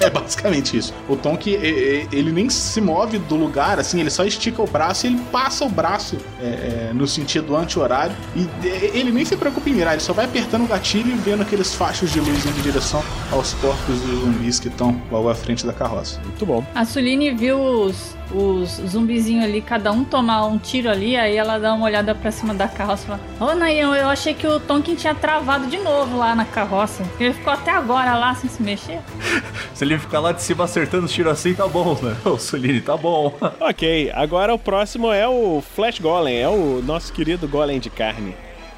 É 0.04 0.08
basicamente 0.08 0.76
isso. 0.76 0.94
O 1.08 1.14
Tom 1.14 1.36
que 1.36 1.50
ele 1.50 2.32
nem 2.32 2.48
se 2.48 2.80
move 2.80 3.18
do 3.18 3.36
lugar, 3.36 3.78
assim, 3.78 4.00
ele 4.00 4.10
só 4.10 4.24
estica 4.24 4.62
o 4.62 4.66
braço 4.66 5.06
e 5.06 5.10
ele 5.10 5.20
passa 5.30 5.64
o 5.64 5.68
braço 5.68 6.16
é, 6.40 6.46
é, 6.46 6.90
no 6.94 7.06
sentido 7.06 7.54
anti-horário. 7.54 8.16
E 8.34 8.48
ele 8.66 9.12
nem 9.12 9.24
se 9.24 9.36
preocupa 9.36 9.68
em 9.68 9.74
mirar, 9.74 9.92
ele 9.92 10.02
só 10.02 10.12
vai 10.12 10.24
apertando 10.24 10.64
o 10.64 10.66
gatilho 10.66 11.12
e 11.12 11.14
vendo 11.16 11.42
aqueles 11.42 11.74
fachos 11.74 12.10
de 12.10 12.18
luz 12.18 12.46
indo 12.46 12.58
em 12.58 12.62
direção 12.62 13.04
aos 13.30 13.52
corpos 13.54 14.00
dos 14.00 14.20
zumbis 14.20 14.58
que 14.58 14.68
estão 14.68 15.00
logo 15.10 15.28
à 15.28 15.34
frente 15.34 15.66
da 15.66 15.72
carroça. 15.72 16.18
Muito 16.24 16.46
bom. 16.46 16.64
A 16.74 16.84
Suline 16.84 17.32
viu 17.32 17.58
os 17.58 18.16
os 18.32 18.80
zumbizinhos 18.86 19.44
ali, 19.44 19.60
cada 19.60 19.92
um 19.92 20.04
tomar 20.04 20.46
um 20.46 20.58
tiro 20.58 20.88
ali, 20.88 21.16
aí 21.16 21.36
ela 21.36 21.58
dá 21.58 21.74
uma 21.74 21.84
olhada 21.84 22.14
pra 22.14 22.30
cima 22.30 22.54
da 22.54 22.68
carroça 22.68 23.04
e 23.04 23.06
fala: 23.06 23.20
Ô 23.40 23.52
oh, 23.52 23.54
Nayan, 23.54 23.94
eu 23.94 24.08
achei 24.08 24.34
que 24.34 24.46
o 24.46 24.60
Tonkin 24.60 24.94
tinha 24.94 25.14
travado 25.14 25.66
de 25.66 25.78
novo 25.78 26.16
lá 26.16 26.34
na 26.34 26.44
carroça. 26.44 27.04
Ele 27.18 27.32
ficou 27.32 27.52
até 27.52 27.70
agora 27.70 28.16
lá 28.16 28.34
sem 28.34 28.48
se 28.48 28.62
mexer. 28.62 29.00
se 29.74 29.84
ele 29.84 29.98
ficar 29.98 30.20
lá 30.20 30.32
de 30.32 30.42
cima 30.42 30.64
acertando 30.64 31.06
os 31.06 31.12
tiros 31.12 31.32
assim, 31.32 31.54
tá 31.54 31.66
bom, 31.66 31.98
né? 32.00 32.16
Ô 32.24 32.38
Suline, 32.38 32.80
tá 32.80 32.96
bom. 32.96 33.34
ok, 33.60 34.10
agora 34.14 34.54
o 34.54 34.58
próximo 34.58 35.12
é 35.12 35.26
o 35.26 35.62
Flash 35.74 35.98
Golem, 35.98 36.38
é 36.38 36.48
o 36.48 36.82
nosso 36.84 37.12
querido 37.12 37.48
Golem 37.48 37.80
de 37.80 37.90
carne. 37.90 38.34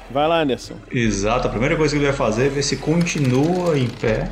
Vai 0.09 0.27
lá, 0.27 0.41
Anderson. 0.41 0.75
Exato, 0.91 1.47
a 1.47 1.49
primeira 1.49 1.75
coisa 1.75 1.93
que 1.93 1.99
ele 1.99 2.07
vai 2.07 2.15
fazer 2.15 2.47
é 2.47 2.49
ver 2.49 2.63
se 2.63 2.77
continua 2.77 3.77
em 3.77 3.87
pé. 3.87 4.29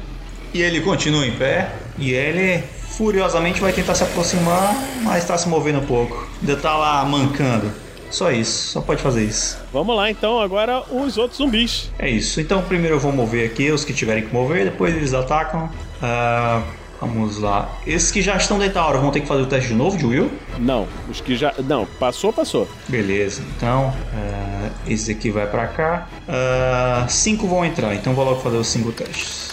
E 0.53 0.61
ele 0.61 0.81
continua 0.81 1.25
em 1.25 1.31
pé. 1.31 1.71
E 1.97 2.11
ele 2.11 2.63
furiosamente 3.01 3.59
vai 3.59 3.73
tentar 3.73 3.95
se 3.95 4.03
aproximar, 4.03 4.75
mas 5.01 5.25
tá 5.25 5.35
se 5.35 5.49
movendo 5.49 5.79
um 5.79 5.85
pouco. 5.87 6.29
Ainda 6.39 6.55
tá 6.55 6.77
lá 6.77 7.03
mancando. 7.03 7.71
Só 8.11 8.31
isso, 8.31 8.73
só 8.73 8.81
pode 8.81 9.01
fazer 9.01 9.23
isso. 9.23 9.57
Vamos 9.73 9.95
lá 9.95 10.11
então, 10.11 10.39
agora 10.39 10.83
os 10.91 11.17
outros 11.17 11.39
zumbis. 11.39 11.89
É 11.97 12.07
isso. 12.07 12.39
Então 12.39 12.61
primeiro 12.61 12.97
eu 12.97 12.99
vou 12.99 13.11
mover 13.11 13.49
aqui 13.49 13.71
os 13.71 13.83
que 13.83 13.91
tiverem 13.91 14.23
que 14.23 14.31
mover, 14.31 14.65
depois 14.65 14.95
eles 14.95 15.15
atacam. 15.15 15.67
Ah, 15.99 16.61
vamos 16.99 17.39
lá. 17.39 17.71
Esses 17.87 18.11
que 18.11 18.21
já 18.21 18.37
estão 18.37 18.59
hora 18.59 18.99
vão 18.99 19.09
ter 19.09 19.21
que 19.21 19.27
fazer 19.27 19.41
o 19.41 19.47
teste 19.47 19.69
de 19.69 19.73
novo 19.73 19.97
de 19.97 20.05
Will? 20.05 20.31
Não, 20.59 20.87
os 21.09 21.19
que 21.21 21.35
já. 21.35 21.55
Não, 21.57 21.87
passou, 21.99 22.31
passou. 22.31 22.69
Beleza, 22.87 23.41
então 23.57 23.91
ah, 24.13 24.69
esse 24.85 25.11
aqui 25.11 25.31
vai 25.31 25.47
pra 25.47 25.65
cá. 25.65 26.07
Ah, 26.29 27.07
cinco 27.09 27.47
vão 27.47 27.65
entrar, 27.65 27.95
então 27.95 28.13
vou 28.13 28.25
logo 28.25 28.41
fazer 28.41 28.57
os 28.57 28.67
cinco 28.67 28.91
testes. 28.91 29.49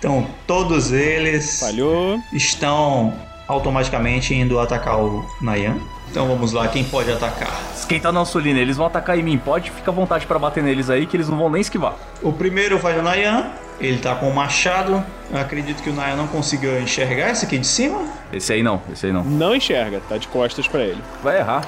Então 0.00 0.26
todos 0.46 0.92
eles 0.92 1.60
Falhou. 1.60 2.18
estão 2.32 3.12
automaticamente 3.46 4.34
indo 4.34 4.58
atacar 4.58 4.98
o 4.98 5.24
Nayan. 5.42 5.76
Então 6.10 6.26
vamos 6.26 6.52
lá, 6.52 6.66
quem 6.66 6.82
pode 6.82 7.12
atacar? 7.12 7.52
Esquenta 7.76 8.10
não, 8.10 8.24
Sulina, 8.24 8.58
eles 8.58 8.76
vão 8.76 8.86
atacar 8.86 9.16
em 9.18 9.22
mim. 9.22 9.38
Pode, 9.38 9.70
fica 9.70 9.90
à 9.90 9.94
vontade 9.94 10.26
pra 10.26 10.38
bater 10.38 10.62
neles 10.62 10.90
aí, 10.90 11.06
que 11.06 11.16
eles 11.16 11.28
não 11.28 11.38
vão 11.38 11.50
nem 11.50 11.60
esquivar. 11.60 11.94
O 12.22 12.32
primeiro 12.32 12.78
vai 12.78 12.96
no 12.96 13.02
Nayan, 13.02 13.50
ele 13.78 13.98
tá 13.98 14.14
com 14.14 14.28
o 14.28 14.34
machado. 14.34 15.04
Eu 15.30 15.38
acredito 15.38 15.82
que 15.82 15.90
o 15.90 15.92
Nayan 15.92 16.16
não 16.16 16.26
consiga 16.26 16.80
enxergar 16.80 17.30
esse 17.30 17.44
aqui 17.44 17.58
de 17.58 17.66
cima. 17.66 18.02
Esse 18.32 18.54
aí 18.54 18.62
não, 18.62 18.80
esse 18.92 19.06
aí 19.06 19.12
não. 19.12 19.22
Não 19.22 19.54
enxerga, 19.54 20.00
tá 20.08 20.16
de 20.16 20.26
costas 20.26 20.66
pra 20.66 20.80
ele. 20.80 21.02
Vai 21.22 21.38
errar. 21.38 21.64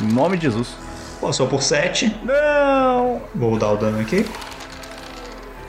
Em 0.00 0.10
nome 0.12 0.38
de 0.38 0.44
Jesus. 0.44 0.76
Passou 1.20 1.46
por 1.46 1.62
7. 1.62 2.16
Não! 2.24 3.20
Vou 3.34 3.58
dar 3.58 3.72
o 3.72 3.76
dano 3.76 4.00
aqui. 4.00 4.26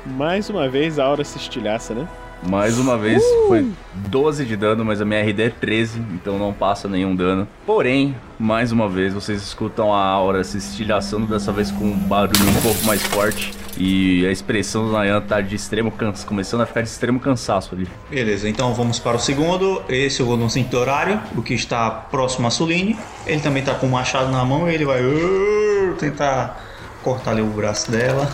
Mais 0.05 0.49
uma 0.49 0.67
vez 0.67 0.99
a 0.99 1.05
aura 1.05 1.23
se 1.23 1.37
estilhaça, 1.37 1.93
né? 1.93 2.07
Mais 2.47 2.77
uma 2.77 2.97
vez, 2.97 3.23
foi 3.47 3.71
12 3.93 4.45
de 4.45 4.57
dano, 4.57 4.83
mas 4.83 4.99
a 4.99 5.05
minha 5.05 5.21
RD 5.21 5.43
é 5.43 5.49
13, 5.49 5.99
então 6.13 6.37
não 6.37 6.51
passa 6.51 6.89
nenhum 6.89 7.15
dano. 7.15 7.47
Porém, 7.65 8.15
mais 8.37 8.71
uma 8.73 8.89
vez, 8.89 9.13
vocês 9.13 9.41
escutam 9.41 9.93
a 9.93 10.03
aura 10.03 10.43
se 10.43 10.57
estilhaçando, 10.57 11.25
dessa 11.25 11.53
vez 11.53 11.71
com 11.71 11.85
um 11.85 11.95
barulho 11.97 12.49
um 12.49 12.61
pouco 12.61 12.83
mais 12.85 13.01
forte. 13.01 13.53
E 13.77 14.25
a 14.27 14.31
expressão 14.31 14.85
do 14.85 14.91
Nayan 14.91 15.21
tá 15.21 15.39
de 15.41 15.55
extremo 15.55 15.89
cansaço, 15.89 16.27
começando 16.27 16.61
a 16.61 16.65
ficar 16.65 16.81
de 16.81 16.89
extremo 16.89 17.19
cansaço 17.19 17.73
ali. 17.73 17.87
Beleza, 18.09 18.47
então 18.47 18.73
vamos 18.73 18.99
para 18.99 19.15
o 19.15 19.19
segundo. 19.19 19.81
Esse 19.87 20.19
eu 20.19 20.25
vou 20.25 20.37
no 20.37 20.49
cinto 20.49 20.77
horário, 20.77 21.19
o 21.35 21.41
que 21.41 21.53
está 21.53 21.89
próximo 21.89 22.45
a 22.45 22.51
Suline. 22.51 22.97
Ele 23.25 23.41
também 23.41 23.63
tá 23.63 23.73
com 23.73 23.87
o 23.87 23.91
machado 23.91 24.29
na 24.31 24.43
mão 24.43 24.69
e 24.69 24.75
ele 24.75 24.85
vai 24.85 25.01
uh, 25.01 25.95
tentar 25.97 26.61
cortar 27.01 27.31
ali 27.31 27.41
o 27.41 27.47
braço 27.47 27.89
dela. 27.89 28.29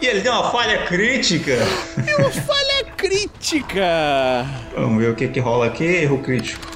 E 0.00 0.06
ele 0.06 0.20
tem 0.20 0.30
uma 0.30 0.50
falha 0.50 0.84
crítica. 0.86 1.52
É 2.06 2.16
uma 2.16 2.30
falha 2.30 2.84
crítica! 2.96 4.46
Vamos 4.74 5.02
ver 5.02 5.10
o 5.10 5.14
que 5.14 5.28
que 5.28 5.40
rola 5.40 5.66
aqui. 5.66 5.84
Erro 5.84 6.18
crítico. 6.18 6.66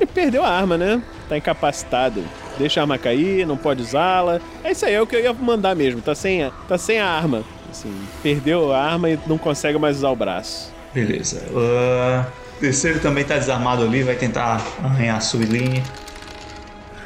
Ele 0.00 0.06
perdeu 0.06 0.42
a 0.42 0.48
arma, 0.48 0.78
né? 0.78 1.02
Tá 1.28 1.36
incapacitado. 1.36 2.24
Deixa 2.58 2.80
a 2.80 2.82
arma 2.82 2.96
cair, 2.96 3.46
não 3.46 3.56
pode 3.56 3.82
usá-la. 3.82 4.40
É 4.64 4.72
isso 4.72 4.86
aí, 4.86 4.94
é 4.94 5.02
o 5.02 5.06
que 5.06 5.14
eu 5.14 5.20
ia 5.20 5.32
mandar 5.32 5.74
mesmo. 5.76 6.00
Tá 6.00 6.14
sem 6.14 6.42
a, 6.42 6.50
tá 6.66 6.78
sem 6.78 6.98
a 6.98 7.06
arma. 7.06 7.44
Assim, 7.70 7.94
perdeu 8.22 8.72
a 8.72 8.82
arma 8.82 9.10
e 9.10 9.18
não 9.26 9.36
consegue 9.36 9.78
mais 9.78 9.98
usar 9.98 10.10
o 10.10 10.16
braço. 10.16 10.72
Beleza. 10.94 11.42
Uh, 11.50 12.26
o 12.56 12.60
terceiro 12.60 12.98
também 13.00 13.24
tá 13.24 13.36
desarmado 13.36 13.82
ali, 13.82 14.02
vai 14.02 14.14
tentar 14.14 14.60
arranhar 14.82 15.18
a 15.18 15.20
Suiline. 15.20 15.82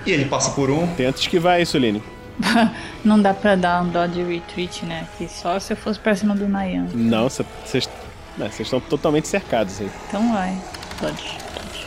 E 0.07 0.13
ele 0.13 0.27
passa 0.27 0.51
por 0.53 0.71
um. 0.71 0.87
Tenta 0.95 1.19
esquivar 1.19 1.61
isso, 1.61 1.77
Lini. 1.79 2.03
Não 3.05 3.21
dá 3.21 3.33
pra 3.35 3.55
dar 3.55 3.83
um 3.83 3.89
dodge 3.89 4.23
retreat, 4.23 4.85
né? 4.85 5.07
Que 5.17 5.29
só 5.29 5.59
se 5.59 5.73
eu 5.73 5.77
fosse 5.77 5.99
pra 5.99 6.15
cima 6.15 6.35
do 6.35 6.49
Nayan. 6.49 6.87
Não, 6.95 7.29
vocês 7.29 7.89
estão 8.59 8.81
totalmente 8.81 9.29
cercados 9.29 9.81
aí. 9.81 9.91
Então 10.09 10.33
vai. 10.33 10.57
Dodge, 11.01 11.39
dodge. 11.55 11.87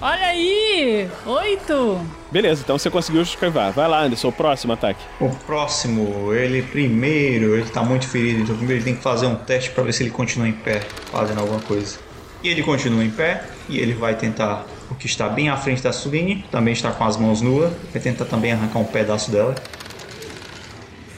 Olha 0.00 0.26
aí! 0.26 1.08
Oito! 1.24 2.00
Beleza, 2.30 2.62
então 2.62 2.76
você 2.76 2.90
conseguiu 2.90 3.22
esquivar. 3.22 3.72
Vai 3.72 3.88
lá, 3.88 4.02
Anderson, 4.02 4.28
o 4.28 4.32
próximo 4.32 4.72
ataque. 4.72 5.00
O 5.20 5.30
próximo, 5.30 6.34
ele 6.34 6.62
primeiro, 6.62 7.56
ele 7.56 7.70
tá 7.70 7.82
muito 7.82 8.06
ferido, 8.08 8.42
então 8.42 8.56
primeiro 8.56 8.80
ele 8.80 8.84
tem 8.84 8.96
que 8.96 9.02
fazer 9.02 9.26
um 9.26 9.36
teste 9.36 9.70
pra 9.70 9.84
ver 9.84 9.92
se 9.92 10.02
ele 10.02 10.10
continua 10.10 10.48
em 10.48 10.52
pé, 10.52 10.80
fazendo 11.10 11.40
alguma 11.40 11.60
coisa. 11.60 11.96
E 12.42 12.48
ele 12.48 12.62
continua 12.62 13.02
em 13.02 13.08
pé, 13.10 13.44
e 13.68 13.78
ele 13.78 13.94
vai 13.94 14.14
tentar, 14.14 14.66
o 14.90 14.94
que 14.94 15.06
está 15.06 15.28
bem 15.28 15.48
à 15.48 15.56
frente 15.56 15.82
da 15.82 15.92
Suline, 15.92 16.44
também 16.50 16.74
está 16.74 16.90
com 16.90 17.04
as 17.04 17.16
mãos 17.16 17.40
nuas, 17.40 17.72
vai 17.90 18.02
tentar 18.02 18.26
também 18.26 18.52
arrancar 18.52 18.80
um 18.80 18.84
pedaço 18.84 19.30
dela. 19.30 19.54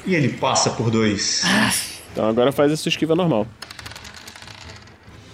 E 0.07 0.15
ele 0.15 0.29
passa 0.29 0.71
por 0.71 0.91
dois. 0.91 1.43
Então 2.13 2.29
agora 2.29 2.53
faz 2.53 2.73
a 2.73 2.77
sua 2.77 2.89
esquiva 2.89 3.15
normal. 3.15 3.47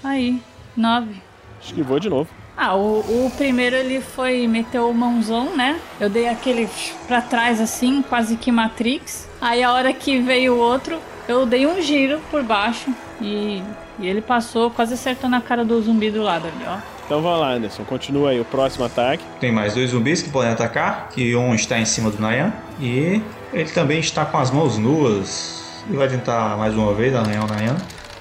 Aí, 0.03 0.41
nove. 0.77 1.15
Esquivou 1.61 2.01
de 2.01 2.09
novo. 2.09 2.29
Ah, 2.57 2.75
o, 2.75 3.27
o 3.27 3.33
primeiro 3.37 3.77
ele 3.77 4.01
foi 4.01 4.47
meteu 4.47 4.89
o 4.89 4.95
mãozão, 4.95 5.57
né? 5.57 5.81
Eu 6.01 6.11
dei 6.11 6.29
aquele 6.29 6.69
pra 7.07 7.21
trás 7.21 7.61
assim, 7.61 8.03
quase 8.03 8.37
que 8.37 8.51
Matrix. 8.51 9.29
Aí 9.41 9.63
a 9.63 9.73
hora 9.73 9.93
que 9.93 10.21
veio 10.21 10.55
o 10.55 10.59
outro, 10.59 10.99
eu 11.29 11.47
dei 11.47 11.67
um 11.67 11.81
giro 11.81 12.21
por 12.31 12.43
baixo 12.43 12.93
e, 13.21 13.63
e 13.99 14.07
ele 14.07 14.21
passou 14.21 14.71
quase 14.71 14.95
acertando 14.95 15.37
a 15.37 15.41
cara 15.41 15.65
do 15.65 15.81
zumbi 15.81 16.11
do 16.11 16.23
lado 16.23 16.49
ali, 16.49 16.65
ó. 16.67 16.79
Então 17.05 17.21
vamos 17.21 17.41
lá, 17.41 17.53
Anderson. 17.53 17.85
Continua 17.85 18.31
aí 18.31 18.41
o 18.41 18.45
próximo 18.45 18.85
ataque. 18.85 19.23
Tem 19.41 19.53
mais 19.53 19.75
dois 19.75 19.91
zumbis 19.91 20.23
que 20.23 20.31
podem 20.31 20.51
atacar, 20.51 21.09
que 21.11 21.35
um 21.37 21.55
está 21.55 21.79
em 21.79 21.85
cima 21.85 22.11
do 22.11 22.21
Nayan 22.21 22.53
e 22.81 23.21
ele 23.53 23.71
também 23.71 24.01
está 24.01 24.25
com 24.25 24.39
as 24.39 24.51
mãos 24.51 24.79
nuas. 24.79 25.63
E 25.91 25.97
vai 25.97 26.09
tentar 26.09 26.57
mais 26.57 26.75
uma 26.75 26.95
vez 26.95 27.15
arranhar 27.15 27.45
o 27.45 27.49
Nayan. 27.49 27.77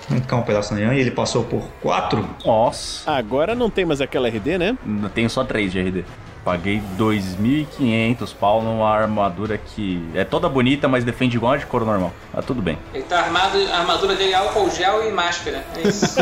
Arrancar 0.10 0.36
um 0.38 0.42
pedaço 0.42 0.74
do 0.74 0.80
Nayan 0.80 0.94
e 0.96 1.00
ele 1.00 1.12
passou 1.12 1.44
por 1.44 1.64
quatro. 1.82 2.28
Nossa. 2.46 3.10
Agora 3.12 3.56
não 3.56 3.70
tem 3.70 3.86
mais 3.86 4.02
aquela 4.02 4.28
RD, 4.28 4.58
né? 4.58 4.78
Tenho 5.14 5.30
só 5.30 5.44
3 5.44 5.72
de 5.72 5.80
RD. 5.80 6.06
Paguei 6.44 6.82
2.500 6.98 8.34
pau 8.39 8.64
numa 8.64 8.89
armadura 8.89 9.58
que 9.58 10.04
é 10.16 10.24
toda 10.24 10.50
bonita, 10.50 10.88
mas 10.88 11.04
defende 11.04 11.38
igual 11.38 11.54
a 11.54 11.58
de 11.58 11.66
couro 11.68 11.86
normal. 11.86 12.12
Tá 12.32 12.42
tudo 12.42 12.62
bem. 12.62 12.78
Ele 12.94 13.04
tá 13.04 13.20
armado, 13.20 13.58
a 13.72 13.78
armadura 13.78 14.16
dele 14.16 14.32
é 14.32 14.36
álcool 14.36 14.70
gel 14.70 15.08
e 15.08 15.12
máscara. 15.12 15.64
É 15.78 15.88
isso. 15.88 16.20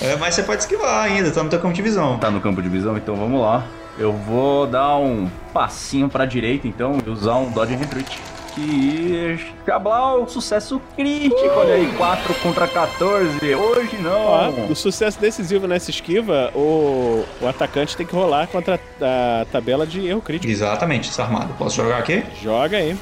É, 0.00 0.14
mas 0.16 0.34
você 0.34 0.42
pode 0.42 0.60
esquivar 0.60 1.04
ainda, 1.04 1.30
tá 1.30 1.42
no 1.42 1.48
teu 1.48 1.58
campo 1.58 1.74
de 1.74 1.82
visão. 1.82 2.18
Tá 2.18 2.30
no 2.30 2.40
campo 2.40 2.62
de 2.62 2.68
visão, 2.68 2.96
então 2.96 3.16
vamos 3.16 3.40
lá. 3.40 3.64
Eu 3.98 4.12
vou 4.12 4.66
dar 4.66 4.96
um 4.98 5.28
passinho 5.52 6.08
pra 6.08 6.26
direita, 6.26 6.68
então, 6.68 6.98
e 7.04 7.08
usar 7.08 7.36
um 7.36 7.50
Dodge 7.50 7.74
Retreat. 7.74 8.20
Que. 8.56 9.38
Cablau, 9.64 10.28
sucesso 10.28 10.80
crítico. 10.96 11.54
Olha 11.54 11.74
aí, 11.74 11.86
4 11.96 12.34
contra 12.42 12.66
14. 12.66 13.54
Hoje 13.54 13.96
não. 13.98 14.26
Ó, 14.26 14.48
o 14.70 14.74
sucesso 14.74 15.20
decisivo 15.20 15.68
nessa 15.68 15.90
esquiva, 15.90 16.50
o, 16.54 17.24
o 17.40 17.46
atacante 17.46 17.96
tem 17.96 18.06
que 18.06 18.14
rolar 18.14 18.46
contra 18.48 18.80
a 19.00 19.46
tabela 19.52 19.86
de 19.86 20.06
erro 20.06 20.22
crítico. 20.22 20.50
Exatamente, 20.50 21.08
desarmado. 21.10 21.52
Posso 21.54 21.76
jogar 21.76 21.98
aqui? 21.98 22.24
Joga 22.42 22.78
aí. 22.78 22.96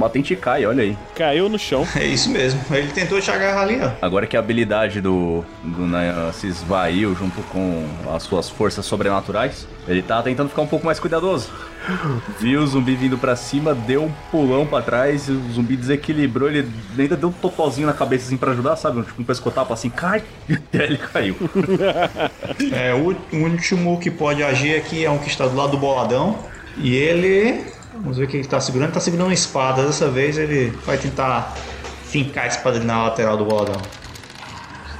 O 0.00 0.04
batente 0.04 0.34
cai, 0.34 0.64
olha 0.64 0.82
aí. 0.82 0.96
caiu 1.14 1.46
no 1.50 1.58
chão. 1.58 1.86
É 1.94 2.06
isso 2.06 2.30
mesmo. 2.30 2.58
Ele 2.70 2.90
tentou 2.90 3.20
te 3.20 3.30
agarrar 3.30 3.64
ali, 3.64 3.78
ó. 3.82 3.90
Agora 4.00 4.26
que 4.26 4.34
a 4.34 4.40
habilidade 4.40 4.98
do, 4.98 5.44
do 5.62 5.86
Nayan 5.86 6.32
se 6.32 6.46
esvaiu 6.46 7.14
junto 7.14 7.42
com 7.42 7.86
as 8.10 8.22
suas 8.22 8.48
forças 8.48 8.86
sobrenaturais, 8.86 9.68
ele 9.86 10.00
tá 10.00 10.22
tentando 10.22 10.48
ficar 10.48 10.62
um 10.62 10.66
pouco 10.66 10.86
mais 10.86 10.98
cuidadoso. 10.98 11.50
Viu 12.38 12.62
o 12.62 12.66
zumbi 12.66 12.94
vindo 12.94 13.18
pra 13.18 13.36
cima, 13.36 13.74
deu 13.74 14.04
um 14.04 14.12
pulão 14.30 14.66
pra 14.66 14.80
trás, 14.80 15.28
e 15.28 15.32
o 15.32 15.52
zumbi 15.52 15.76
desequilibrou, 15.76 16.48
ele 16.48 16.66
ainda 16.98 17.16
deu 17.16 17.28
um 17.28 17.32
totozinho 17.32 17.86
na 17.86 17.92
cabeça 17.92 18.24
assim 18.24 18.38
pra 18.38 18.52
ajudar, 18.52 18.76
sabe? 18.76 19.02
Tipo 19.02 19.20
um 19.20 19.24
pescotapa 19.24 19.74
assim, 19.74 19.90
cai, 19.90 20.22
e 20.48 20.58
ele 20.72 20.96
caiu. 20.96 21.36
É, 22.72 22.94
o 22.94 23.10
o 23.36 23.42
último 23.42 24.00
que 24.00 24.10
pode 24.10 24.42
agir 24.42 24.76
aqui 24.76 25.04
é 25.04 25.10
um 25.10 25.18
que 25.18 25.28
está 25.28 25.46
do 25.46 25.54
lado 25.54 25.72
do 25.72 25.76
boladão. 25.76 26.38
E 26.78 26.94
ele. 26.94 27.64
Vamos 27.92 28.16
ver 28.16 28.24
o 28.24 28.28
que 28.28 28.36
ele 28.36 28.44
está 28.44 28.60
segurando. 28.60 28.88
Ele 28.88 28.94
tá 28.94 29.00
segurando 29.00 29.26
uma 29.26 29.34
espada. 29.34 29.84
Dessa 29.84 30.08
vez 30.08 30.38
ele 30.38 30.70
vai 30.84 30.96
tentar 30.98 31.54
fincar 32.04 32.44
a 32.44 32.48
espada 32.48 32.76
ali 32.76 32.86
na 32.86 33.04
lateral 33.04 33.36
do 33.36 33.44
boladão. 33.44 33.80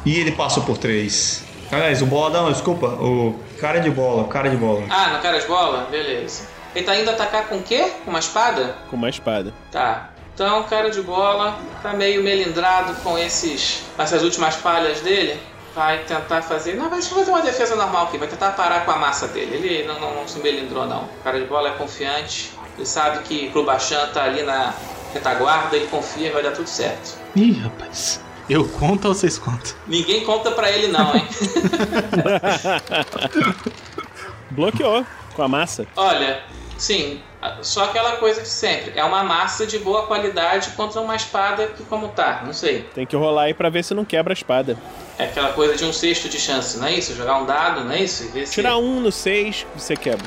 E 0.04 0.18
ele 0.18 0.32
passou 0.32 0.62
por 0.62 0.78
três. 0.78 1.44
Aliás, 1.70 2.02
o 2.02 2.06
boladão, 2.06 2.50
desculpa, 2.50 2.86
o 2.86 3.38
cara 3.60 3.78
de 3.78 3.90
bola, 3.90 4.22
o 4.22 4.28
cara 4.28 4.48
de 4.50 4.56
bola. 4.56 4.84
Ah, 4.90 5.10
no 5.10 5.20
cara 5.20 5.38
de 5.38 5.46
bola? 5.46 5.86
Beleza. 5.90 6.48
Ele 6.74 6.84
tá 6.84 6.96
indo 6.96 7.10
atacar 7.10 7.48
com 7.48 7.56
o 7.56 7.62
quê? 7.62 7.92
Com 8.04 8.10
uma 8.10 8.18
espada? 8.18 8.76
Com 8.88 8.96
uma 8.96 9.08
espada. 9.08 9.52
Tá. 9.70 10.10
Então, 10.34 10.60
o 10.60 10.64
cara 10.64 10.90
de 10.90 11.02
bola 11.02 11.58
tá 11.82 11.92
meio 11.92 12.22
melindrado 12.22 12.94
com 13.02 13.18
esses, 13.18 13.82
essas 13.98 14.22
últimas 14.22 14.54
falhas 14.54 15.00
dele. 15.00 15.38
Vai 15.74 15.98
tentar 15.98 16.42
fazer. 16.42 16.74
Não, 16.74 16.90
vai 16.90 17.00
fazer 17.02 17.30
uma 17.30 17.42
defesa 17.42 17.76
normal 17.76 18.06
aqui. 18.06 18.18
Vai 18.18 18.26
tentar 18.26 18.50
parar 18.52 18.84
com 18.84 18.90
a 18.90 18.96
massa 18.96 19.28
dele. 19.28 19.54
Ele 19.54 19.86
não, 19.86 20.00
não, 20.00 20.14
não 20.14 20.26
se 20.26 20.40
melindrou, 20.40 20.86
não. 20.86 21.02
O 21.02 21.22
cara 21.22 21.38
de 21.38 21.46
bola 21.46 21.68
é 21.68 21.72
confiante. 21.72 22.50
Ele 22.80 22.86
sabe 22.86 23.22
que 23.24 23.50
Krubachan 23.50 24.08
tá 24.08 24.24
ali 24.24 24.42
na 24.42 24.72
retaguarda. 25.12 25.76
Ele 25.76 25.86
confia 25.88 26.28
e 26.28 26.30
vai 26.30 26.42
dar 26.42 26.52
tudo 26.52 26.66
certo. 26.66 27.18
Ih, 27.36 27.52
rapaz. 27.52 28.22
Eu 28.48 28.66
conto 28.66 29.06
ou 29.06 29.14
vocês 29.14 29.38
contam? 29.38 29.74
Ninguém 29.86 30.24
conta 30.24 30.50
pra 30.52 30.70
ele, 30.70 30.88
não, 30.88 31.14
hein? 31.14 31.28
Bloqueou 34.50 35.04
com 35.34 35.42
a 35.42 35.46
massa. 35.46 35.86
Olha, 35.94 36.42
sim, 36.78 37.20
Só 37.60 37.84
aquela 37.84 38.16
coisa 38.16 38.40
de 38.40 38.48
sempre. 38.48 38.98
É 38.98 39.04
uma 39.04 39.22
massa 39.22 39.66
de 39.66 39.78
boa 39.78 40.06
qualidade 40.06 40.70
contra 40.70 41.02
uma 41.02 41.14
espada 41.14 41.66
que 41.66 41.84
como 41.84 42.08
tá, 42.08 42.42
não 42.46 42.54
sei. 42.54 42.88
Tem 42.94 43.04
que 43.04 43.14
rolar 43.14 43.42
aí 43.42 43.54
pra 43.54 43.68
ver 43.68 43.84
se 43.84 43.92
não 43.92 44.06
quebra 44.06 44.32
a 44.32 44.34
espada. 44.34 44.78
É 45.18 45.24
aquela 45.24 45.52
coisa 45.52 45.76
de 45.76 45.84
um 45.84 45.92
sexto 45.92 46.30
de 46.30 46.40
chance, 46.40 46.78
não 46.78 46.86
é 46.86 46.94
isso? 46.94 47.14
Jogar 47.14 47.42
um 47.42 47.44
dado, 47.44 47.84
não 47.84 47.92
é 47.92 48.00
isso? 48.00 48.24
E 48.24 48.28
ver 48.28 48.46
se... 48.46 48.54
Tirar 48.54 48.78
um 48.78 49.00
no 49.00 49.12
seis, 49.12 49.66
você 49.76 49.94
quebra. 49.94 50.26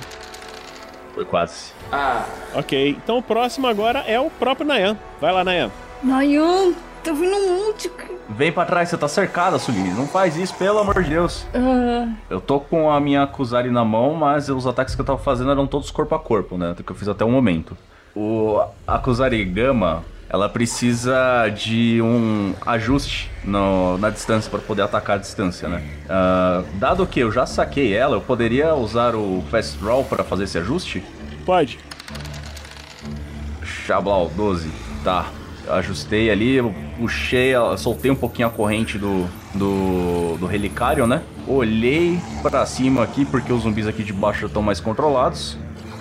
Foi 1.15 1.25
quase. 1.25 1.72
Ah, 1.93 2.25
Ok, 2.55 2.89
então 3.03 3.17
o 3.17 3.21
próximo 3.23 3.67
agora 3.67 3.99
é 4.07 4.19
o 4.19 4.29
próprio 4.29 4.65
Nayan. 4.67 4.97
Vai 5.21 5.31
lá, 5.31 5.43
Nayan. 5.43 5.69
Nayan, 6.03 6.73
tá 7.03 7.11
vindo 7.11 7.35
um 7.35 7.67
monte. 7.67 7.89
Vem 8.29 8.51
pra 8.51 8.65
trás, 8.65 8.89
você 8.89 8.97
tá 8.97 9.07
cercada, 9.07 9.59
Suline. 9.59 9.89
Não 9.91 10.07
faz 10.07 10.35
isso, 10.37 10.53
pelo 10.55 10.79
amor 10.79 11.03
de 11.03 11.09
Deus. 11.11 11.45
Ah, 11.53 12.07
Eu 12.29 12.39
tô 12.41 12.59
com 12.59 12.89
a 12.91 12.99
minha 12.99 13.25
Kuzari 13.27 13.69
na 13.69 13.83
mão, 13.85 14.13
mas 14.15 14.49
os 14.49 14.65
ataques 14.65 14.95
que 14.95 15.01
eu 15.01 15.05
tava 15.05 15.19
fazendo 15.19 15.51
eram 15.51 15.67
todos 15.67 15.91
corpo 15.91 16.15
a 16.15 16.19
corpo, 16.19 16.57
né? 16.57 16.75
Que 16.83 16.91
eu 16.91 16.95
fiz 16.95 17.07
até 17.07 17.23
o 17.25 17.29
momento. 17.29 17.77
O 18.15 18.59
a 18.87 18.97
Kuzari 18.99 19.43
Gama, 19.45 20.03
ela 20.29 20.47
precisa 20.47 21.47
de 21.55 21.99
um 22.01 22.53
ajuste 22.65 23.29
no- 23.43 23.97
na 23.97 24.09
distância 24.09 24.49
para 24.49 24.59
poder 24.59 24.83
atacar 24.83 25.17
a 25.17 25.19
distância, 25.19 25.67
né? 25.67 25.83
Ah, 26.09 26.63
dado 26.75 27.05
que 27.07 27.19
eu 27.19 27.31
já 27.31 27.45
saquei 27.45 27.93
ela, 27.93 28.15
eu 28.15 28.21
poderia 28.21 28.73
usar 28.75 29.15
o 29.15 29.43
Fast 29.49 29.77
Draw 29.79 30.03
para 30.05 30.23
fazer 30.23 30.43
esse 30.45 30.57
ajuste? 30.57 31.03
Pode. 31.45 31.79
Xablau, 33.63 34.31
12. 34.35 34.69
Tá. 35.03 35.27
Eu 35.65 35.73
ajustei 35.75 36.29
ali, 36.29 36.55
eu 36.55 36.73
puxei, 36.97 37.53
ela- 37.53 37.77
soltei 37.77 38.11
um 38.11 38.15
pouquinho 38.15 38.47
a 38.49 38.51
corrente 38.51 38.97
do, 38.97 39.25
do, 39.53 40.37
do 40.37 40.45
relicário, 40.45 41.07
né? 41.07 41.21
Olhei 41.47 42.19
pra 42.41 42.65
cima 42.65 43.03
aqui, 43.03 43.23
porque 43.25 43.51
os 43.51 43.63
zumbis 43.63 43.87
aqui 43.87 44.03
de 44.03 44.11
baixo 44.11 44.45
estão 44.45 44.61
mais 44.61 44.79
controlados. 44.81 45.57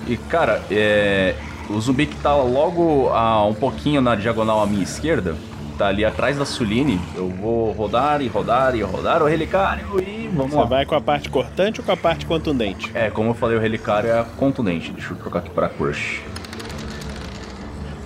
E, 0.06 0.16
cara, 0.16 0.62
é, 0.70 1.36
o 1.70 1.80
zumbi 1.80 2.06
que 2.06 2.16
tá 2.16 2.34
logo 2.34 3.08
a, 3.10 3.44
um 3.46 3.54
pouquinho 3.54 4.00
na 4.00 4.16
diagonal 4.16 4.60
à 4.62 4.66
minha 4.66 4.82
esquerda, 4.82 5.36
tá 5.72 5.88
ali 5.88 6.04
atrás 6.04 6.36
da 6.38 6.44
Suline. 6.44 7.00
Eu 7.14 7.28
vou 7.28 7.72
rodar 7.72 8.20
e 8.22 8.28
rodar 8.28 8.74
e 8.76 8.82
rodar 8.82 9.22
o 9.22 9.26
relicário 9.26 10.00
e 10.00 10.28
vamos 10.32 10.52
Você 10.52 10.58
lá. 10.58 10.64
vai 10.64 10.86
com 10.86 10.94
a 10.94 11.00
parte 11.00 11.28
cortante 11.28 11.80
ou 11.80 11.86
com 11.86 11.92
a 11.92 11.96
parte 11.96 12.26
contundente? 12.26 12.90
É, 12.94 13.10
como 13.10 13.30
eu 13.30 13.34
falei, 13.34 13.56
o 13.56 13.60
relicário 13.60 14.10
é 14.10 14.24
contundente. 14.36 14.92
Deixa 14.92 15.12
eu 15.12 15.16
trocar 15.16 15.40
aqui 15.40 15.50
pra 15.50 15.68
crush. 15.68 16.20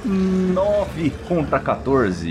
9 0.05 1.11
contra 1.29 1.59
14. 1.59 2.29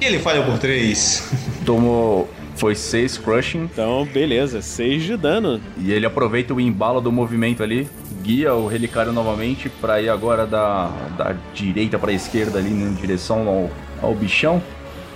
E 0.00 0.04
ele 0.04 0.18
falhou 0.18 0.44
por 0.44 0.58
3. 0.58 1.32
Tomou. 1.64 2.28
Foi 2.56 2.74
6 2.74 3.18
crushing. 3.18 3.64
Então, 3.72 4.04
beleza. 4.12 4.60
6 4.60 5.02
de 5.04 5.16
dano. 5.16 5.60
E 5.78 5.92
ele 5.92 6.04
aproveita 6.06 6.52
o 6.52 6.60
embalo 6.60 7.00
do 7.00 7.10
movimento 7.12 7.62
ali. 7.62 7.88
Guia 8.28 8.52
o 8.52 8.66
relicário 8.66 9.10
novamente 9.10 9.70
pra 9.70 10.02
ir 10.02 10.10
agora 10.10 10.46
da, 10.46 10.88
da 11.16 11.34
direita 11.54 11.98
pra 11.98 12.12
esquerda 12.12 12.58
ali 12.58 12.70
em 12.70 12.92
direção 12.92 13.48
ao, 13.48 13.70
ao 14.10 14.14
bichão. 14.14 14.62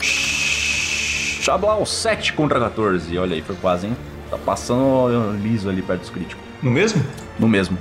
Xablau, 0.00 1.84
7 1.84 2.32
contra 2.32 2.58
14. 2.58 3.18
Olha 3.18 3.34
aí, 3.34 3.42
foi 3.42 3.54
quase, 3.56 3.88
hein? 3.88 3.96
Tá 4.30 4.38
passando 4.38 5.36
liso 5.42 5.68
ali 5.68 5.82
perto 5.82 6.00
dos 6.00 6.08
críticos. 6.08 6.42
No 6.62 6.70
mesmo? 6.70 7.04
No 7.38 7.46
mesmo. 7.46 7.76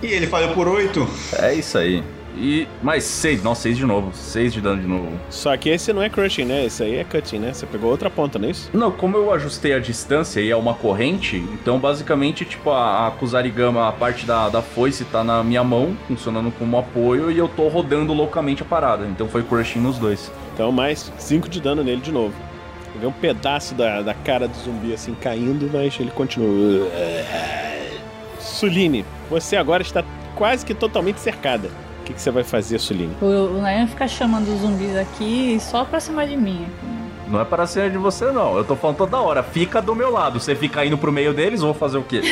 E 0.00 0.06
ele 0.06 0.28
falhou 0.28 0.54
por 0.54 0.68
8. 0.68 1.04
É 1.40 1.52
isso 1.52 1.76
aí. 1.76 2.04
E 2.36 2.68
mais 2.82 3.04
6. 3.04 3.42
Nossa, 3.42 3.62
6 3.62 3.78
de 3.78 3.86
novo. 3.86 4.10
6 4.14 4.52
de 4.52 4.60
dano 4.60 4.80
de 4.80 4.86
novo. 4.86 5.10
Só 5.30 5.56
que 5.56 5.70
esse 5.70 5.92
não 5.92 6.02
é 6.02 6.10
crushing, 6.10 6.44
né? 6.44 6.66
Esse 6.66 6.82
aí 6.82 6.96
é 6.96 7.04
cutting, 7.04 7.38
né? 7.38 7.52
Você 7.52 7.66
pegou 7.66 7.90
outra 7.90 8.10
ponta, 8.10 8.38
não 8.38 8.48
é 8.48 8.50
isso? 8.50 8.70
Não, 8.72 8.90
como 8.90 9.16
eu 9.16 9.32
ajustei 9.32 9.72
a 9.72 9.78
distância 9.78 10.40
e 10.40 10.50
é 10.50 10.56
uma 10.56 10.74
corrente, 10.74 11.36
então 11.54 11.78
basicamente, 11.78 12.44
tipo, 12.44 12.70
a, 12.70 13.08
a 13.08 13.10
Kusarigama, 13.12 13.88
a 13.88 13.92
parte 13.92 14.26
da, 14.26 14.48
da 14.48 14.60
foice 14.60 15.04
tá 15.04 15.24
na 15.24 15.42
minha 15.42 15.64
mão, 15.64 15.96
funcionando 16.06 16.52
como 16.58 16.78
apoio, 16.78 17.30
e 17.30 17.38
eu 17.38 17.48
tô 17.48 17.68
rodando 17.68 18.12
loucamente 18.12 18.62
a 18.62 18.66
parada. 18.66 19.06
Então 19.06 19.28
foi 19.28 19.42
crushing 19.42 19.80
nos 19.80 19.98
dois. 19.98 20.30
Então, 20.54 20.70
mais 20.70 21.12
5 21.18 21.48
de 21.48 21.60
dano 21.60 21.82
nele 21.82 22.00
de 22.00 22.12
novo. 22.12 22.34
Vê 23.00 23.06
um 23.06 23.12
pedaço 23.12 23.74
da, 23.74 24.00
da 24.02 24.14
cara 24.14 24.48
do 24.48 24.56
zumbi 24.56 24.92
assim 24.92 25.14
caindo, 25.14 25.68
mas 25.72 25.98
ele 26.00 26.10
continua. 26.10 26.88
Suline, 28.38 29.04
você 29.28 29.56
agora 29.56 29.82
está 29.82 30.02
quase 30.34 30.64
que 30.64 30.74
totalmente 30.74 31.20
cercada. 31.20 31.68
O 32.06 32.08
que, 32.08 32.14
que 32.14 32.22
você 32.22 32.30
vai 32.30 32.44
fazer, 32.44 32.78
Suline? 32.78 33.16
o, 33.20 33.26
o 33.26 33.60
Nayan 33.60 33.88
fica 33.88 34.06
chamando 34.06 34.46
os 34.46 34.60
zumbis 34.60 34.96
aqui 34.96 35.58
só 35.60 35.84
pra 35.84 35.98
cima 35.98 36.24
de 36.24 36.36
mim. 36.36 36.64
Não 37.26 37.40
é 37.40 37.44
para 37.44 37.66
ser 37.66 37.90
de 37.90 37.98
você, 37.98 38.30
não. 38.30 38.56
Eu 38.56 38.64
tô 38.64 38.76
falando 38.76 38.98
toda 38.98 39.18
hora. 39.18 39.42
Fica 39.42 39.82
do 39.82 39.92
meu 39.92 40.12
lado. 40.12 40.38
Você 40.38 40.54
fica 40.54 40.84
indo 40.84 40.96
pro 40.96 41.10
meio 41.10 41.34
deles, 41.34 41.62
vou 41.62 41.74
fazer 41.74 41.98
o 41.98 42.04
quê? 42.04 42.20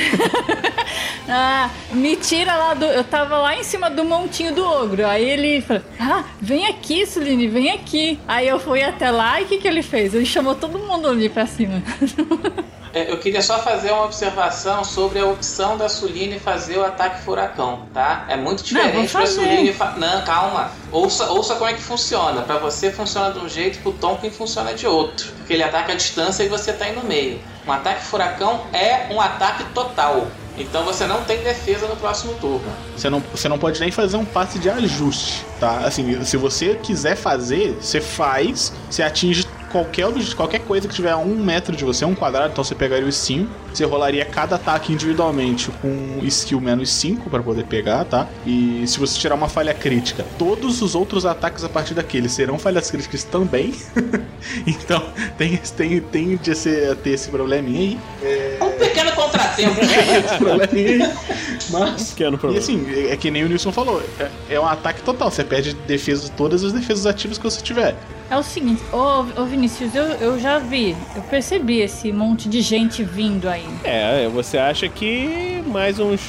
Ah, 1.26 1.70
me 1.90 2.16
tira 2.16 2.54
lá 2.54 2.74
do. 2.74 2.84
Eu 2.84 3.02
tava 3.02 3.38
lá 3.38 3.56
em 3.56 3.64
cima 3.64 3.88
do 3.88 4.04
montinho 4.04 4.54
do 4.54 4.62
ogro. 4.62 5.06
Aí 5.06 5.24
ele 5.24 5.62
falou: 5.62 5.82
Ah, 5.98 6.22
vem 6.38 6.66
aqui, 6.66 7.06
Suline, 7.06 7.48
vem 7.48 7.70
aqui. 7.70 8.20
Aí 8.28 8.46
eu 8.46 8.60
fui 8.60 8.82
até 8.82 9.10
lá 9.10 9.40
e 9.40 9.44
o 9.44 9.46
que, 9.46 9.56
que 9.56 9.66
ele 9.66 9.82
fez? 9.82 10.14
Ele 10.14 10.26
chamou 10.26 10.54
todo 10.54 10.78
mundo 10.78 11.08
ali 11.08 11.30
pra 11.30 11.46
cima. 11.46 11.82
é, 12.94 13.10
eu 13.10 13.18
queria 13.18 13.42
só 13.42 13.58
fazer 13.58 13.90
uma 13.90 14.04
observação 14.04 14.84
sobre 14.84 15.18
a 15.18 15.26
opção 15.26 15.76
da 15.76 15.88
Suline 15.88 16.38
fazer 16.38 16.78
o 16.78 16.84
ataque 16.84 17.22
furacão, 17.22 17.88
tá? 17.92 18.24
É 18.28 18.36
muito 18.36 18.62
diferente 18.62 19.08
fazer. 19.08 19.32
Suline. 19.32 19.72
Fa... 19.72 19.94
Não, 19.96 20.22
calma. 20.24 20.70
Ouça, 20.92 21.28
ouça 21.30 21.56
como 21.56 21.68
é 21.68 21.74
que 21.74 21.82
funciona. 21.82 22.42
Pra 22.42 22.56
você 22.58 22.92
funciona 22.92 23.32
de 23.32 23.40
um 23.40 23.48
jeito, 23.48 23.80
pro 23.80 23.92
Tonkin 23.92 24.30
funciona 24.30 24.72
de 24.74 24.86
outro. 24.86 25.32
Porque 25.38 25.52
ele 25.52 25.64
ataca 25.64 25.92
a 25.92 25.96
distância 25.96 26.44
e 26.44 26.48
você 26.48 26.72
tá 26.72 26.84
aí 26.84 26.94
no 26.94 27.02
meio. 27.02 27.40
Um 27.66 27.72
ataque 27.72 28.04
furacão 28.04 28.64
é 28.72 29.12
um 29.12 29.20
ataque 29.20 29.64
total. 29.74 30.28
Então 30.56 30.84
você 30.84 31.06
não 31.06 31.24
tem 31.24 31.42
defesa 31.42 31.86
no 31.86 31.96
próximo 31.96 32.34
turno. 32.34 32.72
Você 32.96 33.10
não, 33.10 33.20
você 33.32 33.48
não 33.48 33.58
pode 33.58 33.80
nem 33.80 33.90
fazer 33.90 34.16
um 34.16 34.24
passe 34.24 34.58
de 34.58 34.70
ajuste, 34.70 35.44
tá? 35.58 35.78
Assim, 35.78 36.24
se 36.24 36.36
você 36.36 36.74
quiser 36.76 37.16
fazer, 37.16 37.76
você 37.80 38.00
faz, 38.00 38.72
você 38.88 39.02
atinge 39.02 39.46
qualquer, 39.74 40.06
qualquer 40.36 40.60
coisa 40.60 40.86
que 40.86 40.94
tiver 40.94 41.10
a 41.10 41.16
um 41.16 41.34
metro 41.34 41.74
de 41.74 41.84
você, 41.84 42.04
um 42.04 42.14
quadrado, 42.14 42.52
então 42.52 42.62
você 42.62 42.76
pegaria 42.76 43.08
o 43.08 43.10
sim, 43.10 43.48
você 43.72 43.84
rolaria 43.84 44.24
cada 44.24 44.54
ataque 44.54 44.92
individualmente 44.92 45.68
com 45.82 46.20
skill 46.22 46.60
menos 46.60 46.92
5 46.92 47.28
para 47.28 47.42
poder 47.42 47.64
pegar, 47.64 48.04
tá? 48.04 48.28
E 48.46 48.84
se 48.86 49.00
você 49.00 49.18
tirar 49.18 49.34
uma 49.34 49.48
falha 49.48 49.74
crítica, 49.74 50.24
todos 50.38 50.80
os 50.80 50.94
outros 50.94 51.26
ataques 51.26 51.64
a 51.64 51.68
partir 51.68 51.94
daquele 51.94 52.28
serão 52.28 52.56
falhas 52.56 52.88
críticas 52.88 53.24
também. 53.24 53.74
então 54.64 55.02
tem, 55.36 55.56
tem, 55.56 56.00
tem 56.00 56.36
de 56.36 56.54
ser, 56.54 56.94
ter 56.96 57.10
esse 57.10 57.28
probleminha 57.28 57.80
aí. 57.80 57.98
É, 58.22 58.43
Pequeno 59.54 59.74
contratempo. 59.74 60.26
esse 60.26 60.38
probleminha 60.38 61.06
aí. 61.06 61.14
Mas. 61.70 62.10
Pequeno 62.10 62.38
E 62.52 62.58
assim, 62.58 62.86
é 62.92 63.12
é 63.12 63.16
que 63.16 63.30
nem 63.30 63.44
o 63.44 63.48
Nilson 63.48 63.72
falou, 63.72 64.02
é, 64.18 64.30
é 64.50 64.60
um 64.60 64.66
ataque 64.66 65.02
total. 65.02 65.30
Você 65.30 65.44
perde 65.44 65.74
defesa, 65.74 66.30
todas 66.36 66.64
as 66.64 66.72
defesas 66.72 67.06
ativas 67.06 67.38
que 67.38 67.44
você 67.44 67.62
tiver. 67.62 67.94
É 68.30 68.36
o 68.36 68.42
seguinte, 68.42 68.82
ô, 68.92 69.20
ô 69.40 69.44
Vinícius, 69.44 69.94
eu, 69.94 70.04
eu 70.04 70.40
já 70.40 70.58
vi, 70.58 70.96
eu 71.14 71.22
percebi 71.22 71.80
esse 71.80 72.10
monte 72.10 72.48
de 72.48 72.60
gente 72.62 73.02
vindo 73.04 73.48
aí. 73.48 73.66
É, 73.84 74.28
você 74.28 74.58
acha 74.58 74.88
que 74.88 75.62
mais 75.66 75.98
uns 76.00 76.20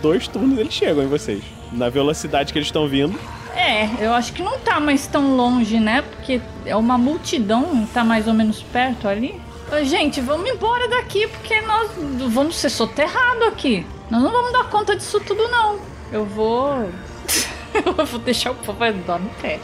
dois 0.00 0.26
turnos 0.26 0.58
eles 0.58 0.72
chegam 0.72 1.04
em 1.04 1.08
vocês. 1.08 1.42
Na 1.70 1.88
velocidade 1.88 2.52
que 2.52 2.58
eles 2.58 2.68
estão 2.68 2.88
vindo. 2.88 3.18
É, 3.54 3.88
eu 4.04 4.12
acho 4.14 4.32
que 4.32 4.42
não 4.42 4.58
tá 4.58 4.80
mais 4.80 5.06
tão 5.06 5.36
longe, 5.36 5.78
né? 5.78 6.02
Porque 6.02 6.40
é 6.64 6.74
uma 6.74 6.96
multidão, 6.96 7.86
tá 7.92 8.02
mais 8.02 8.26
ou 8.26 8.34
menos 8.34 8.62
perto 8.62 9.06
ali. 9.06 9.40
Gente, 9.80 10.20
vamos 10.20 10.48
embora 10.50 10.86
daqui, 10.88 11.26
porque 11.26 11.60
nós 11.62 11.90
vamos 12.30 12.56
ser 12.56 12.68
soterrados 12.68 13.48
aqui. 13.48 13.86
Nós 14.10 14.22
não 14.22 14.30
vamos 14.30 14.52
dar 14.52 14.64
conta 14.64 14.94
disso 14.94 15.18
tudo, 15.20 15.48
não. 15.48 15.78
Eu 16.12 16.26
vou. 16.26 16.90
eu 17.74 18.04
vou 18.04 18.20
deixar 18.20 18.50
o 18.50 18.54
povo 18.54 18.78
dar 19.06 19.18
no 19.18 19.30
pé. 19.40 19.58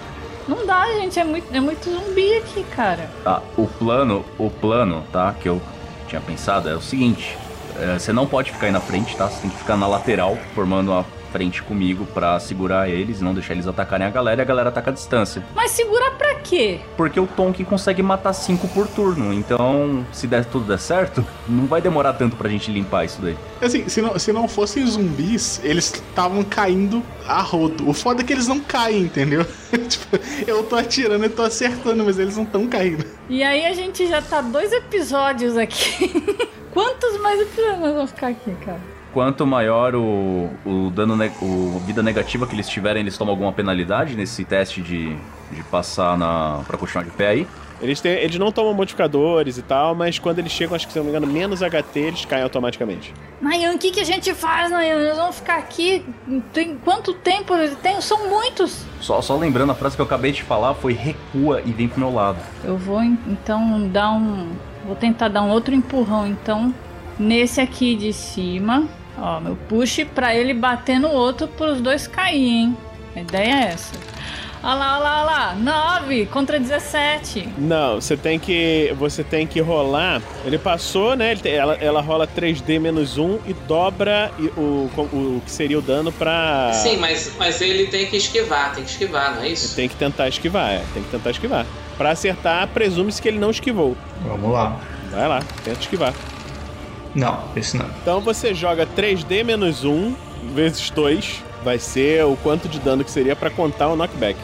Não 0.49 0.65
dá, 0.65 0.87
gente, 0.95 1.21
é 1.21 1.25
muito, 1.25 1.55
é 1.55 1.61
muito 1.61 1.91
zumbi 1.91 2.39
aqui, 2.39 2.65
cara. 2.75 3.11
Tá, 3.23 3.43
o 3.57 3.67
plano, 3.67 4.25
o 4.39 4.49
plano, 4.49 5.05
tá, 5.13 5.35
que 5.35 5.47
eu 5.47 5.61
tinha 6.09 6.23
pensado 6.23 6.71
é 6.71 6.75
o 6.75 6.81
seguinte: 6.81 7.37
é, 7.79 7.99
você 7.99 8.11
não 8.11 8.27
pode 8.27 8.51
ficar 8.51 8.67
aí 8.67 8.73
na 8.73 8.81
frente, 8.81 9.15
tá? 9.15 9.29
Você 9.29 9.43
tem 9.43 9.51
que 9.51 9.59
ficar 9.59 9.77
na 9.77 9.87
lateral, 9.87 10.39
formando 10.55 10.91
uma 10.91 11.05
frente 11.33 11.63
comigo 11.63 12.07
pra 12.07 12.39
segurar 12.41 12.89
eles 12.89 13.21
e 13.21 13.25
não 13.25 13.35
deixar 13.35 13.55
eles 13.55 13.67
atacarem 13.67 14.07
a 14.07 14.11
galera 14.11 14.41
e 14.41 14.43
a 14.43 14.47
galera 14.47 14.69
ataca 14.69 14.91
a 14.91 14.95
distância. 14.95 15.45
Mas 15.55 15.71
segurar 15.73 16.13
pra 16.13 16.37
quê? 16.37 16.81
Porque 16.97 17.19
o 17.19 17.27
Tonkin 17.27 17.65
consegue 17.65 18.03
matar 18.03 18.33
5 18.33 18.69
por 18.69 18.87
turno, 18.89 19.33
então 19.33 20.05
se 20.13 20.27
der 20.27 20.45
tudo 20.45 20.67
der 20.67 20.79
certo, 20.79 21.25
não 21.49 21.67
vai 21.67 21.81
demorar 21.81 22.15
tanto 22.15 22.37
pra 22.37 22.49
gente 22.49 22.71
limpar 22.71 23.05
isso 23.05 23.21
daí. 23.21 23.37
Assim, 23.61 23.89
se 23.89 24.01
não, 24.01 24.19
se 24.19 24.33
não 24.33 24.49
fossem 24.49 24.87
zumbis, 24.87 25.61
eles 25.63 25.93
estavam 25.93 26.43
caindo 26.43 27.03
a 27.27 27.41
rodo. 27.43 27.89
O 27.89 27.93
foda 27.93 28.23
é 28.23 28.25
que 28.25 28.33
eles 28.33 28.49
não 28.49 28.61
caem, 28.61 29.03
entendeu? 29.03 29.45
tipo, 29.89 30.19
eu 30.47 30.65
tô 30.65 30.77
atirando 30.77 31.25
e 31.25 31.29
tô 31.29 31.43
acertando, 31.43 32.05
mas 32.05 32.19
eles 32.19 32.37
não 32.37 32.45
estão 32.45 32.67
caindo. 32.67 33.05
E 33.29 33.43
aí 33.43 33.67
a 33.67 33.73
gente 33.75 34.07
já 34.07 34.23
tá 34.23 34.41
dois 34.41 34.73
episódios 34.73 35.57
aqui. 35.57 36.11
Quantos 36.73 37.21
mais 37.21 37.41
episódios 37.41 37.81
nós 37.81 37.95
vamos 37.95 38.11
ficar 38.11 38.29
aqui, 38.29 38.55
cara? 38.65 38.98
Quanto 39.13 39.47
maior 39.47 39.95
o, 39.95 40.51
o 40.67 40.91
dano, 40.91 41.17
ne- 41.17 41.33
o 41.41 41.81
vida 41.87 42.03
negativa 42.03 42.47
que 42.47 42.55
eles 42.55 42.69
tiverem, 42.69 43.01
eles 43.03 43.17
tomam 43.17 43.33
alguma 43.33 43.53
penalidade 43.53 44.15
nesse 44.15 44.45
teste 44.45 44.83
de, 44.83 45.17
de 45.51 45.63
passar 45.71 46.17
na 46.19 46.61
para 46.67 46.77
continuar 46.77 47.05
de 47.05 47.11
pé 47.11 47.29
aí. 47.29 47.47
Eles, 47.81 48.01
têm, 48.01 48.13
eles 48.13 48.37
não 48.39 48.51
tomam 48.51 48.75
modificadores 48.75 49.57
e 49.57 49.63
tal, 49.63 49.95
mas 49.95 50.19
quando 50.19 50.41
eles 50.41 50.51
chegam, 50.51 50.75
acho 50.75 50.85
que 50.87 50.93
se 50.93 50.99
não 50.99 51.05
me 51.05 51.11
engano, 51.13 51.29
menos 51.29 51.61
HT, 51.63 51.97
eles 52.01 52.25
caem 52.25 52.43
automaticamente. 52.43 53.15
Nayan, 53.41 53.73
o 53.75 53.79
que, 53.79 53.93
que 53.93 54.01
a 54.01 54.05
gente 54.05 54.35
faz, 54.35 54.69
Nayan? 54.71 55.07
Nós 55.09 55.17
vamos 55.17 55.37
ficar 55.37 55.59
aqui. 55.59 56.05
Tem 56.53 56.75
quanto 56.85 57.15
tempo? 57.15 57.55
Tem, 57.81 58.01
são 58.01 58.29
muitos. 58.29 58.85
Só, 59.01 59.23
só 59.23 59.37
lembrando, 59.37 59.71
a 59.71 59.75
frase 59.77 59.95
que 59.95 60.03
eu 60.03 60.07
acabei 60.07 60.33
de 60.33 60.43
falar 60.43 60.75
foi 60.75 60.93
recua 60.93 61.63
e 61.65 61.71
vem 61.73 61.87
pro 61.89 62.01
meu 62.01 62.13
lado. 62.13 62.39
Eu 62.65 62.77
vou 62.77 63.01
en- 63.01 63.17
então 63.29 63.89
dar 63.89 64.11
um. 64.11 64.49
Vou 64.85 64.97
tentar 64.97 65.29
dar 65.29 65.43
um 65.43 65.51
outro 65.51 65.73
empurrão, 65.73 66.27
então, 66.27 66.75
nesse 67.19 67.61
aqui 67.61 67.95
de 67.97 68.13
cima. 68.13 68.87
Ó, 69.21 69.41
meu 69.41 69.57
push 69.69 70.05
pra 70.15 70.35
ele 70.35 70.55
bater 70.55 70.99
no 71.01 71.09
outro 71.11 71.49
pros 71.49 71.81
dois 71.81 72.07
cair, 72.07 72.41
hein? 72.49 72.77
A 73.17 73.21
ideia 73.21 73.55
é 73.55 73.65
essa. 73.73 73.93
Olha 74.63 74.75
lá, 74.75 74.95
olha 74.97 75.05
lá, 75.05 75.17
olha 75.21 75.25
lá. 75.25 75.55
9 76.01 76.27
contra 76.27 76.59
17. 76.59 77.49
Não, 77.59 78.01
você 78.01 78.17
tem 78.17 78.39
que. 78.41 78.93
Você 78.99 79.23
tem 79.23 79.47
que 79.47 79.61
rolar. 79.61 80.21
Ele 80.45 80.59
passou, 80.59 81.15
né? 81.17 81.31
ele 81.33 81.41
tem- 81.41 81.53
ela, 81.55 81.75
ela 81.75 82.01
rola 82.01 82.27
3D 82.27 82.79
menos 82.81 83.17
1 83.19 83.39
e 83.47 83.53
dobra 83.53 84.33
e- 84.39 84.47
o, 84.57 84.91
o, 84.99 85.43
que 85.45 85.51
seria 85.51 85.79
o 85.79 85.83
dano 85.83 86.11
pra. 86.11 86.73
Sim, 86.75 86.97
mas, 86.97 87.35
mas 87.39 87.61
ele 87.61 87.87
tem 87.87 88.07
que 88.07 88.17
esquivar, 88.17 88.75
tem 88.75 88.83
que 88.83 88.91
esquivar, 88.91 89.37
não 89.37 89.43
é 89.43 89.49
isso? 89.49 89.77
Tem 89.77 89.89
que 89.89 89.95
tentar 89.95 90.27
esquivar, 90.29 90.73
é. 90.73 90.83
Tem 90.93 91.05
que 91.05 91.11
tentar 91.11 91.31
esquivar. 91.31 91.65
Pra 91.97 92.11
acertar, 92.11 92.67
presume-se 92.69 93.23
que 93.23 93.29
ele 93.29 93.39
não 93.39 93.51
esquivou. 93.51 93.97
Vamos 94.23 94.51
lá. 94.53 94.81
Vai 95.13 95.29
lá, 95.29 95.41
tenta 95.65 95.81
esquivar. 95.81 96.13
Não, 97.15 97.41
esse 97.57 97.77
não. 97.77 97.87
Então 98.03 98.21
você 98.21 98.55
joga 98.55 98.87
3D 98.87 99.45
menos 99.45 99.85
1 99.85 100.15
vezes 100.55 100.91
2. 100.91 101.45
Vai 101.65 101.79
ser 101.79 102.25
o 102.25 102.37
quanto 102.37 102.69
de 102.69 102.79
dano 102.79 103.03
que 103.05 103.11
seria 103.11 103.35
pra 103.35 103.51
contar 103.51 103.89
o 103.89 103.97
knockback. 103.97 104.39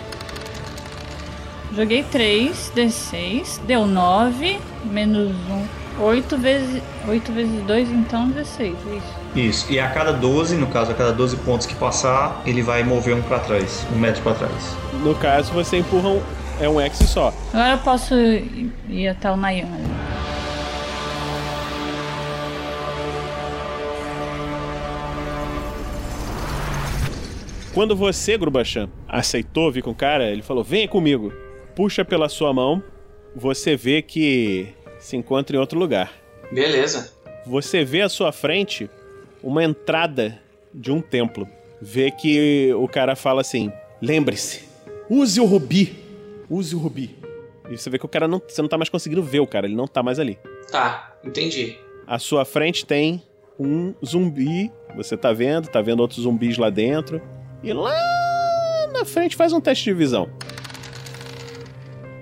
Joguei 1.75 2.05
3, 2.05 2.73
D6, 2.75 3.61
deu 3.67 3.87
9, 3.87 4.59
menos 4.85 5.33
1. 5.49 5.85
8 6.01 6.37
vezes, 6.39 6.83
8 7.07 7.33
vezes 7.33 7.63
2, 7.63 7.91
então 7.91 8.29
16, 8.29 8.75
é 8.75 8.97
isso. 8.97 9.07
Isso. 9.35 9.73
E 9.73 9.79
a 9.79 9.89
cada 9.89 10.13
12, 10.13 10.57
no 10.57 10.67
caso, 10.67 10.91
a 10.91 10.95
cada 10.95 11.13
12 11.13 11.37
pontos 11.39 11.67
que 11.67 11.75
passar, 11.75 12.43
ele 12.45 12.63
vai 12.63 12.83
mover 12.83 13.15
um 13.15 13.23
pra 13.23 13.39
trás, 13.39 13.87
um 13.95 13.99
metro 13.99 14.23
pra 14.23 14.35
trás. 14.35 14.77
No 15.05 15.15
caso, 15.15 15.53
você 15.53 15.79
empurra 15.79 16.09
um. 16.09 16.23
É 16.61 16.69
um 16.69 16.81
X 16.81 16.99
só. 17.09 17.33
Agora 17.53 17.73
eu 17.73 17.79
posso 17.79 18.15
ir 18.15 18.73
ir 18.89 19.09
até 19.09 19.31
o 19.31 19.37
Nayan. 19.37 19.67
Quando 27.75 27.97
você, 27.97 28.39
Grubachan, 28.39 28.89
aceitou 29.09 29.73
vir 29.73 29.83
com 29.83 29.91
o 29.91 29.95
cara, 29.95 30.31
ele 30.31 30.43
falou: 30.43 30.63
venha 30.63 30.87
comigo. 30.87 31.33
Puxa 31.75 32.05
pela 32.05 32.29
sua 32.29 32.53
mão, 32.53 32.81
você 33.35 33.75
vê 33.75 34.01
que 34.01 34.69
se 35.01 35.17
encontra 35.17 35.57
em 35.57 35.59
outro 35.59 35.77
lugar. 35.77 36.13
Beleza. 36.53 37.13
Você 37.45 37.85
vê 37.85 38.03
à 38.03 38.09
sua 38.09 38.31
frente 38.31 38.89
uma 39.43 39.65
entrada 39.65 40.41
de 40.73 40.93
um 40.93 41.01
templo. 41.01 41.49
Vê 41.83 42.13
que 42.13 42.73
o 42.75 42.87
cara 42.87 43.17
fala 43.17 43.41
assim: 43.41 43.73
lembre-se, 44.01 44.69
use 45.11 45.41
o 45.41 45.45
rubi. 45.45 45.97
Use 46.49 46.77
o 46.77 46.79
rubi. 46.79 47.19
E 47.69 47.77
você 47.77 47.91
vê 47.91 47.99
que 47.99 48.07
o 48.07 48.09
cara 48.09 48.29
não. 48.29 48.41
Você 48.47 48.63
não 48.63 48.69
tá 48.69 48.79
mais 48.79 48.89
conseguindo 48.89 49.23
ver 49.23 49.41
o 49.41 49.49
cara, 49.49 49.67
ele 49.67 49.75
não 49.75 49.89
tá 49.89 50.01
mais 50.01 50.21
ali. 50.21 50.39
Tá, 50.71 51.17
entendi. 51.25 51.77
À 52.07 52.21
sua 52.21 52.45
frente 52.45 52.87
tem 52.87 53.21
um 53.59 53.95
zumbi. 54.05 54.71
Você 54.95 55.17
tá 55.17 55.33
vendo, 55.33 55.67
tá 55.67 55.83
vendo 55.83 55.99
outros 55.99 56.23
zumbis 56.23 56.57
lá 56.57 56.71
dentro. 56.71 57.21
E 57.65 57.73
lá 57.73 57.95
na 58.93 59.07
frente 59.07 59.35
faz 59.35 59.55
um 59.55 59.61
teste 59.61 59.85
de 59.85 59.95
visão. 59.95 60.29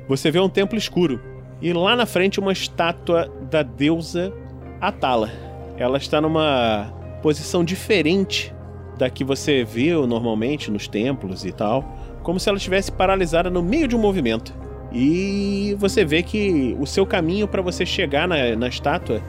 Você 0.08 0.30
vê 0.30 0.38
um 0.38 0.48
templo 0.48 0.78
escuro. 0.78 1.20
E 1.60 1.72
lá 1.72 1.96
na 1.96 2.06
frente 2.06 2.38
uma 2.38 2.52
estátua 2.52 3.28
da 3.50 3.64
deusa 3.64 4.32
Atala. 4.80 5.30
Ela 5.76 5.98
está 5.98 6.20
numa 6.20 6.92
posição 7.22 7.64
diferente 7.64 8.54
da 8.96 9.10
que 9.10 9.24
você 9.24 9.64
viu 9.64 10.06
normalmente 10.06 10.70
nos 10.70 10.86
templos 10.86 11.44
e 11.44 11.50
tal. 11.50 11.84
Como 12.22 12.38
se 12.38 12.48
ela 12.48 12.58
estivesse 12.58 12.92
paralisada 12.92 13.50
no 13.50 13.64
meio 13.64 13.88
de 13.88 13.96
um 13.96 14.00
movimento. 14.00 14.54
E 14.92 15.74
você 15.76 16.04
vê 16.04 16.22
que 16.22 16.76
o 16.78 16.86
seu 16.86 17.04
caminho 17.04 17.48
para 17.48 17.62
você 17.62 17.84
chegar 17.84 18.28
na, 18.28 18.54
na 18.54 18.68
estátua 18.68 19.20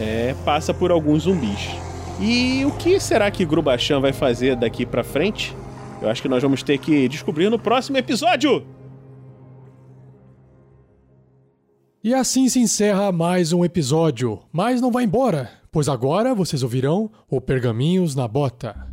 é, 0.00 0.34
passa 0.44 0.74
por 0.74 0.90
alguns 0.90 1.24
zumbis. 1.24 1.89
E 2.20 2.66
o 2.66 2.70
que 2.72 3.00
será 3.00 3.30
que 3.30 3.46
Grubachan 3.46 3.98
vai 3.98 4.12
fazer 4.12 4.54
daqui 4.54 4.84
pra 4.84 5.02
frente? 5.02 5.56
Eu 6.02 6.10
acho 6.10 6.20
que 6.20 6.28
nós 6.28 6.42
vamos 6.42 6.62
ter 6.62 6.76
que 6.76 7.08
descobrir 7.08 7.48
no 7.48 7.58
próximo 7.58 7.96
episódio. 7.96 8.66
E 12.04 12.12
assim 12.12 12.46
se 12.48 12.58
encerra 12.58 13.10
mais 13.10 13.54
um 13.54 13.64
episódio. 13.64 14.40
Mas 14.52 14.82
não 14.82 14.92
vá 14.92 15.02
embora, 15.02 15.50
pois 15.72 15.88
agora 15.88 16.34
vocês 16.34 16.62
ouvirão 16.62 17.10
o 17.28 17.40
Pergaminhos 17.40 18.14
na 18.14 18.28
Bota. 18.28 18.90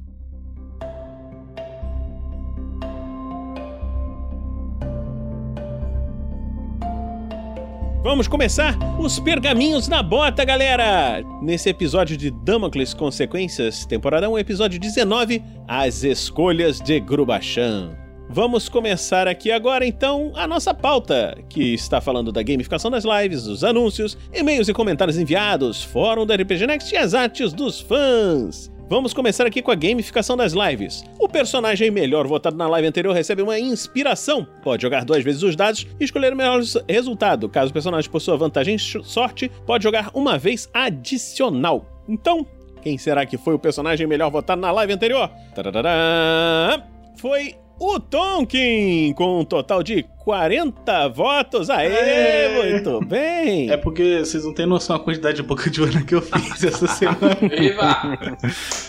Vamos 8.08 8.26
começar 8.26 8.74
os 8.98 9.20
pergaminhos 9.20 9.90
na 9.90 10.02
bota, 10.02 10.46
galera! 10.46 11.22
Nesse 11.42 11.68
episódio 11.68 12.16
de 12.16 12.32
Damocles 12.32 12.94
Consequências, 12.94 13.86
temporada 13.86 14.30
1, 14.30 14.40
episódio 14.40 14.80
19, 14.80 15.44
As 15.68 16.06
Escolhas 16.06 16.80
de 16.80 17.02
Grubachan. 17.02 17.98
Vamos 18.30 18.70
começar 18.70 19.28
aqui 19.28 19.52
agora, 19.52 19.86
então, 19.86 20.32
a 20.36 20.48
nossa 20.48 20.74
pauta, 20.74 21.38
que 21.50 21.74
está 21.74 22.00
falando 22.00 22.32
da 22.32 22.42
gamificação 22.42 22.90
das 22.90 23.04
lives, 23.04 23.44
dos 23.44 23.66
anúncios, 23.66 24.18
e-mails 24.34 24.70
e 24.70 24.74
comentários 24.74 25.18
enviados, 25.18 25.84
fórum 25.84 26.26
da 26.26 26.36
RPG 26.36 26.66
Next 26.66 26.96
e 26.96 26.98
as 26.98 27.14
artes 27.14 27.52
dos 27.52 27.82
fãs. 27.82 28.72
Vamos 28.90 29.14
começar 29.14 29.46
aqui 29.46 29.62
com 29.62 29.70
a 29.70 29.76
gamificação 29.76 30.38
das 30.38 30.54
lives. 30.54 31.04
O 31.20 31.28
personagem 31.28 31.92
melhor 31.92 32.26
votado 32.26 32.56
na 32.56 32.70
live 32.70 32.88
anterior 32.88 33.14
recebe 33.14 33.42
uma 33.42 33.60
inspiração. 33.60 34.48
Pode 34.64 34.82
jogar 34.82 35.04
duas 35.04 35.22
vezes 35.26 35.44
os 35.44 35.58
dados 35.58 35.86
e 36.00 36.06
escolher 36.06 36.32
o 36.32 36.38
melhor 36.38 36.62
resultado. 36.88 37.50
Caso 37.50 37.70
o 37.70 37.74
personagem 37.74 38.10
possua 38.10 38.38
vantagem 38.38 38.76
em 38.76 38.78
sorte, 38.78 39.52
pode 39.66 39.84
jogar 39.84 40.10
uma 40.14 40.38
vez 40.38 40.70
adicional. 40.74 41.86
Então, 42.08 42.48
quem 42.82 42.98
será 42.98 43.26
que 43.26 43.38
foi 43.38 43.56
o 43.56 43.60
personagem 43.60 44.08
melhor 44.08 44.32
votado 44.32 44.62
na 44.62 44.72
live 44.72 44.94
anterior? 44.94 45.30
Tarará! 45.54 46.82
Foi 47.18 47.56
o 47.80 48.00
Tonkin, 48.00 49.14
com 49.14 49.42
um 49.42 49.46
total 49.46 49.84
de 49.84 50.04
40 50.24 51.08
votos. 51.10 51.70
Aê, 51.70 51.88
Aê! 51.88 52.72
muito 52.74 53.00
bem! 53.06 53.70
É 53.70 53.78
porque 53.78 54.20
vocês 54.20 54.44
não 54.44 54.54
têm 54.54 54.66
noção 54.66 54.98
da 54.98 55.04
quantidade 55.04 55.38
de 55.38 55.44
boca 55.44 55.70
de 55.70 55.82
urna 55.82 56.02
que 56.04 56.16
eu 56.16 56.22
fiz 56.22 56.64
essa 56.64 56.88
semana. 56.92 57.36
Viva! 57.42 58.18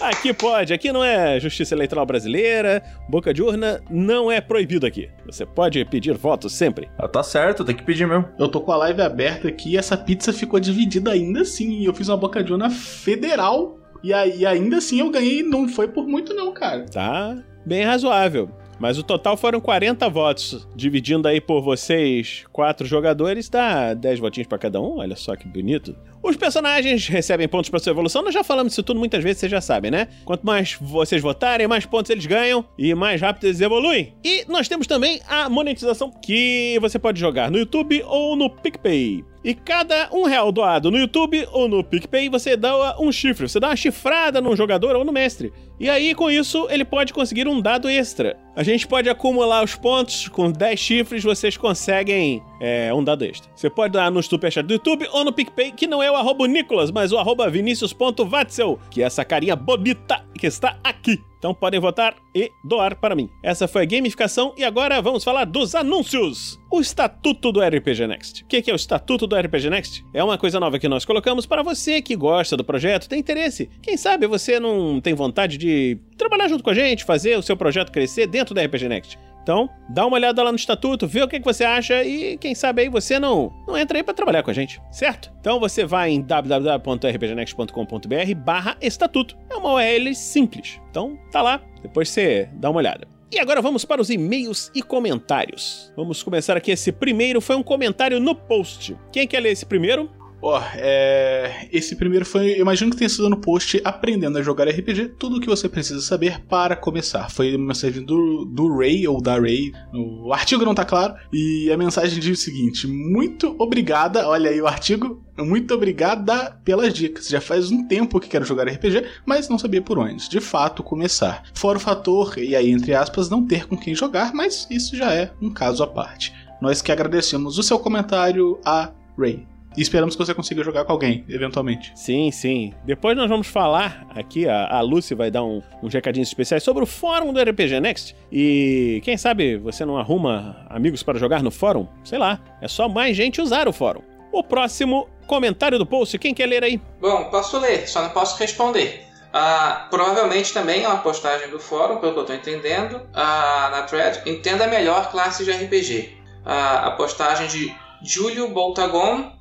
Aqui 0.01 0.33
pode, 0.33 0.73
aqui 0.73 0.91
não 0.91 1.05
é 1.05 1.39
justiça 1.39 1.75
eleitoral 1.75 2.07
brasileira, 2.07 2.83
boca 3.09 3.33
de 3.33 3.43
urna 3.43 3.81
não 3.91 4.31
é 4.33 4.41
proibido 4.41 4.87
aqui. 4.87 5.09
Você 5.27 5.45
pode 5.47 5.85
pedir 5.85 6.15
votos 6.17 6.55
sempre. 6.55 6.89
Ah, 6.99 7.07
tá 7.07 7.23
certo, 7.23 7.65
tem 7.65 7.77
que 7.77 7.83
pedir 7.85 8.07
mesmo. 8.07 8.27
Eu 8.39 8.49
tô 8.49 8.61
com 8.61 8.73
a 8.73 8.77
live 8.77 9.03
aberta 9.03 9.49
aqui 9.49 9.73
e 9.73 9.77
essa 9.77 9.97
pizza 9.97 10.33
ficou 10.33 10.59
dividida 10.59 11.13
ainda 11.13 11.43
assim. 11.43 11.81
E 11.81 11.85
eu 11.85 11.95
fiz 11.95 12.09
uma 12.09 12.17
boca 12.17 12.43
de 12.43 12.53
urna 12.53 12.71
federal. 12.71 13.79
E 14.03 14.13
aí, 14.15 14.47
ainda 14.47 14.79
assim 14.79 15.01
eu 15.01 15.11
ganhei, 15.11 15.43
não 15.43 15.69
foi 15.69 15.89
por 15.89 16.07
muito 16.07 16.33
não, 16.33 16.53
cara. 16.53 16.87
Tá 16.87 17.37
bem 17.67 17.85
razoável. 17.85 18.49
Mas 18.79 18.99
o 18.99 19.03
total 19.03 19.37
foram 19.37 19.61
40 19.61 20.09
votos. 20.09 20.69
Dividindo 20.75 21.27
aí 21.27 21.41
por 21.41 21.61
vocês, 21.61 22.45
quatro 22.53 22.87
jogadores, 22.87 23.49
dá 23.49 23.95
10 23.95 24.21
votinhos 24.21 24.47
pra 24.49 24.59
cada 24.59 24.81
um. 24.81 24.99
Olha 24.99 25.17
só 25.17 25.35
que 25.35 25.49
bonito. 25.49 25.97
Os 26.29 26.37
personagens 26.37 27.09
recebem 27.09 27.49
pontos 27.49 27.71
pra 27.71 27.79
sua 27.79 27.91
evolução. 27.91 28.23
Nós 28.23 28.35
já 28.35 28.45
falamos 28.45 28.75
isso 28.75 28.83
tudo 28.83 29.01
muitas 29.01 29.25
vezes, 29.25 29.41
vocês 29.41 29.51
já 29.51 29.63
sabem, 29.63 29.91
né? 29.91 30.09
Quanto 30.27 30.45
mais 30.45 30.77
vocês 30.79 31.23
votarem, 31.23 31.67
mais 31.67 31.87
pontos 31.87 32.11
eles 32.11 32.27
ganham 32.27 32.63
e 32.77 32.95
mais 32.95 33.19
rápido 33.19 33.45
eles 33.45 33.63
evoluem. 33.63 34.13
E 34.23 34.45
nós 34.47 34.69
temos 34.69 34.87
também 34.87 35.23
a 35.27 35.49
monetização 35.49 36.11
que 36.11 36.77
você 36.83 36.99
pode 36.99 37.19
jogar 37.19 37.51
no 37.51 37.57
YouTube 37.57 38.03
ou 38.07 38.37
no 38.37 38.51
PicPay. 38.51 39.25
E 39.45 39.55
cada 39.55 40.11
um 40.13 40.25
real 40.25 40.51
doado 40.51 40.91
no 40.91 40.99
YouTube 40.99 41.47
ou 41.53 41.69
no 41.69 41.83
PicPay, 41.85 42.29
você 42.29 42.57
dá 42.57 42.99
um 43.01 43.11
chifre. 43.13 43.49
Você 43.49 43.61
dá 43.61 43.69
uma 43.69 43.77
chifrada 43.77 44.41
num 44.41 44.57
jogador 44.57 44.97
ou 44.97 45.05
no 45.05 45.13
mestre. 45.13 45.53
E 45.79 45.89
aí, 45.89 46.15
com 46.15 46.29
isso, 46.29 46.67
ele 46.71 46.85
pode 46.85 47.13
conseguir 47.13 47.47
um 47.47 47.61
dado 47.61 47.89
extra. 47.89 48.37
A 48.57 48.65
gente 48.65 48.87
pode 48.87 49.09
acumular 49.09 49.63
os 49.63 49.77
pontos. 49.77 50.29
Com 50.29 50.51
10 50.51 50.79
chifres, 50.79 51.23
vocês 51.23 51.57
conseguem 51.57 52.43
é, 52.61 52.93
um 52.93 53.03
dado 53.03 53.25
extra. 53.25 53.49
Você 53.55 53.71
pode 53.71 53.93
dar 53.93 54.11
no 54.11 54.21
Superchat 54.23 54.67
do 54.67 54.75
YouTube 54.75 55.09
ou 55.13 55.25
no 55.25 55.33
PicPay, 55.33 55.71
que 55.71 55.87
não 55.87 56.03
é 56.03 56.11
o 56.11 56.17
arroba 56.19 56.47
Nicolas, 56.47 56.91
mas 56.91 57.13
o 57.13 57.19
arroba 57.19 57.49
vinicius.vatzel, 57.49 58.79
que 58.91 59.03
é 59.03 59.07
essa 59.07 59.25
carinha 59.25 59.57
bonita 59.57 60.25
que 60.39 60.47
está 60.47 60.79
aqui. 60.83 61.19
Então 61.39 61.55
podem 61.55 61.79
votar 61.79 62.17
e 62.35 62.51
doar 62.65 62.97
para 62.97 63.15
mim. 63.15 63.31
Essa 63.43 63.69
foi 63.69 63.83
a 63.83 63.85
gamificação 63.85 64.53
e 64.57 64.65
agora 64.65 65.01
vamos 65.01 65.23
falar 65.23 65.45
dos 65.45 65.75
anúncios. 65.75 66.59
O 66.71 66.81
Estatuto 66.81 67.53
do 67.53 67.61
RPG 67.61 68.07
Next. 68.09 68.43
O 68.43 68.47
que 68.47 68.69
é 68.69 68.73
o 68.73 68.77
Estatuto 68.77 69.27
do 69.27 69.37
RPG 69.37 69.71
Next? 69.71 70.05
É 70.13 70.23
uma 70.23 70.37
coisa 70.37 70.59
nova 70.59 70.79
que 70.79 70.89
nós 70.89 71.05
colocamos 71.05 71.47
para 71.47 71.63
você 71.63 72.03
que 72.03 72.17
gosta 72.17 72.57
do 72.57 72.65
projeto, 72.65 73.09
tem 73.09 73.21
interesse. 73.21 73.71
Quem 73.81 73.97
sabe 73.97 74.27
você 74.27 74.59
não 74.59 75.01
tem 75.01 75.15
vontade 75.15 75.57
de 75.57 75.97
trabalhar 76.17 76.49
junto 76.49 76.65
com 76.65 76.71
a 76.71 76.75
gente, 76.75 77.05
fazer 77.05 77.39
o 77.39 77.43
seu 77.43 77.57
projeto 77.57 77.93
crescer 77.93 78.27
dentro 78.27 78.53
da 78.53 78.63
RPG 78.65 78.89
Next. 78.89 79.19
Então, 79.49 79.71
dá 79.89 80.05
uma 80.05 80.19
olhada 80.19 80.43
lá 80.43 80.53
no 80.53 80.57
estatuto, 80.57 81.07
vê 81.07 81.23
o 81.23 81.29
que, 81.29 81.39
que 81.39 81.45
você 81.47 81.65
acha 81.65 82.05
e 82.05 82.37
quem 82.37 82.55
sabe 82.55 82.83
aí 82.83 82.91
você 82.91 83.19
não, 83.19 83.51
não 83.67 83.79
entra 83.79 83.97
aí 83.97 84.05
pra 84.05 84.13
trabalhar 84.13 84.43
com 84.43 84.51
a 84.51 84.53
gente, 84.53 84.79
certo? 84.93 85.33
Então 85.41 85.59
você 85.59 85.87
vai 85.87 86.11
em 86.11 86.21
www.rpgnext.com.br 86.21 88.35
barra 88.37 88.77
estatuto. 88.79 89.39
É 89.49 89.57
uma 89.57 89.73
URL 89.73 90.15
simples. 90.15 90.79
Então, 90.91 91.19
tá 91.33 91.41
lá, 91.41 91.63
depois 91.81 92.11
você 92.11 92.51
dá 92.53 92.69
uma 92.69 92.77
olhada. 92.77 93.09
E 93.33 93.39
agora 93.39 93.63
vamos 93.63 93.87
para 93.87 94.03
os 94.03 94.11
e-mails 94.11 94.71
e 94.75 94.83
comentários. 94.83 95.91
Vamos 95.97 96.23
começar 96.23 96.55
aqui. 96.55 96.71
Esse 96.71 96.93
primeiro 96.93 97.41
foi 97.41 97.57
um 97.57 97.63
comentário 97.63 98.21
no 98.21 98.35
post. 98.35 98.99
Quem 99.11 99.27
quer 99.27 99.41
ler 99.41 99.53
esse 99.53 99.65
primeiro? 99.65 100.11
Ó, 100.41 100.61
é... 100.75 101.69
esse 101.73 101.97
primeiro 101.97 102.25
foi, 102.25 102.59
imagino 102.59 102.91
que 102.91 102.97
tenha 102.97 103.09
sido 103.09 103.29
no 103.29 103.41
post 103.41 103.81
Aprendendo 103.85 104.39
a 104.39 104.43
Jogar 104.43 104.69
RPG, 104.69 105.15
tudo 105.19 105.37
o 105.37 105.41
que 105.41 105.49
você 105.49 105.69
precisa 105.69 106.01
saber 106.01 106.41
para 106.47 106.77
começar. 106.77 107.31
Foi 107.31 107.55
uma 107.57 107.69
mensagem 107.69 108.05
do, 108.05 108.45
do 108.45 108.77
Ray, 108.77 109.07
ou 109.09 109.21
da 109.21 109.39
Ray, 109.39 109.73
o 109.93 110.33
artigo 110.33 110.65
não 110.65 110.75
tá 110.75 110.85
claro, 110.85 111.15
e 111.33 111.71
a 111.73 111.77
mensagem 111.77 112.21
diz 112.21 112.39
o 112.39 112.43
seguinte, 112.43 112.87
muito 112.87 113.57
obrigada, 113.59 114.29
olha 114.29 114.51
aí 114.51 114.61
o 114.61 114.67
artigo, 114.67 115.23
muito 115.37 115.75
obrigada 115.75 116.59
pelas 116.65 116.93
dicas. 116.95 117.29
Já 117.29 117.41
faz 117.41 117.71
um 117.71 117.87
tempo 117.87 118.21
que 118.21 118.29
quero 118.29 118.45
jogar 118.45 118.69
RPG, 118.69 119.05
mas 119.27 119.49
não 119.49 119.59
sabia 119.59 119.83
por 119.83 119.99
onde, 119.99 120.29
de 120.29 120.41
fato, 120.41 120.83
começar. 120.83 121.43
Fora 121.55 121.79
o 121.79 121.81
fator, 121.81 122.39
e 122.39 122.55
aí 122.55 122.71
entre 122.71 122.95
aspas, 122.95 123.29
não 123.29 123.47
ter 123.47 123.67
com 123.67 123.77
quem 123.77 123.95
jogar, 123.95 124.33
mas 124.33 124.67
isso 124.71 124.97
já 124.97 125.13
é 125.13 125.33
um 125.43 125.51
caso 125.51 125.83
à 125.83 125.87
parte. 125.87 126.33
Nós 126.61 126.83
que 126.83 126.91
agradecemos 126.91 127.59
o 127.59 127.63
seu 127.63 127.79
comentário 127.79 128.59
a 128.65 128.91
Ray. 129.17 129.47
E 129.77 129.83
esperamos 129.83 130.17
que 130.17 130.25
você 130.25 130.35
consiga 130.35 130.65
jogar 130.65 130.85
com 130.85 130.93
alguém, 130.93 131.25
eventualmente. 131.29 131.93
Sim, 131.95 132.31
sim. 132.31 132.75
Depois 132.85 133.17
nós 133.17 133.29
vamos 133.29 133.47
falar 133.47 134.07
aqui, 134.15 134.49
a, 134.49 134.67
a 134.77 134.81
Lucy 134.81 135.15
vai 135.15 135.31
dar 135.31 135.45
um, 135.45 135.63
uns 135.83 135.93
recadinhos 135.93 136.29
especiais 136.29 136.63
sobre 136.63 136.83
o 136.83 136.87
fórum 136.87 137.33
do 137.33 137.41
RPG 137.41 137.81
Next. 137.81 138.17
E 138.33 139.01
quem 139.05 139.17
sabe 139.17 139.57
você 139.57 139.85
não 139.85 139.99
arruma 139.99 140.67
amigos 140.69 141.03
para 141.03 141.19
jogar 141.19 141.43
no 141.43 141.51
fórum? 141.51 141.87
Sei 142.03 142.19
lá, 142.19 142.41
é 142.61 142.69
só 142.69 142.89
mais 142.89 143.17
gente 143.17 143.41
usar 143.41 143.69
o 143.69 143.73
fórum. 143.73 144.03
O 144.33 144.43
próximo 144.43 145.09
comentário 145.27 145.79
do 145.79 145.87
post, 145.87 146.19
quem 146.19 146.35
quer 146.35 146.47
ler 146.47 146.65
aí? 146.65 146.81
Bom, 147.01 147.25
posso 147.25 147.59
ler, 147.59 147.87
só 147.89 148.03
não 148.03 148.11
posso 148.11 148.39
responder. 148.39 149.05
Ah, 149.33 149.87
provavelmente 149.91 150.53
também 150.53 150.85
é 150.85 150.89
uma 150.89 150.99
postagem 150.99 151.51
do 151.51 151.61
fórum, 151.61 151.99
pelo 151.99 152.13
que 152.13 152.19
eu 152.19 152.23
estou 152.23 152.37
entendendo, 152.37 153.03
ah, 153.15 153.69
na 153.71 153.83
thread. 153.83 154.23
Entenda 154.29 154.67
melhor 154.67 155.11
classes 155.11 155.45
de 155.45 155.53
RPG. 155.53 156.17
Ah, 156.45 156.87
a 156.87 156.91
postagem 156.93 157.47
de 157.47 157.75
Júlio 158.03 158.49
Boltagon 158.49 159.38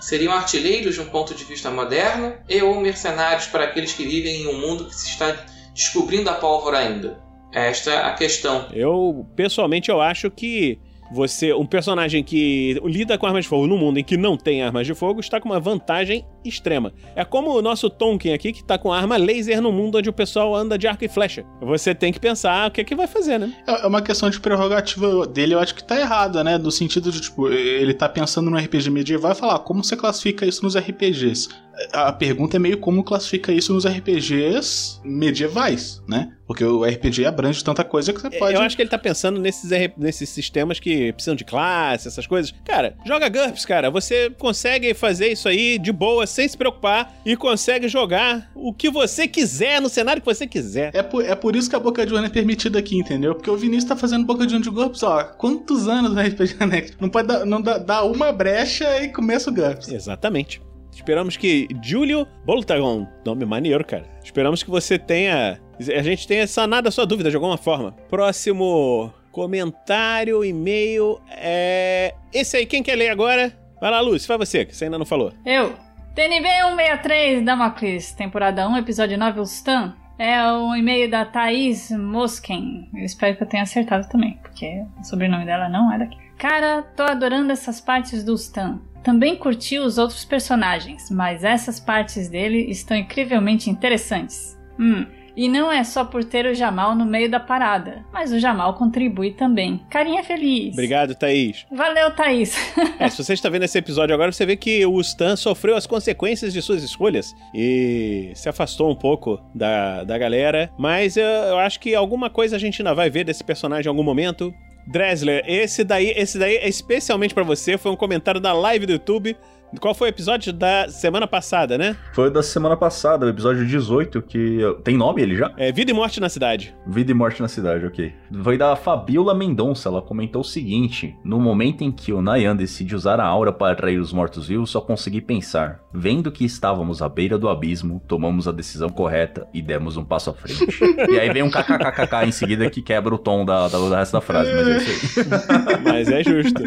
Seriam 0.00 0.32
artilheiros 0.32 0.94
de 0.94 1.00
um 1.00 1.06
ponto 1.06 1.34
de 1.34 1.44
vista 1.44 1.70
moderno 1.70 2.34
e 2.48 2.62
ou 2.62 2.80
mercenários 2.80 3.46
para 3.46 3.64
aqueles 3.64 3.92
que 3.92 4.04
vivem 4.04 4.42
em 4.42 4.46
um 4.46 4.60
mundo 4.60 4.86
que 4.86 4.94
se 4.94 5.08
está 5.08 5.44
descobrindo 5.74 6.30
a 6.30 6.34
pólvora 6.34 6.78
ainda? 6.78 7.18
Esta 7.52 7.90
é 7.90 7.96
a 8.04 8.12
questão. 8.14 8.68
Eu, 8.72 9.26
pessoalmente, 9.34 9.90
eu 9.90 10.00
acho 10.00 10.30
que 10.30 10.78
você, 11.10 11.52
um 11.52 11.66
personagem 11.66 12.22
que 12.22 12.80
lida 12.84 13.16
com 13.16 13.26
armas 13.26 13.44
de 13.44 13.48
fogo 13.48 13.66
num 13.66 13.78
mundo 13.78 13.98
em 13.98 14.04
que 14.04 14.16
não 14.16 14.36
tem 14.36 14.62
armas 14.62 14.86
de 14.86 14.94
fogo, 14.94 15.20
está 15.20 15.40
com 15.40 15.48
uma 15.48 15.60
vantagem 15.60 16.24
extrema. 16.48 16.92
É 17.14 17.24
como 17.24 17.50
o 17.50 17.62
nosso 17.62 17.88
Tonkin 17.90 18.32
aqui, 18.32 18.52
que 18.52 18.60
está 18.60 18.78
com 18.78 18.92
arma 18.92 19.16
laser 19.16 19.60
no 19.60 19.72
mundo 19.72 19.98
onde 19.98 20.08
o 20.08 20.12
pessoal 20.12 20.54
anda 20.54 20.78
de 20.78 20.86
arco 20.86 21.04
e 21.04 21.08
flecha. 21.08 21.44
Você 21.60 21.94
tem 21.94 22.12
que 22.12 22.20
pensar 22.20 22.68
o 22.68 22.70
que 22.70 22.80
é 22.80 22.84
que 22.84 22.94
vai 22.94 23.06
fazer, 23.06 23.38
né? 23.38 23.52
É 23.66 23.86
uma 23.86 24.02
questão 24.02 24.30
de 24.30 24.40
prerrogativa 24.40 25.26
dele, 25.26 25.54
eu 25.54 25.58
acho 25.58 25.74
que 25.74 25.84
tá 25.84 25.98
errada, 25.98 26.42
né? 26.42 26.58
No 26.58 26.70
sentido 26.70 27.10
de, 27.10 27.20
tipo, 27.20 27.48
ele 27.48 27.94
tá 27.94 28.08
pensando 28.08 28.50
no 28.50 28.56
RPG 28.56 28.90
medieval 28.90 29.32
e 29.32 29.34
falar, 29.34 29.56
ah, 29.56 29.58
como 29.58 29.82
você 29.82 29.96
classifica 29.96 30.46
isso 30.46 30.62
nos 30.62 30.76
RPGs? 30.76 31.48
A 31.92 32.10
pergunta 32.10 32.56
é 32.56 32.58
meio 32.58 32.78
como 32.78 33.04
classifica 33.04 33.52
isso 33.52 33.74
nos 33.74 33.86
RPGs 33.86 34.98
medievais, 35.04 36.02
né? 36.08 36.32
Porque 36.46 36.64
o 36.64 36.84
RPG 36.84 37.26
abrange 37.26 37.62
tanta 37.62 37.84
coisa 37.84 38.12
que 38.12 38.20
você 38.20 38.30
pode. 38.30 38.54
Eu 38.54 38.62
acho 38.62 38.76
que 38.76 38.82
ele 38.82 38.88
tá 38.88 38.96
pensando 38.96 39.38
nesses, 39.40 39.70
nesses 39.96 40.28
sistemas 40.30 40.80
que 40.80 41.12
precisam 41.12 41.34
de 41.34 41.44
classe, 41.44 42.08
essas 42.08 42.26
coisas. 42.26 42.54
Cara, 42.64 42.96
joga 43.04 43.28
GURPS, 43.28 43.66
cara. 43.66 43.90
Você 43.90 44.30
consegue 44.38 44.94
fazer 44.94 45.28
isso 45.28 45.48
aí 45.48 45.78
de 45.78 45.92
boa, 45.92 46.26
sem 46.36 46.46
se 46.46 46.56
preocupar, 46.56 47.14
e 47.24 47.34
consegue 47.36 47.88
jogar 47.88 48.50
o 48.54 48.72
que 48.72 48.90
você 48.90 49.26
quiser, 49.26 49.80
no 49.80 49.88
cenário 49.88 50.20
que 50.22 50.26
você 50.26 50.46
quiser. 50.46 50.90
É 50.94 51.02
por, 51.02 51.24
é 51.24 51.34
por 51.34 51.56
isso 51.56 51.68
que 51.68 51.74
a 51.74 51.80
Boca 51.80 52.04
de 52.06 52.12
Urna 52.12 52.26
é 52.26 52.30
permitida 52.30 52.78
aqui, 52.78 52.96
entendeu? 52.96 53.34
Porque 53.34 53.50
o 53.50 53.56
Vinícius 53.56 53.84
tá 53.84 53.96
fazendo 53.96 54.26
Boca 54.26 54.46
de 54.46 54.54
Urna 54.54 54.64
de 54.64 54.70
GURPS, 54.70 55.02
ó. 55.02 55.24
Quantos 55.24 55.88
anos 55.88 56.12
no 56.12 56.20
RPG 56.20 56.54
Next? 56.66 56.96
Não 57.00 57.08
pode 57.08 57.28
dar, 57.28 57.44
não 57.44 57.60
dá, 57.60 57.78
dá 57.78 58.04
uma 58.04 58.30
brecha 58.30 59.02
e 59.02 59.08
começa 59.08 59.50
o 59.50 59.54
GURPS. 59.54 59.88
Exatamente. 59.88 60.60
Esperamos 60.92 61.36
que 61.36 61.68
Júlio 61.82 62.26
Boltagon, 62.44 63.06
nome 63.24 63.44
maneiro, 63.44 63.84
cara. 63.84 64.04
Esperamos 64.22 64.62
que 64.62 64.70
você 64.70 64.98
tenha. 64.98 65.60
A 65.78 66.02
gente 66.02 66.26
tenha 66.26 66.46
sanado 66.46 66.88
a 66.88 66.90
sua 66.90 67.04
dúvida 67.04 67.28
de 67.28 67.36
alguma 67.36 67.58
forma. 67.58 67.92
Próximo 68.08 69.12
comentário, 69.30 70.42
e-mail 70.44 71.20
é. 71.30 72.14
Esse 72.32 72.56
aí, 72.56 72.66
quem 72.66 72.82
quer 72.82 72.96
ler 72.96 73.10
agora? 73.10 73.52
Vai 73.78 73.90
lá, 73.90 74.00
Lúcio, 74.00 74.26
vai 74.26 74.38
você, 74.38 74.64
que 74.64 74.74
você 74.74 74.86
ainda 74.86 74.98
não 74.98 75.04
falou. 75.04 75.32
Eu. 75.44 75.85
TNB 76.16 76.48
163 76.48 77.44
da 77.44 77.54
Macris, 77.54 78.10
temporada 78.12 78.66
1, 78.66 78.78
episódio 78.78 79.18
9, 79.18 79.40
o 79.40 79.42
Stan. 79.42 79.94
É 80.18 80.50
o 80.50 80.74
e-mail 80.74 81.10
da 81.10 81.26
Thaís 81.26 81.90
Mosken. 81.90 82.88
Eu 82.94 83.04
espero 83.04 83.36
que 83.36 83.42
eu 83.42 83.46
tenha 83.46 83.62
acertado 83.62 84.08
também, 84.08 84.38
porque 84.40 84.82
o 84.98 85.04
sobrenome 85.04 85.44
dela 85.44 85.68
não 85.68 85.92
é 85.92 85.98
daqui. 85.98 86.16
Cara, 86.38 86.82
tô 86.96 87.02
adorando 87.02 87.52
essas 87.52 87.82
partes 87.82 88.24
do 88.24 88.32
Stan. 88.32 88.80
Também 89.04 89.36
curti 89.36 89.78
os 89.78 89.98
outros 89.98 90.24
personagens, 90.24 91.10
mas 91.10 91.44
essas 91.44 91.78
partes 91.78 92.30
dele 92.30 92.70
estão 92.70 92.96
incrivelmente 92.96 93.68
interessantes. 93.68 94.58
Hum, 94.80 95.04
e 95.36 95.48
não 95.48 95.70
é 95.70 95.84
só 95.84 96.04
por 96.04 96.24
ter 96.24 96.46
o 96.46 96.54
Jamal 96.54 96.94
no 96.94 97.04
meio 97.04 97.30
da 97.30 97.38
parada, 97.38 98.04
mas 98.12 98.32
o 98.32 98.38
Jamal 98.38 98.74
contribui 98.74 99.32
também. 99.32 99.82
Carinha 99.90 100.24
feliz. 100.24 100.72
Obrigado, 100.72 101.14
Thaís. 101.14 101.66
Valeu, 101.70 102.10
Thaís. 102.12 102.56
é, 102.98 103.08
se 103.08 103.22
você 103.22 103.34
está 103.34 103.50
vendo 103.50 103.64
esse 103.64 103.76
episódio 103.76 104.14
agora, 104.14 104.32
você 104.32 104.46
vê 104.46 104.56
que 104.56 104.84
o 104.86 104.98
Stan 105.00 105.36
sofreu 105.36 105.76
as 105.76 105.86
consequências 105.86 106.52
de 106.52 106.62
suas 106.62 106.82
escolhas 106.82 107.34
e 107.54 108.32
se 108.34 108.48
afastou 108.48 108.90
um 108.90 108.96
pouco 108.96 109.38
da, 109.54 110.04
da 110.04 110.16
galera. 110.16 110.70
Mas 110.78 111.16
eu, 111.16 111.24
eu 111.24 111.58
acho 111.58 111.78
que 111.78 111.94
alguma 111.94 112.30
coisa 112.30 112.56
a 112.56 112.58
gente 112.58 112.80
ainda 112.80 112.94
vai 112.94 113.10
ver 113.10 113.24
desse 113.24 113.44
personagem 113.44 113.86
em 113.86 113.90
algum 113.90 114.02
momento. 114.02 114.54
Dressler, 114.86 115.42
esse 115.46 115.82
daí, 115.82 116.14
esse 116.16 116.38
daí 116.38 116.56
é 116.56 116.68
especialmente 116.68 117.34
para 117.34 117.42
você, 117.42 117.76
foi 117.76 117.90
um 117.90 117.96
comentário 117.96 118.40
da 118.40 118.52
live 118.52 118.86
do 118.86 118.92
YouTube. 118.92 119.36
Qual 119.80 119.94
foi 119.94 120.08
o 120.08 120.10
episódio 120.10 120.52
da 120.52 120.88
semana 120.88 121.26
passada, 121.26 121.76
né? 121.76 121.96
Foi 122.12 122.30
da 122.30 122.42
semana 122.42 122.76
passada, 122.76 123.26
o 123.26 123.28
episódio 123.28 123.66
18, 123.66 124.22
que. 124.22 124.60
Tem 124.84 124.96
nome 124.96 125.22
ele 125.22 125.36
já? 125.36 125.52
É 125.56 125.72
Vida 125.72 125.90
e 125.90 125.94
Morte 125.94 126.20
na 126.20 126.28
Cidade. 126.28 126.74
Vida 126.86 127.10
e 127.10 127.14
Morte 127.14 127.42
na 127.42 127.48
Cidade, 127.48 127.84
ok. 127.84 128.12
Foi 128.42 128.56
da 128.56 128.76
Fabiola 128.76 129.34
Mendonça, 129.34 129.88
ela 129.88 130.00
comentou 130.00 130.42
o 130.42 130.44
seguinte: 130.44 131.14
No 131.24 131.40
momento 131.40 131.82
em 131.82 131.90
que 131.90 132.12
o 132.12 132.22
Nayan 132.22 132.54
decide 132.56 132.94
usar 132.94 133.20
a 133.20 133.24
aura 133.24 133.52
para 133.52 133.72
atrair 133.72 133.98
os 133.98 134.12
mortos-vivos, 134.12 134.70
só 134.70 134.80
consegui 134.80 135.20
pensar. 135.20 135.80
Vendo 135.92 136.30
que 136.30 136.44
estávamos 136.44 137.02
à 137.02 137.08
beira 137.08 137.36
do 137.36 137.48
abismo, 137.48 138.00
tomamos 138.06 138.46
a 138.46 138.52
decisão 138.52 138.88
correta 138.88 139.46
e 139.52 139.60
demos 139.60 139.96
um 139.96 140.04
passo 140.04 140.30
à 140.30 140.34
frente. 140.34 140.66
e 141.10 141.18
aí 141.18 141.30
vem 141.32 141.42
um 141.42 141.50
kkkk 141.50 142.26
em 142.26 142.32
seguida 142.32 142.70
que 142.70 142.82
quebra 142.82 143.14
o 143.14 143.18
tom 143.18 143.44
da, 143.44 143.68
da, 143.68 143.78
da 143.78 143.98
resto 143.98 144.12
da 144.12 144.20
frase, 144.20 144.52
mas 144.52 144.68
é 144.68 144.76
isso 144.76 145.20
aí. 145.20 145.82
mas 145.82 146.08
é 146.08 146.22
justo. 146.22 146.62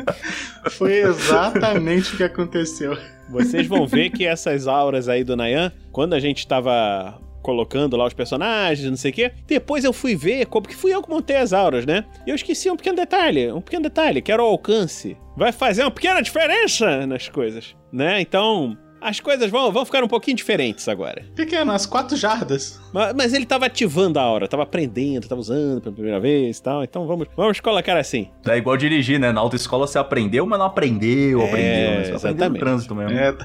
Foi 0.72 0.94
exatamente 0.94 2.14
o 2.14 2.18
que 2.18 2.24
aconteceu. 2.24 2.89
Vocês 3.30 3.68
vão 3.68 3.86
ver 3.86 4.10
que 4.10 4.26
essas 4.26 4.68
auras 4.68 5.08
aí 5.08 5.24
do 5.24 5.36
Nayan, 5.36 5.72
quando 5.92 6.14
a 6.14 6.20
gente 6.20 6.48
tava 6.48 7.20
colocando 7.42 7.96
lá 7.96 8.06
os 8.06 8.14
personagens, 8.14 8.90
não 8.90 8.98
sei 8.98 9.12
o 9.12 9.14
quê. 9.14 9.32
Depois 9.48 9.84
eu 9.84 9.94
fui 9.94 10.16
ver, 10.16 10.46
porque 10.48 10.76
fui 10.76 10.94
eu 10.94 11.02
que 11.02 11.10
montei 11.10 11.38
as 11.38 11.54
auras, 11.54 11.86
né? 11.86 12.06
E 12.26 12.30
eu 12.30 12.36
esqueci 12.36 12.70
um 12.70 12.76
pequeno 12.76 12.98
detalhe, 12.98 13.52
um 13.52 13.62
pequeno 13.62 13.84
detalhe, 13.84 14.22
que 14.22 14.32
era 14.32 14.44
o 14.44 14.48
alcance. 14.48 15.18
Vai 15.38 15.52
fazer 15.52 15.84
uma 15.84 15.92
pequena 15.92 16.22
diferença 16.22 17.06
nas 17.08 17.30
coisas, 17.30 17.76
né? 17.92 18.22
Então, 18.22 18.78
as 19.02 19.20
coisas 19.20 19.50
vão, 19.50 19.72
vão 19.72 19.86
ficar 19.86 20.04
um 20.04 20.08
pouquinho 20.08 20.38
diferentes 20.38 20.88
agora. 20.88 21.24
Pequeno, 21.36 21.72
as 21.72 21.86
quatro 21.86 22.18
jardas. 22.18 22.80
Mas, 22.94 23.14
mas, 23.16 23.34
ele 23.34 23.46
tava 23.46 23.66
ativando 23.66 24.20
a 24.20 24.22
aura, 24.22 24.48
tava 24.48 24.64
aprendendo, 24.64 25.28
tava 25.28 25.40
usando 25.40 25.82
pela 25.82 25.94
primeira 25.94 26.20
vez 26.20 26.58
e 26.58 26.64
tal. 26.64 26.84
Então 26.84 27.08
vamos, 27.08 27.28
vamos 27.36 27.60
colocar 27.60 27.98
assim. 27.98 28.30
É 28.48 28.58
igual 28.58 28.76
dirigir, 28.78 29.20
né? 29.20 29.32
Na 29.32 29.42
autoescola 29.42 29.88
você 29.88 29.98
aprendeu, 29.98 30.46
mas 30.46 30.60
não 30.60 30.66
aprendeu, 30.66 31.42
é, 31.42 31.46
aprendeu. 31.46 31.92
Né? 31.92 32.04
Você 32.04 32.12
exatamente. 32.12 32.44
aprendeu 32.44 32.50
no 32.50 32.60
trânsito 32.60 32.96
mesmo. 32.96 33.18
É. 33.18 33.36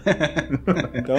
então, 0.98 1.16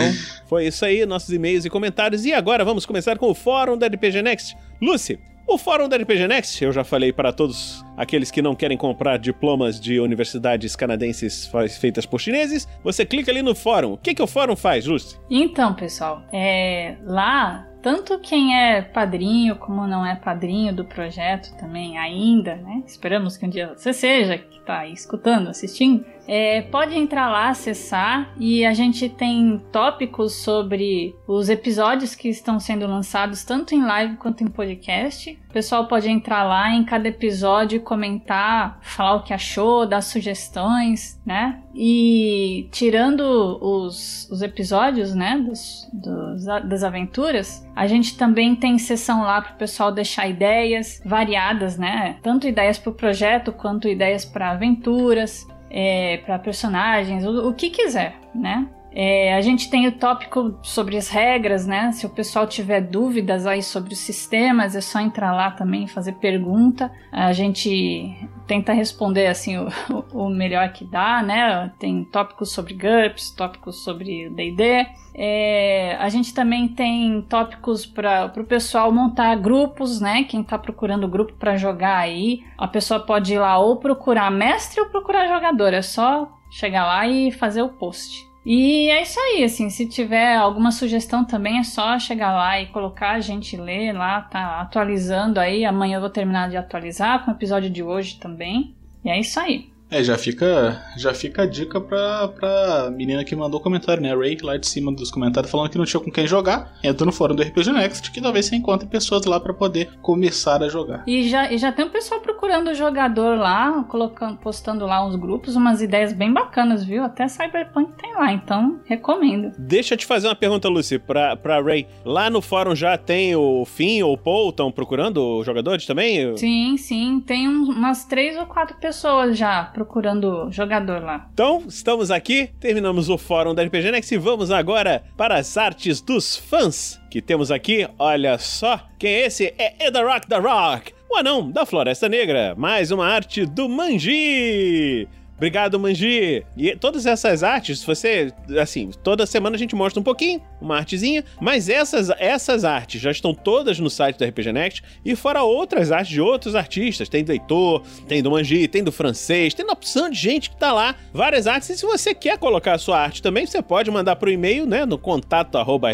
foi 0.48 0.68
isso 0.68 0.84
aí, 0.86 1.06
nossos 1.06 1.30
e-mails 1.30 1.66
e 1.66 1.70
comentários. 1.70 2.26
E 2.26 2.34
agora 2.34 2.66
vamos 2.66 2.86
começar 2.86 3.18
com 3.18 3.30
o 3.30 3.36
fórum 3.36 3.78
da 3.78 3.88
RPG 3.88 4.22
Next. 4.22 4.58
Lucy, 4.82 5.20
o 5.48 5.58
fórum 5.58 5.88
da 5.88 5.98
RPG 5.98 6.28
Next, 6.28 6.64
eu 6.64 6.72
já 6.72 6.84
falei 6.84 7.14
para 7.14 7.32
todos 7.32 7.86
aqueles 7.96 8.32
que 8.32 8.42
não 8.42 8.56
querem 8.56 8.78
comprar 8.78 9.18
diplomas 9.18 9.80
de 9.80 10.00
universidades 10.00 10.76
canadenses 10.76 11.50
feitas 11.80 12.06
por 12.06 12.20
chineses, 12.20 12.68
você 12.84 13.06
clica 13.06 13.32
ali 13.32 13.42
no 13.42 13.56
fórum. 13.56 13.94
O 13.94 13.98
que, 13.98 14.14
que 14.14 14.22
o 14.22 14.28
fórum 14.28 14.56
faz, 14.56 14.86
Lucy? 14.86 15.18
Então, 15.30 15.74
pessoal, 15.74 16.24
é, 16.34 16.98
lá 17.04 17.68
tanto 17.86 18.18
quem 18.18 18.60
é 18.60 18.82
padrinho 18.82 19.58
como 19.58 19.86
não 19.86 20.04
é 20.04 20.16
padrinho 20.16 20.74
do 20.74 20.84
projeto 20.84 21.56
também 21.56 22.00
ainda, 22.00 22.56
né? 22.56 22.82
Esperamos 22.84 23.38
que 23.38 23.46
um 23.46 23.50
dia 23.50 23.76
você 23.76 23.94
seja, 23.94 24.40
que 24.40 24.58
está 24.58 24.88
escutando, 24.88 25.50
assistindo. 25.50 26.04
É, 26.28 26.62
pode 26.64 26.98
entrar 26.98 27.30
lá, 27.30 27.50
acessar 27.50 28.34
e 28.40 28.66
a 28.66 28.74
gente 28.74 29.08
tem 29.08 29.62
tópicos 29.72 30.34
sobre 30.34 31.16
os 31.28 31.50
episódios 31.50 32.16
que 32.16 32.30
estão 32.30 32.60
sendo 32.60 32.88
lançados 32.88 33.44
tanto 33.44 33.76
em 33.76 33.84
live 33.84 34.18
quanto 34.18 34.44
em 34.44 34.48
podcast. 34.48 35.40
O 35.50 35.54
pessoal 35.54 35.88
pode 35.88 36.10
entrar 36.10 36.44
lá 36.44 36.72
em 36.72 36.84
cada 36.84 37.08
episódio, 37.08 37.80
comentar, 37.80 38.78
falar 38.82 39.16
o 39.16 39.24
que 39.24 39.34
achou, 39.34 39.86
dar 39.86 40.02
sugestões, 40.02 41.22
né? 41.26 41.62
E 41.74 42.68
tirando 42.72 43.22
os, 43.62 44.30
os 44.30 44.42
episódios, 44.42 45.16
né, 45.16 45.38
dos, 45.38 45.90
dos, 45.94 46.44
das 46.44 46.84
aventuras, 46.84 47.66
a 47.74 47.88
gente 47.88 48.18
também 48.18 48.54
tem 48.56 48.78
sessão 48.78 49.24
lá 49.24 49.42
para 49.42 49.54
o 49.54 49.58
pessoal 49.58 49.92
deixar 49.94 50.28
ideias 50.28 51.02
variadas, 51.06 51.78
né? 51.78 52.18
Tanto 52.22 52.48
ideias 52.48 52.78
para 52.78 52.92
o 52.92 52.96
projeto 52.96 53.54
quanto 53.54 53.88
ideias 53.88 54.26
para 54.26 54.52
aventuras 54.52 55.48
é, 55.70 56.18
para 56.18 56.40
personagens, 56.40 57.26
o, 57.26 57.50
o, 57.50 57.54
que 57.54 57.70
quiser, 57.70 58.16
né? 58.34 58.68
É, 58.98 59.36
a 59.36 59.42
gente 59.42 59.70
tem 59.70 59.88
o 59.88 59.92
tópico 59.92 60.58
sobre 60.64 60.96
as 60.96 61.10
regras, 61.10 61.68
né? 61.68 61.92
Se 61.92 62.06
o 62.06 62.10
pessoal 62.10 62.48
tiver 62.48 62.80
dúvidas 62.80 63.46
aí 63.46 63.62
sobre 63.62 63.92
os 63.92 64.00
sistemas, 64.00 64.74
é 64.74 64.80
só 64.80 65.02
entrar 65.02 65.34
lá 65.34 65.52
também 65.52 65.86
fazer 65.86 66.14
pergunta. 66.14 66.90
A 67.12 67.34
gente 67.34 68.16
tenta 68.48 68.72
responder 68.72 69.28
assim 69.28 69.58
o, 69.58 69.68
o 70.14 70.30
melhor 70.30 70.72
que 70.72 70.86
dá, 70.86 71.22
né? 71.22 71.74
Tem 71.78 72.06
tópicos 72.06 72.54
sobre 72.54 72.74
GURPS, 72.74 73.32
tópicos 73.32 73.84
sobre 73.84 74.30
D&D. 74.30 74.88
É, 75.14 75.98
a 76.00 76.08
gente 76.08 76.34
também 76.34 76.70
tem 76.70 77.22
tópicos 77.24 77.86
para 77.86 78.32
o 78.38 78.46
pessoal 78.46 78.94
montar 78.94 79.36
grupos, 79.36 80.00
né? 80.00 80.24
Quem 80.24 80.40
está 80.40 80.58
procurando 80.58 81.06
grupo 81.06 81.34
para 81.34 81.58
jogar 81.58 81.98
aí, 81.98 82.46
a 82.58 82.68
pessoa 82.68 83.02
pode 83.02 83.34
ir 83.34 83.40
lá 83.40 83.58
ou 83.58 83.76
procurar 83.76 84.32
mestre 84.32 84.80
ou 84.80 84.88
procurar 84.88 85.28
jogador. 85.28 85.74
É 85.74 85.82
só 85.82 86.32
chegar 86.50 86.86
lá 86.86 87.06
e 87.06 87.30
fazer 87.30 87.62
o 87.62 87.68
post. 87.68 88.35
E 88.46 88.90
é 88.90 89.02
isso 89.02 89.20
aí, 89.20 89.44
assim, 89.44 89.72
se 89.72 89.88
tiver 89.88 90.36
alguma 90.36 90.72
sugestão 90.72 91.26
também 91.26 91.58
é 91.58 91.64
só 91.64 91.98
chegar 91.98 92.32
lá 92.32 92.62
e 92.62 92.68
colocar, 92.68 93.14
a 93.14 93.20
gente 93.20 93.58
ler 93.58 93.92
lá, 93.92 94.22
tá 94.22 94.62
atualizando 94.62 95.40
aí. 95.40 95.66
Amanhã 95.66 95.98
eu 95.98 96.02
vou 96.02 96.12
terminar 96.12 96.50
de 96.50 96.56
atualizar 96.56 97.26
com 97.26 97.32
o 97.32 97.34
episódio 97.34 97.72
de 97.72 97.82
hoje 97.82 98.20
também. 98.20 98.76
E 99.04 99.10
é 99.10 99.20
isso 99.20 99.40
aí. 99.40 99.75
É, 99.90 100.04
já 100.04 100.18
fica, 100.18 100.82
já 100.98 101.14
fica 101.14 101.44
a 101.44 101.46
dica 101.46 101.80
pra, 101.80 102.28
pra 102.28 102.92
menina 102.92 103.24
que 103.24 103.36
mandou 103.36 103.60
o 103.60 103.64
comentário, 103.64 104.02
né? 104.02 104.12
A 104.12 104.18
Ray, 104.18 104.38
lá 104.42 104.58
de 104.58 104.68
cima 104.68 104.92
dos 104.92 105.12
comentários, 105.12 105.52
falando 105.52 105.70
que 105.70 105.78
não 105.78 105.86
tinha 105.86 106.00
com 106.00 106.12
quem 106.12 106.28
jogar. 106.28 106.74
Entra 106.84 107.06
no 107.06 107.12
fórum 107.12 107.36
do 107.36 107.44
RPG 107.44 107.72
Next, 107.72 108.12
que 108.12 108.22
talvez 108.22 108.48
você 108.48 108.56
encontre 108.56 108.88
pessoas 108.88 109.26
lá 109.26 109.40
para 109.40 109.54
poder 109.54 109.90
começar 110.02 110.62
a 110.64 110.70
jogar. 110.70 111.04
E 111.06 111.30
já, 111.30 111.52
e 111.52 111.58
já 111.58 111.72
tem 111.72 111.86
um 111.86 111.90
pessoal 111.90 112.20
procurando 112.20 112.74
jogador 112.74 113.38
lá, 113.38 113.84
colocando, 113.84 114.38
postando 114.38 114.86
lá 114.86 115.06
uns 115.06 115.16
grupos, 115.16 115.56
umas 115.56 115.82
ideias 115.82 116.14
bem 116.14 116.34
bacanas, 116.34 116.84
viu? 116.84 117.04
Até 117.04 117.28
Cyberpunk 117.28 117.94
tem 118.02 118.14
lá, 118.16 118.34
então 118.34 118.80
recomendo. 118.86 119.52
Deixa 119.58 119.94
eu 119.94 119.98
te 119.98 120.06
fazer 120.06 120.28
uma 120.28 120.36
pergunta, 120.36 120.68
Lucy, 120.68 120.98
pra, 120.98 121.36
pra 121.36 121.62
Ray. 121.62 121.88
Lá 122.04 122.30
no 122.30 122.42
fórum 122.42 122.76
já 122.76 122.98
tem 122.98 123.36
o 123.36 123.64
Finn 123.66 124.04
ou 124.04 124.14
o 124.14 124.18
Paul 124.18 124.50
estão 124.50 124.72
procurando 124.72 125.44
jogadores 125.44 125.86
também? 125.86 126.36
Sim, 126.38 126.76
sim. 126.78 127.24
Tem 127.26 127.48
umas 127.48 128.06
três 128.06 128.36
ou 128.38 128.46
quatro 128.46 128.76
pessoas 128.78 129.38
já 129.38 129.75
procurando 129.76 130.50
jogador 130.52 131.04
lá. 131.04 131.28
Então, 131.34 131.64
estamos 131.68 132.10
aqui, 132.10 132.50
terminamos 132.62 133.10
o 133.10 133.18
fórum 133.18 133.54
da 133.54 133.62
RPG 133.62 133.92
Next 133.92 134.16
e 134.16 134.18
vamos 134.18 134.50
agora 134.50 135.04
para 135.18 135.36
as 135.36 135.58
artes 135.58 136.00
dos 136.00 136.38
fãs 136.38 136.98
que 137.12 137.22
temos 137.22 137.52
aqui. 137.52 137.86
Olha 138.00 138.38
só, 138.38 138.80
quem 138.98 139.12
é 139.12 139.26
esse? 139.26 139.54
É 139.58 139.86
Eda 139.86 140.02
Rock 140.02 140.30
da 140.30 140.40
Rock, 140.40 140.94
o 141.12 141.18
anão 141.18 141.52
da 141.52 141.66
Floresta 141.66 142.08
Negra. 142.08 142.56
Mais 142.58 142.90
uma 142.90 143.06
arte 143.06 143.46
do 143.46 143.68
Manji. 143.68 145.10
Obrigado, 145.36 145.78
Manji. 145.78 146.46
E 146.56 146.76
todas 146.76 147.06
essas 147.06 147.44
artes, 147.44 147.84
você, 147.84 148.34
assim, 148.60 148.92
toda 149.04 149.26
semana 149.26 149.56
a 149.56 149.60
gente 149.60 149.76
mostra 149.76 150.00
um 150.00 150.04
pouquinho, 150.04 150.42
uma 150.62 150.78
artezinha, 150.78 151.24
mas 151.42 151.68
essas, 151.68 152.10
essas 152.18 152.64
artes 152.64 153.02
já 153.02 153.12
estão 153.12 153.34
todas 153.34 153.78
no 153.80 153.90
site 153.90 154.18
da 154.18 154.26
RPG 154.26 154.54
Next 154.54 154.84
e 155.04 155.16
fora 155.16 155.44
outras 155.44 155.92
artes 155.92 156.14
de 156.14 156.22
outros 156.22 156.56
artistas. 156.56 157.10
Tem 157.10 157.24
do 157.24 157.34
Heitor, 157.34 157.82
tem 158.08 158.24
do 158.24 158.32
Manji, 158.32 158.68
tem 158.68 158.84
do 158.84 158.92
francês, 158.92 159.54
tem 159.54 159.66
uma 159.66 159.74
opção 159.74 160.10
de 160.10 160.18
gente 160.18 160.50
que 160.50 160.56
tá 160.56 160.72
lá, 160.72 160.96
várias 161.14 161.48
artes. 161.48 161.70
E 161.70 161.78
se 161.78 161.86
você 161.86 162.14
quer 162.14 162.38
colocar 162.38 162.74
a 162.74 162.78
sua 162.78 163.00
arte 163.00 163.22
também, 163.22 163.46
você 163.46 163.62
pode 163.62 163.92
mandar 163.92 164.16
pro 164.16 164.32
e-mail, 164.32 164.66
né, 164.66 164.86
no 164.86 164.98
contato 164.98 165.58
arroba 165.58 165.90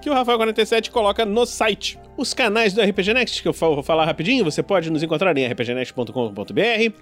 que 0.00 0.10
o 0.10 0.14
Rafael47 0.14 0.90
coloca 0.90 1.24
no 1.24 1.46
site. 1.46 1.98
Os 2.16 2.32
canais 2.32 2.72
do 2.72 2.80
RPG 2.80 3.12
Next, 3.12 3.42
que 3.42 3.48
eu 3.48 3.52
vou 3.52 3.82
falar 3.82 4.04
rapidinho, 4.04 4.44
você 4.44 4.62
pode 4.62 4.88
nos 4.88 5.02
encontrar 5.02 5.36
em 5.36 5.44
rpgnext.com.br, 5.46 6.12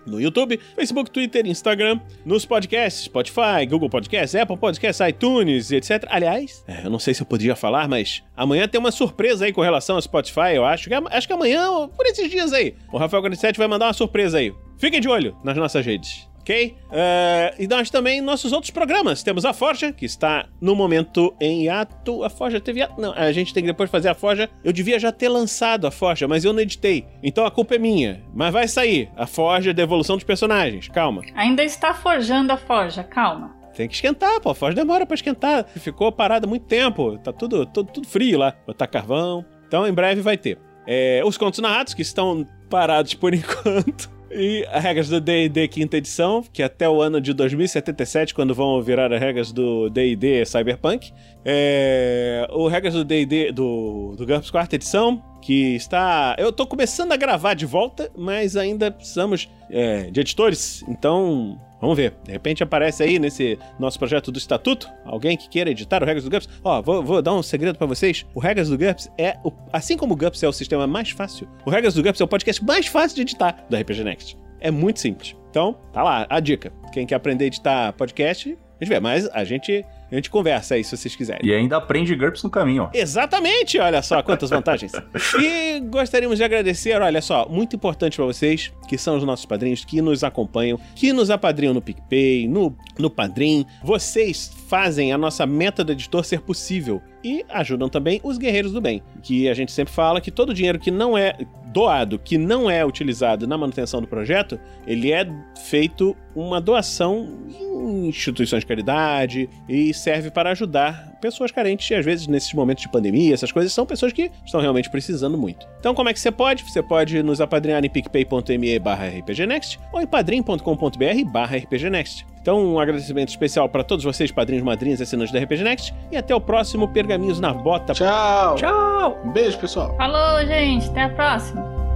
no 0.06 0.18
YouTube, 0.18 0.58
Facebook, 0.74 1.10
Twitter, 1.10 1.46
Instagram, 1.46 2.00
nos 2.24 2.46
podcasts, 2.46 3.04
Spotify, 3.04 3.66
Google 3.68 3.90
Podcasts, 3.90 4.34
Apple 4.34 4.56
Podcasts, 4.56 5.06
iTunes, 5.06 5.70
etc. 5.70 6.04
Aliás, 6.08 6.64
é, 6.66 6.86
eu 6.86 6.90
não 6.90 6.98
sei 6.98 7.12
se 7.12 7.20
eu 7.20 7.26
podia 7.26 7.54
falar, 7.54 7.86
mas 7.86 8.22
amanhã 8.34 8.66
tem 8.66 8.80
uma 8.80 8.90
surpresa 8.90 9.44
aí 9.44 9.52
com 9.52 9.60
relação 9.60 9.96
ao 9.96 10.02
Spotify, 10.02 10.54
eu 10.54 10.64
acho. 10.64 10.88
Que, 10.88 10.94
acho 10.94 11.26
que 11.26 11.32
amanhã, 11.34 11.88
por 11.94 12.06
esses 12.06 12.30
dias 12.30 12.50
aí, 12.54 12.74
o 12.90 12.96
Rafael 12.96 13.22
47 13.22 13.58
vai 13.58 13.68
mandar 13.68 13.88
uma 13.88 13.92
surpresa 13.92 14.38
aí. 14.38 14.50
Fiquem 14.78 15.00
de 15.00 15.08
olho 15.08 15.36
nas 15.44 15.56
nossas 15.56 15.84
redes 15.84 16.31
ok? 16.42 16.76
Uh, 16.84 17.62
e 17.62 17.66
nós 17.66 17.88
também, 17.88 18.20
nossos 18.20 18.52
outros 18.52 18.70
programas. 18.70 19.22
Temos 19.22 19.44
a 19.44 19.52
Forja, 19.52 19.92
que 19.92 20.04
está 20.04 20.46
no 20.60 20.76
momento 20.76 21.34
em 21.40 21.68
ato. 21.68 22.22
A 22.24 22.28
Forja 22.28 22.60
teve 22.60 22.82
ato. 22.82 23.00
Não, 23.00 23.12
a 23.12 23.32
gente 23.32 23.54
tem 23.54 23.62
que 23.62 23.68
depois 23.68 23.90
fazer 23.90 24.08
a 24.08 24.14
Forja. 24.14 24.50
Eu 24.62 24.72
devia 24.72 24.98
já 24.98 25.10
ter 25.10 25.28
lançado 25.28 25.86
a 25.86 25.90
Forja, 25.90 26.28
mas 26.28 26.44
eu 26.44 26.52
não 26.52 26.60
editei. 26.60 27.06
Então 27.22 27.46
a 27.46 27.50
culpa 27.50 27.76
é 27.76 27.78
minha. 27.78 28.22
Mas 28.34 28.52
vai 28.52 28.68
sair. 28.68 29.08
A 29.16 29.26
Forja 29.26 29.72
da 29.72 29.82
evolução 29.82 30.16
dos 30.16 30.24
personagens. 30.24 30.88
Calma. 30.88 31.22
Ainda 31.34 31.62
está 31.64 31.94
forjando 31.94 32.52
a 32.52 32.56
Forja, 32.56 33.02
calma. 33.02 33.54
Tem 33.74 33.88
que 33.88 33.94
esquentar, 33.94 34.40
pô. 34.40 34.50
A 34.50 34.54
Forja 34.54 34.76
demora 34.76 35.06
pra 35.06 35.14
esquentar. 35.14 35.64
Ficou 35.76 36.12
parada 36.12 36.46
muito 36.46 36.66
tempo. 36.66 37.18
Tá 37.18 37.32
tudo, 37.32 37.64
tudo, 37.66 37.90
tudo 37.90 38.06
frio 38.06 38.38
lá. 38.38 38.54
Botar 38.66 38.86
carvão. 38.86 39.44
Então 39.66 39.86
em 39.86 39.92
breve 39.92 40.20
vai 40.20 40.36
ter. 40.36 40.58
É, 40.86 41.22
os 41.24 41.38
contos 41.38 41.60
narrados, 41.60 41.94
que 41.94 42.02
estão 42.02 42.46
parados 42.68 43.14
por 43.14 43.32
enquanto. 43.34 44.10
E 44.34 44.66
as 44.70 44.82
regras 44.82 45.08
do 45.08 45.20
D&D 45.20 45.68
quinta 45.68 45.96
edição, 45.96 46.42
que 46.52 46.62
até 46.62 46.88
o 46.88 47.02
ano 47.02 47.20
de 47.20 47.32
2077, 47.32 48.34
quando 48.34 48.54
vão 48.54 48.80
virar 48.82 49.12
as 49.12 49.20
regras 49.20 49.52
do 49.52 49.90
D&D 49.90 50.44
Cyberpunk. 50.46 51.12
É... 51.44 52.46
O 52.50 52.66
regras 52.66 52.94
do 52.94 53.04
D&D 53.04 53.52
do, 53.52 54.14
do 54.16 54.26
GURPS 54.26 54.50
quarta 54.50 54.76
edição, 54.76 55.22
que 55.40 55.74
está... 55.74 56.34
Eu 56.38 56.52
tô 56.52 56.66
começando 56.66 57.12
a 57.12 57.16
gravar 57.16 57.54
de 57.54 57.66
volta, 57.66 58.10
mas 58.16 58.56
ainda 58.56 58.90
precisamos 58.90 59.50
é, 59.70 60.10
de 60.10 60.20
editores, 60.20 60.84
então 60.88 61.60
Vamos 61.82 61.96
ver. 61.96 62.14
De 62.22 62.30
repente 62.30 62.62
aparece 62.62 63.02
aí 63.02 63.18
nesse 63.18 63.58
nosso 63.76 63.98
projeto 63.98 64.30
do 64.30 64.38
Estatuto 64.38 64.88
alguém 65.04 65.36
que 65.36 65.48
queira 65.48 65.68
editar 65.68 66.00
o 66.00 66.06
Regras 66.06 66.22
do 66.22 66.30
GURPS. 66.30 66.48
Ó, 66.62 66.80
vou, 66.80 67.02
vou 67.02 67.20
dar 67.20 67.34
um 67.34 67.42
segredo 67.42 67.76
para 67.76 67.88
vocês. 67.88 68.24
O 68.32 68.38
Regras 68.38 68.68
do 68.68 68.78
GURPS 68.78 69.10
é, 69.18 69.36
o, 69.42 69.52
assim 69.72 69.96
como 69.96 70.14
o 70.14 70.16
GURPS 70.16 70.44
é 70.44 70.48
o 70.48 70.52
sistema 70.52 70.86
mais 70.86 71.10
fácil, 71.10 71.48
o 71.66 71.70
Regras 71.70 71.94
do 71.94 72.02
GURPS 72.02 72.20
é 72.20 72.24
o 72.24 72.28
podcast 72.28 72.64
mais 72.64 72.86
fácil 72.86 73.16
de 73.16 73.22
editar 73.22 73.66
da 73.68 73.80
RPG 73.80 74.04
Next. 74.04 74.38
É 74.60 74.70
muito 74.70 75.00
simples. 75.00 75.34
Então, 75.50 75.76
tá 75.92 76.04
lá, 76.04 76.24
a 76.30 76.38
dica. 76.38 76.72
Quem 76.92 77.04
quer 77.04 77.16
aprender 77.16 77.44
a 77.44 77.46
editar 77.48 77.92
podcast, 77.94 78.56
a 78.80 78.84
gente 78.84 78.88
vê. 78.88 79.00
Mas 79.00 79.28
a 79.32 79.42
gente 79.42 79.84
a 80.12 80.16
gente 80.16 80.30
conversa 80.30 80.74
aí 80.74 80.84
se 80.84 80.96
vocês 80.96 81.16
quiserem. 81.16 81.40
E 81.42 81.54
ainda 81.54 81.76
aprende 81.76 82.14
GURPS 82.14 82.42
no 82.42 82.50
caminho, 82.50 82.84
ó. 82.84 82.90
Exatamente, 82.92 83.78
olha 83.78 84.02
só 84.02 84.22
quantas 84.22 84.50
vantagens. 84.50 84.92
e 85.40 85.80
gostaríamos 85.80 86.38
de 86.38 86.44
agradecer, 86.44 87.00
olha 87.00 87.22
só, 87.22 87.48
muito 87.48 87.74
importante 87.76 88.16
para 88.16 88.26
vocês, 88.26 88.72
que 88.86 88.98
são 88.98 89.16
os 89.16 89.24
nossos 89.24 89.46
padrinhos, 89.46 89.84
que 89.84 90.02
nos 90.02 90.22
acompanham, 90.22 90.78
que 90.94 91.12
nos 91.12 91.30
apadrinham 91.30 91.74
no 91.74 91.80
PicPay, 91.80 92.46
no, 92.46 92.76
no 92.98 93.08
Padrim. 93.10 93.64
Vocês 93.82 94.52
fazem 94.68 95.12
a 95.12 95.18
nossa 95.18 95.46
meta 95.46 95.82
do 95.82 95.92
editor 95.92 96.24
ser 96.24 96.40
possível 96.40 97.00
e 97.24 97.44
ajudam 97.48 97.88
também 97.88 98.20
os 98.22 98.36
guerreiros 98.36 98.72
do 98.72 98.80
bem, 98.80 99.02
que 99.22 99.48
a 99.48 99.54
gente 99.54 99.72
sempre 99.72 99.94
fala 99.94 100.20
que 100.20 100.30
todo 100.30 100.52
dinheiro 100.52 100.78
que 100.78 100.90
não 100.90 101.16
é 101.16 101.36
doado, 101.72 102.18
que 102.18 102.36
não 102.36 102.70
é 102.70 102.84
utilizado 102.84 103.46
na 103.46 103.56
manutenção 103.56 104.00
do 104.00 104.06
projeto, 104.06 104.60
ele 104.86 105.10
é 105.12 105.26
feito 105.64 106.16
uma 106.34 106.60
doação 106.60 107.46
em 107.48 108.08
instituições 108.08 108.60
de 108.60 108.66
caridade 108.66 109.48
e 109.68 109.92
serve 109.94 110.30
para 110.30 110.50
ajudar 110.50 111.11
pessoas 111.22 111.50
carentes, 111.50 111.88
e 111.88 111.94
às 111.94 112.04
vezes 112.04 112.26
nesses 112.26 112.52
momentos 112.52 112.82
de 112.82 112.90
pandemia, 112.90 113.32
essas 113.32 113.52
coisas 113.52 113.72
são 113.72 113.86
pessoas 113.86 114.12
que 114.12 114.30
estão 114.44 114.60
realmente 114.60 114.90
precisando 114.90 115.38
muito. 115.38 115.66
Então, 115.78 115.94
como 115.94 116.08
é 116.08 116.12
que 116.12 116.20
você 116.20 116.30
pode? 116.30 116.64
Você 116.64 116.82
pode 116.82 117.22
nos 117.22 117.40
apadrinhar 117.40 117.82
em 117.84 117.88
picpay.me 117.88 118.78
barra 118.78 119.06
rpgnext 119.06 119.78
ou 119.92 120.02
em 120.02 120.06
padrim.com.br 120.06 121.30
barra 121.32 121.56
rpgnext. 121.56 122.26
Então, 122.42 122.74
um 122.74 122.80
agradecimento 122.80 123.28
especial 123.28 123.68
para 123.68 123.84
todos 123.84 124.04
vocês, 124.04 124.32
padrinhos, 124.32 124.64
madrinhas 124.64 124.98
e 124.98 125.04
assinantes 125.04 125.32
da 125.32 125.38
RPG 125.38 125.62
Next. 125.62 125.94
E 126.10 126.16
até 126.16 126.34
o 126.34 126.40
próximo 126.40 126.88
Pergaminhos 126.88 127.38
na 127.38 127.54
Bota. 127.54 127.94
Tchau! 127.94 128.56
Tchau! 128.56 129.20
Um 129.24 129.30
beijo, 129.30 129.56
pessoal! 129.60 129.96
Falou, 129.96 130.44
gente! 130.44 130.88
Até 130.88 131.02
a 131.02 131.08
próxima! 131.10 131.91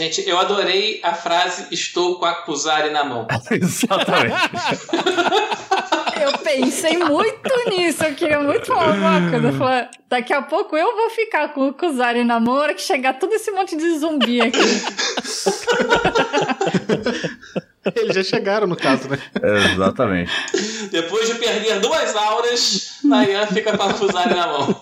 Gente, 0.00 0.26
eu 0.26 0.38
adorei 0.38 0.98
a 1.02 1.12
frase 1.12 1.66
estou 1.70 2.18
com 2.18 2.24
a 2.24 2.32
Kuzari 2.32 2.88
na 2.88 3.04
mão. 3.04 3.28
Exatamente. 3.52 4.34
Eu 6.18 6.32
pensei 6.38 6.96
muito 6.98 7.70
nisso, 7.70 8.04
eu 8.04 8.14
queria 8.14 8.40
muito 8.40 8.66
falar 8.66 8.88
alguma 8.88 9.30
coisa. 9.30 9.48
Eu 9.48 9.54
falei, 9.54 9.88
daqui 10.06 10.34
a 10.34 10.42
pouco 10.42 10.76
eu 10.76 10.94
vou 10.94 11.08
ficar 11.08 11.48
com 11.54 11.68
o 11.68 11.72
Kuzari 11.72 12.24
na 12.24 12.38
mão, 12.38 12.56
a 12.56 12.60
hora 12.60 12.74
que 12.74 12.82
chegar 12.82 13.14
todo 13.14 13.32
esse 13.32 13.50
monte 13.50 13.74
de 13.74 13.98
zumbi 13.98 14.42
aqui. 14.42 14.58
Eles 17.96 18.14
já 18.14 18.22
chegaram 18.22 18.66
no 18.66 18.76
caso, 18.76 19.08
né? 19.08 19.18
Exatamente. 19.72 20.30
Depois 20.90 21.26
de 21.26 21.36
perder 21.36 21.80
duas 21.80 22.14
auras, 22.14 22.98
Nayan 23.02 23.46
fica 23.46 23.78
com 23.78 23.84
a 23.84 23.94
Kuzari 23.94 24.34
na 24.34 24.46
mão. 24.46 24.78